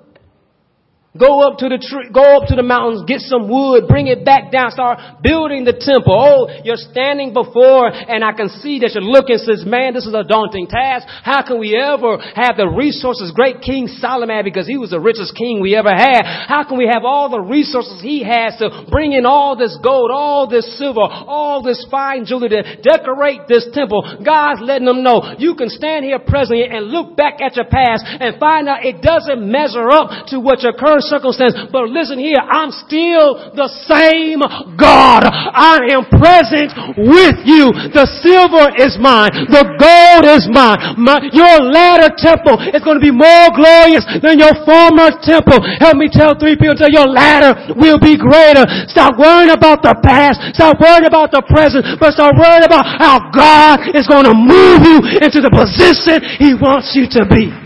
Go 1.16 1.48
up 1.48 1.64
to 1.64 1.72
the 1.72 1.80
tree, 1.80 2.12
go 2.12 2.44
up 2.44 2.52
to 2.52 2.60
the 2.60 2.68
mountains, 2.68 3.08
get 3.08 3.24
some 3.24 3.48
wood, 3.48 3.88
bring 3.88 4.12
it 4.12 4.28
back 4.28 4.52
down, 4.52 4.68
start 4.76 5.24
building 5.24 5.64
the 5.64 5.72
temple. 5.72 6.12
Oh, 6.12 6.52
you're 6.68 6.76
standing 6.76 7.32
before 7.32 7.88
and 7.88 8.20
I 8.20 8.36
can 8.36 8.52
see 8.60 8.84
that 8.84 8.92
you're 8.92 9.08
looking 9.08 9.40
says, 9.40 9.64
man, 9.64 9.96
this 9.96 10.04
is 10.04 10.12
a 10.12 10.28
daunting 10.28 10.68
task. 10.68 11.08
How 11.08 11.40
can 11.40 11.56
we 11.56 11.72
ever 11.72 12.20
have 12.36 12.60
the 12.60 12.68
resources 12.68 13.32
great 13.32 13.64
King 13.64 13.88
Solomon 13.88 14.44
because 14.44 14.68
he 14.68 14.76
was 14.76 14.92
the 14.92 15.00
richest 15.00 15.40
king 15.40 15.64
we 15.64 15.72
ever 15.80 15.96
had? 15.96 16.28
How 16.52 16.68
can 16.68 16.76
we 16.76 16.92
have 16.92 17.08
all 17.08 17.32
the 17.32 17.40
resources 17.40 18.04
he 18.04 18.20
has 18.28 18.60
to 18.60 18.84
bring 18.92 19.16
in 19.16 19.24
all 19.24 19.56
this 19.56 19.80
gold, 19.80 20.12
all 20.12 20.52
this 20.52 20.68
silver, 20.76 21.08
all 21.08 21.64
this 21.64 21.80
fine 21.88 22.28
jewelry 22.28 22.52
to 22.60 22.84
decorate 22.84 23.48
this 23.48 23.72
temple? 23.72 24.04
God's 24.20 24.60
letting 24.60 24.92
them 24.92 25.00
know 25.00 25.40
you 25.40 25.56
can 25.56 25.72
stand 25.72 26.04
here 26.04 26.20
presently 26.20 26.68
and 26.68 26.92
look 26.92 27.16
back 27.16 27.40
at 27.40 27.56
your 27.56 27.72
past 27.72 28.04
and 28.04 28.36
find 28.36 28.68
out 28.68 28.84
it 28.84 29.00
doesn't 29.00 29.40
measure 29.40 29.88
up 29.88 30.28
to 30.36 30.44
what 30.44 30.60
your 30.60 30.76
current 30.76 31.05
circumstance. 31.08 31.54
But 31.72 31.90
listen 31.90 32.20
here, 32.20 32.42
I'm 32.42 32.74
still 32.74 33.54
the 33.54 33.70
same 33.88 34.42
God. 34.76 35.26
I 35.26 35.94
am 35.94 36.06
present 36.10 36.74
with 36.98 37.38
you. 37.46 37.72
The 37.94 38.06
silver 38.22 38.74
is 38.82 38.98
mine. 39.00 39.32
The 39.50 39.64
gold 39.78 40.26
is 40.26 40.46
mine. 40.52 41.00
My, 41.00 41.22
your 41.32 41.64
latter 41.64 42.12
temple 42.18 42.60
is 42.74 42.82
going 42.84 43.00
to 43.00 43.06
be 43.06 43.14
more 43.14 43.48
glorious 43.54 44.04
than 44.20 44.42
your 44.42 44.54
former 44.66 45.14
temple. 45.24 45.62
Help 45.80 45.98
me 45.98 46.10
tell 46.12 46.36
three 46.36 46.58
people 46.58 46.76
tell 46.76 46.92
your 46.92 47.08
latter 47.08 47.74
will 47.78 48.00
be 48.00 48.18
greater. 48.20 48.66
Stop 48.92 49.18
worrying 49.18 49.52
about 49.52 49.82
the 49.82 49.96
past. 50.04 50.42
Stop 50.54 50.82
worrying 50.82 51.08
about 51.08 51.32
the 51.32 51.42
present. 51.48 51.86
But 52.00 52.14
start 52.14 52.36
worrying 52.36 52.66
about 52.66 52.86
how 52.86 53.32
God 53.32 53.96
is 53.96 54.08
going 54.08 54.26
to 54.26 54.36
move 54.36 54.84
you 54.84 54.98
into 55.24 55.40
the 55.42 55.52
position 55.52 56.22
He 56.38 56.54
wants 56.54 56.94
you 56.94 57.08
to 57.18 57.26
be. 57.26 57.65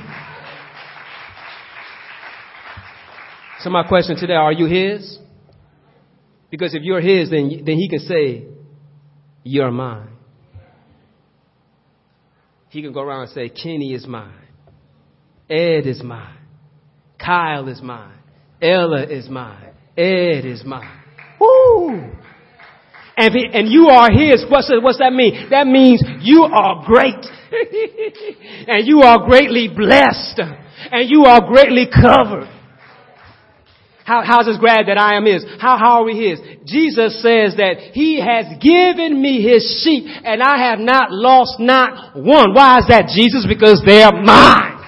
So 3.61 3.69
my 3.69 3.83
question 3.83 4.15
today, 4.15 4.33
are 4.33 4.53
you 4.53 4.65
His? 4.67 5.17
Because 6.49 6.73
if 6.73 6.83
you're 6.83 7.01
His, 7.01 7.29
then, 7.29 7.49
then 7.65 7.75
He 7.75 7.89
can 7.89 7.99
say, 7.99 8.45
you're 9.43 9.71
mine. 9.71 10.09
He 12.69 12.81
can 12.81 12.93
go 12.93 13.01
around 13.01 13.23
and 13.23 13.31
say, 13.31 13.49
Kenny 13.49 13.93
is 13.93 14.07
mine. 14.07 14.33
Ed 15.49 15.87
is 15.87 16.03
mine. 16.03 16.37
Kyle 17.17 17.67
is 17.67 17.81
mine. 17.81 18.17
Ella 18.61 19.03
is 19.03 19.27
mine. 19.27 19.73
Ed 19.97 20.45
is 20.45 20.63
mine. 20.63 21.01
Woo! 21.39 22.11
And, 23.17 23.33
he, 23.33 23.49
and 23.51 23.67
you 23.67 23.87
are 23.89 24.09
his. 24.11 24.45
What's, 24.49 24.71
what's 24.81 24.99
that 24.99 25.11
mean? 25.11 25.49
That 25.49 25.67
means 25.67 26.01
you 26.21 26.43
are 26.43 26.85
great. 26.85 27.25
and 28.67 28.87
you 28.87 29.01
are 29.01 29.25
greatly 29.25 29.67
blessed. 29.67 30.39
And 30.91 31.09
you 31.09 31.25
are 31.25 31.41
greatly 31.45 31.87
covered. 31.91 32.58
How, 34.09 34.23
how's 34.25 34.47
this 34.47 34.57
glad 34.57 34.89
that 34.89 34.97
I 34.97 35.21
am 35.21 35.25
his? 35.29 35.45
How, 35.61 35.77
how 35.77 36.01
are 36.01 36.03
we 36.03 36.17
his? 36.17 36.41
Jesus 36.65 37.21
says 37.21 37.53
that 37.61 37.93
he 37.93 38.17
has 38.17 38.57
given 38.57 39.21
me 39.21 39.37
his 39.45 39.61
sheep 39.85 40.09
and 40.25 40.41
I 40.41 40.57
have 40.65 40.79
not 40.79 41.11
lost 41.13 41.61
not 41.61 42.17
one. 42.17 42.57
Why 42.57 42.79
is 42.79 42.89
that 42.89 43.13
Jesus? 43.13 43.45
Because 43.45 43.85
they 43.85 44.01
are 44.01 44.17
mine. 44.17 44.81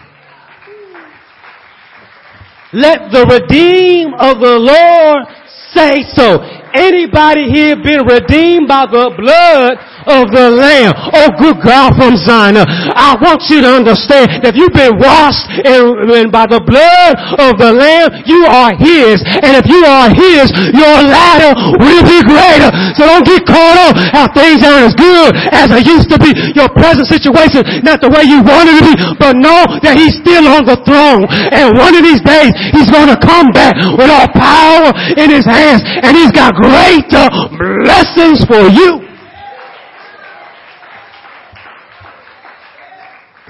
Let 2.74 3.14
the 3.14 3.30
redeem 3.30 4.18
of 4.18 4.42
the 4.42 4.58
Lord 4.58 5.30
say 5.70 6.02
so. 6.18 6.42
Anybody 6.74 7.46
here 7.54 7.78
been 7.78 8.02
redeemed 8.02 8.66
by 8.66 8.90
the 8.90 9.14
blood 9.14 9.78
of 10.08 10.32
the 10.32 10.50
Lamb. 10.50 10.94
Oh, 11.14 11.30
good 11.38 11.58
God 11.62 11.98
from 11.98 12.18
Zion. 12.18 12.58
I 12.58 13.18
want 13.22 13.46
you 13.50 13.62
to 13.62 13.70
understand 13.70 14.42
that 14.42 14.58
you've 14.58 14.74
been 14.74 14.98
washed 14.98 15.46
and, 15.66 16.32
by 16.32 16.48
the 16.48 16.62
blood 16.62 17.14
of 17.38 17.58
the 17.58 17.72
Lamb, 17.74 18.24
you 18.26 18.46
are 18.48 18.74
His. 18.78 19.22
And 19.22 19.58
if 19.58 19.66
you 19.70 19.82
are 19.86 20.10
His, 20.10 20.50
your 20.74 20.98
latter 21.06 21.54
will 21.78 22.06
be 22.06 22.20
greater. 22.26 22.70
So 22.98 23.06
don't 23.06 23.26
get 23.26 23.46
caught 23.46 23.78
up 23.90 23.94
how 24.14 24.26
things 24.32 24.64
aren't 24.64 24.92
as 24.92 24.96
good 24.98 25.36
as 25.52 25.68
they 25.70 25.84
used 25.86 26.10
to 26.10 26.18
be. 26.18 26.34
Your 26.56 26.70
present 26.72 27.08
situation, 27.08 27.66
not 27.86 28.02
the 28.02 28.10
way 28.10 28.26
you 28.26 28.42
wanted 28.42 28.80
to 28.80 28.84
be, 28.86 28.96
but 29.20 29.38
know 29.38 29.68
that 29.86 29.98
He's 29.98 30.18
still 30.18 30.48
on 30.48 30.66
the 30.66 30.80
throne. 30.88 31.28
And 31.30 31.78
one 31.78 31.94
of 31.94 32.04
these 32.04 32.22
days, 32.24 32.54
He's 32.74 32.90
going 32.90 33.10
to 33.10 33.20
come 33.20 33.54
back 33.54 33.76
with 33.98 34.10
all 34.10 34.30
power 34.34 34.94
in 35.18 35.30
His 35.30 35.46
hands. 35.46 35.84
And 35.86 36.16
He's 36.16 36.32
got 36.32 36.56
greater 36.56 37.28
blessings 37.58 38.44
for 38.46 38.68
you. 38.72 39.11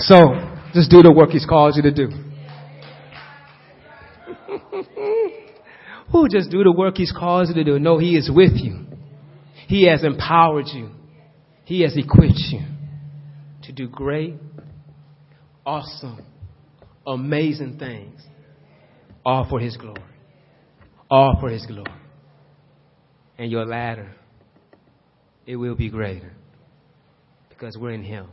So, 0.04 0.52
Just 0.74 0.90
do 0.90 1.02
the 1.02 1.12
work 1.12 1.30
He's 1.30 1.46
called 1.46 1.76
you 1.76 1.84
to 1.84 1.92
do. 1.92 2.08
Who 6.12 6.28
just 6.28 6.50
do 6.50 6.64
the 6.64 6.72
work 6.72 6.98
He's 6.98 7.12
called 7.12 7.50
you 7.50 7.54
to 7.56 7.64
do? 7.64 7.80
No, 7.80 7.98
He 7.98 8.16
is 8.16 8.30
with 8.34 8.54
you. 8.56 8.86
He 9.68 9.86
has 9.88 10.04
empowered 10.04 10.66
you. 10.74 10.90
He 11.66 11.82
has 11.82 11.96
equipped 11.96 12.40
you 12.50 12.62
to 13.64 13.72
do 13.72 13.88
great, 13.88 14.36
awesome, 15.66 16.26
amazing 17.06 17.78
things. 17.78 18.22
All 19.26 19.48
for 19.50 19.60
His 19.60 19.78
glory. 19.78 20.02
All 21.10 21.38
for 21.40 21.50
His 21.50 21.66
glory. 21.66 21.92
And 23.38 23.52
your 23.52 23.66
latter, 23.66 24.12
it 25.46 25.58
will 25.58 25.76
be 25.76 25.90
greater 25.90 26.34
because 27.50 27.78
we're 27.78 27.92
in 27.92 28.04
Him. 28.04 28.28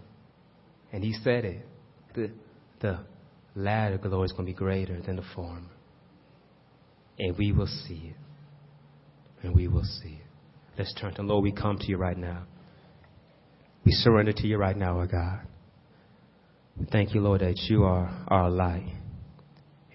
And 0.93 1.05
He 1.05 1.13
said 1.25 1.45
it. 1.45 1.67
The, 2.15 2.31
the 2.81 3.01
latter 3.55 3.99
glory 3.99 4.27
is 4.27 4.33
going 4.33 4.47
to 4.47 4.53
be 4.53 4.57
greater 4.57 5.01
than 5.01 5.17
the 5.17 5.25
former. 5.35 5.71
And 7.19 7.37
we 7.37 7.53
will 7.53 7.67
see 7.67 8.15
it. 8.15 8.17
And 9.43 9.55
we 9.55 9.69
will 9.69 9.85
see 9.85 10.21
it. 10.21 10.27
Let's 10.79 10.95
turn 10.95 11.15
to 11.15 11.23
Lord. 11.23 11.43
We 11.43 11.53
come 11.53 11.79
to 11.79 11.87
you 11.89 11.97
right 11.97 12.17
now. 12.17 12.45
We 13.85 13.93
surrender 13.93 14.33
to 14.33 14.47
you 14.47 14.57
right 14.57 14.77
now, 14.77 14.99
our 14.99 15.07
God. 15.07 15.41
We 16.79 16.87
thank 16.87 17.15
you, 17.15 17.21
Lord, 17.21 17.41
that 17.41 17.57
you 17.69 17.85
are 17.85 18.25
our 18.29 18.51
light 18.51 18.95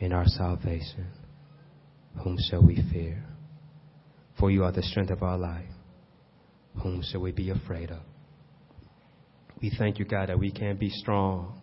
and 0.02 0.14
our 0.14 0.26
salvation. 0.26 1.08
Whom 2.24 2.38
shall 2.50 2.62
we 2.62 2.84
fear? 2.92 3.24
For 4.40 4.52
you 4.52 4.64
are 4.64 4.72
the 4.72 4.84
strength 4.84 5.12
of 5.12 5.24
our 5.24 5.38
life. 5.38 5.66
Whom 6.82 7.02
shall 7.10 7.22
we 7.22 7.32
be 7.32 7.50
afraid 7.50 7.92
of? 7.92 8.02
We 9.64 9.72
thank 9.78 9.98
you, 9.98 10.04
God, 10.04 10.28
that 10.28 10.38
we 10.38 10.52
can 10.52 10.76
be 10.76 10.90
strong 10.90 11.62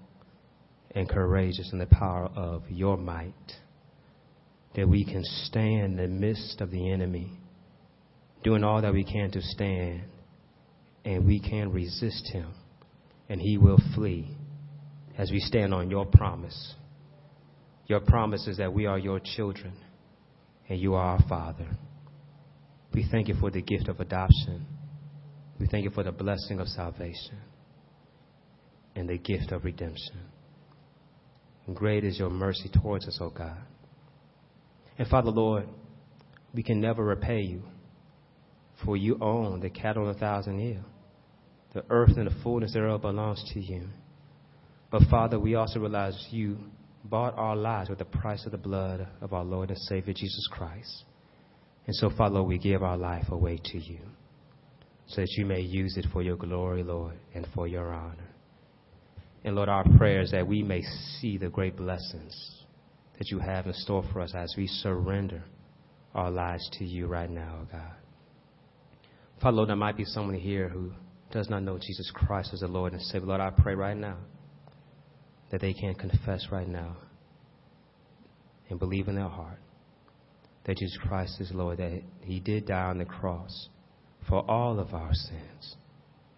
and 0.93 1.07
courageous 1.07 1.69
in 1.71 1.79
the 1.79 1.85
power 1.85 2.31
of 2.35 2.63
your 2.71 2.97
might. 2.97 3.35
That 4.75 4.89
we 4.89 5.05
can 5.05 5.23
stand 5.23 5.83
in 5.83 5.97
the 5.99 6.09
midst 6.09 6.63
of 6.63 6.71
the 6.71 6.91
enemy, 6.91 7.31
doing 8.43 8.65
all 8.65 8.81
that 8.81 8.95
we 8.95 9.05
can 9.05 9.31
to 9.33 9.43
stand, 9.43 10.05
and 11.05 11.27
we 11.27 11.41
can 11.41 11.73
resist 11.73 12.31
him, 12.33 12.49
and 13.29 13.39
he 13.39 13.59
will 13.59 13.79
flee 13.95 14.35
as 15.19 15.31
we 15.31 15.39
stand 15.39 15.75
on 15.75 15.91
your 15.91 16.07
promise. 16.07 16.77
Your 17.87 18.01
promise 18.01 18.47
is 18.47 18.57
that 18.57 18.73
we 18.73 18.87
are 18.87 18.99
your 18.99 19.21
children, 19.23 19.75
and 20.71 20.81
you 20.81 20.95
are 20.95 21.19
our 21.19 21.29
Father. 21.29 21.69
We 22.95 23.07
thank 23.11 23.29
you 23.29 23.35
for 23.35 23.51
the 23.51 23.61
gift 23.61 23.89
of 23.89 24.01
adoption. 24.01 24.65
We 25.59 25.67
thank 25.67 25.85
you 25.85 25.91
for 25.91 26.03
the 26.03 26.13
blessing 26.13 26.61
of 26.61 26.69
salvation 26.69 27.37
and 28.95 29.09
the 29.09 29.19
gift 29.19 29.53
of 29.53 29.65
redemption. 29.65 30.19
Great 31.75 32.05
is 32.05 32.19
your 32.19 32.31
mercy 32.31 32.69
towards 32.69 33.07
us, 33.07 33.19
O 33.21 33.27
oh 33.27 33.31
God. 33.31 33.59
And 34.99 35.07
Father, 35.09 35.31
Lord, 35.31 35.69
we 36.53 36.63
can 36.63 36.81
never 36.81 37.05
repay 37.05 37.41
you, 37.41 37.63
for 38.85 38.97
you 38.97 39.19
own 39.21 39.61
the 39.61 39.71
cattle 39.71 40.05
on 40.05 40.15
a 40.15 40.19
thousand 40.19 40.59
hills. 40.59 40.85
The 41.73 41.85
earth 41.89 42.17
and 42.17 42.27
the 42.27 42.35
fullness 42.43 42.73
thereof 42.73 43.03
belongs 43.03 43.43
to 43.55 43.61
you. 43.61 43.89
But 44.91 45.03
Father, 45.09 45.39
we 45.39 45.55
also 45.55 45.79
realize 45.79 46.27
you 46.31 46.59
bought 47.05 47.35
our 47.37 47.55
lives 47.55 47.89
with 47.89 47.99
the 47.99 48.05
price 48.05 48.45
of 48.45 48.53
the 48.53 48.59
blood 48.59 49.07
of 49.21 49.33
our 49.33 49.45
Lord 49.45 49.71
and 49.71 49.79
Savior 49.79 50.13
Jesus 50.13 50.49
Christ. 50.51 51.05
And 51.87 51.95
so, 51.95 52.11
Father, 52.11 52.43
we 52.43 52.59
give 52.59 52.83
our 52.83 52.97
life 52.97 53.31
away 53.31 53.61
to 53.65 53.79
you 53.79 54.01
so 55.07 55.21
that 55.21 55.31
you 55.37 55.47
may 55.47 55.61
use 55.61 55.97
it 55.97 56.07
for 56.13 56.23
your 56.23 56.37
glory, 56.37 56.83
Lord, 56.83 57.15
and 57.35 57.47
for 57.55 57.67
your 57.67 57.93
honor. 57.93 58.30
And 59.45 59.57
Lord, 59.57 59.69
our 59.69 59.85
prayer 59.97 60.21
is 60.21 60.33
that 60.33 60.47
we 60.47 60.63
may 60.63 60.83
see 61.21 61.39
the 61.39 61.49
great 61.49 61.77
blessings 61.77 62.65
that 63.19 63.31
you 63.31 63.39
have 63.39 63.67
in 63.67 63.73
store 63.73 64.05
for 64.13 64.21
us 64.21 64.33
as 64.35 64.55
we 64.57 64.67
surrender 64.67 65.43
our 66.15 66.31
lives 66.31 66.69
to 66.79 66.85
you 66.85 67.07
right 67.07 67.31
now, 67.31 67.67
God. 67.71 67.93
Father, 69.41 69.57
Lord, 69.57 69.69
there 69.71 69.77
might 69.77 69.97
be 69.97 70.05
someone 70.05 70.35
here 70.37 70.69
who 70.69 70.93
does 71.31 71.49
not 71.49 71.63
know 71.63 71.79
Jesus 71.79 72.11
Christ 72.15 72.51
as 72.53 72.61
the 72.61 72.69
Lord 72.69 72.93
and 72.93 73.01
Savior. 73.01 73.29
Lord, 73.29 73.41
I 73.41 73.51
pray 73.51 73.75
right 73.75 73.97
now 73.97 74.19
that 75.51 75.61
they 75.61 75.73
can 75.73 75.95
confess 75.95 76.49
right 76.51 76.69
now 76.69 76.97
and 78.69 78.79
believe 78.79 79.09
in 79.09 79.15
their 79.15 79.29
heart 79.29 79.59
that 80.65 80.77
Jesus 80.77 80.99
Christ 81.03 81.41
is 81.41 81.51
Lord, 81.53 81.79
that 81.79 82.03
He 82.23 82.41
did 82.41 82.67
die 82.67 82.85
on 82.91 82.99
the 82.99 83.05
cross 83.05 83.69
for 84.29 84.49
all 84.49 84.79
of 84.79 84.93
our 84.93 85.13
sins, 85.15 85.77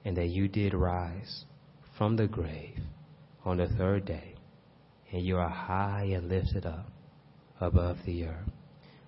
and 0.05 0.17
that 0.17 0.29
you 0.29 0.49
did 0.49 0.75
rise 0.75 1.45
from 1.99 2.17
the 2.17 2.27
grave 2.27 2.79
on 3.45 3.59
the 3.59 3.69
third 3.79 4.05
day, 4.05 4.35
and 5.13 5.25
you 5.25 5.37
are 5.37 5.49
high 5.49 6.11
and 6.15 6.29
lifted 6.29 6.67
up 6.67 6.87
above 7.61 7.97
the 8.07 8.25
earth. 8.25 8.51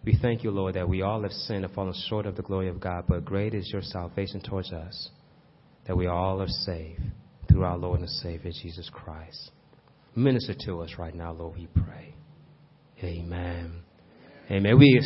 We 0.04 0.18
thank 0.20 0.44
you, 0.44 0.50
Lord, 0.50 0.74
that 0.74 0.88
we 0.88 1.02
all 1.02 1.22
have 1.22 1.32
sinned 1.32 1.64
and 1.64 1.74
fallen 1.74 1.94
short 2.08 2.26
of 2.26 2.36
the 2.36 2.42
glory 2.42 2.68
of 2.68 2.78
God, 2.78 3.04
but 3.08 3.24
great 3.24 3.54
is 3.54 3.70
your 3.72 3.82
salvation 3.82 4.40
towards 4.40 4.72
us, 4.72 5.08
that 5.86 5.96
we 5.96 6.06
all 6.06 6.42
are 6.42 6.48
saved 6.48 7.00
through 7.48 7.64
our 7.64 7.78
Lord 7.78 8.00
and 8.00 8.08
Savior, 8.08 8.50
Jesus 8.62 8.90
Christ. 8.92 9.50
Minister 10.14 10.54
to 10.66 10.80
us 10.82 10.94
right 10.98 11.14
now, 11.14 11.32
Lord, 11.32 11.56
we 11.56 11.66
pray. 11.68 12.14
Amen. 13.02 13.82
Amen. 14.50 14.78
We 14.78 15.00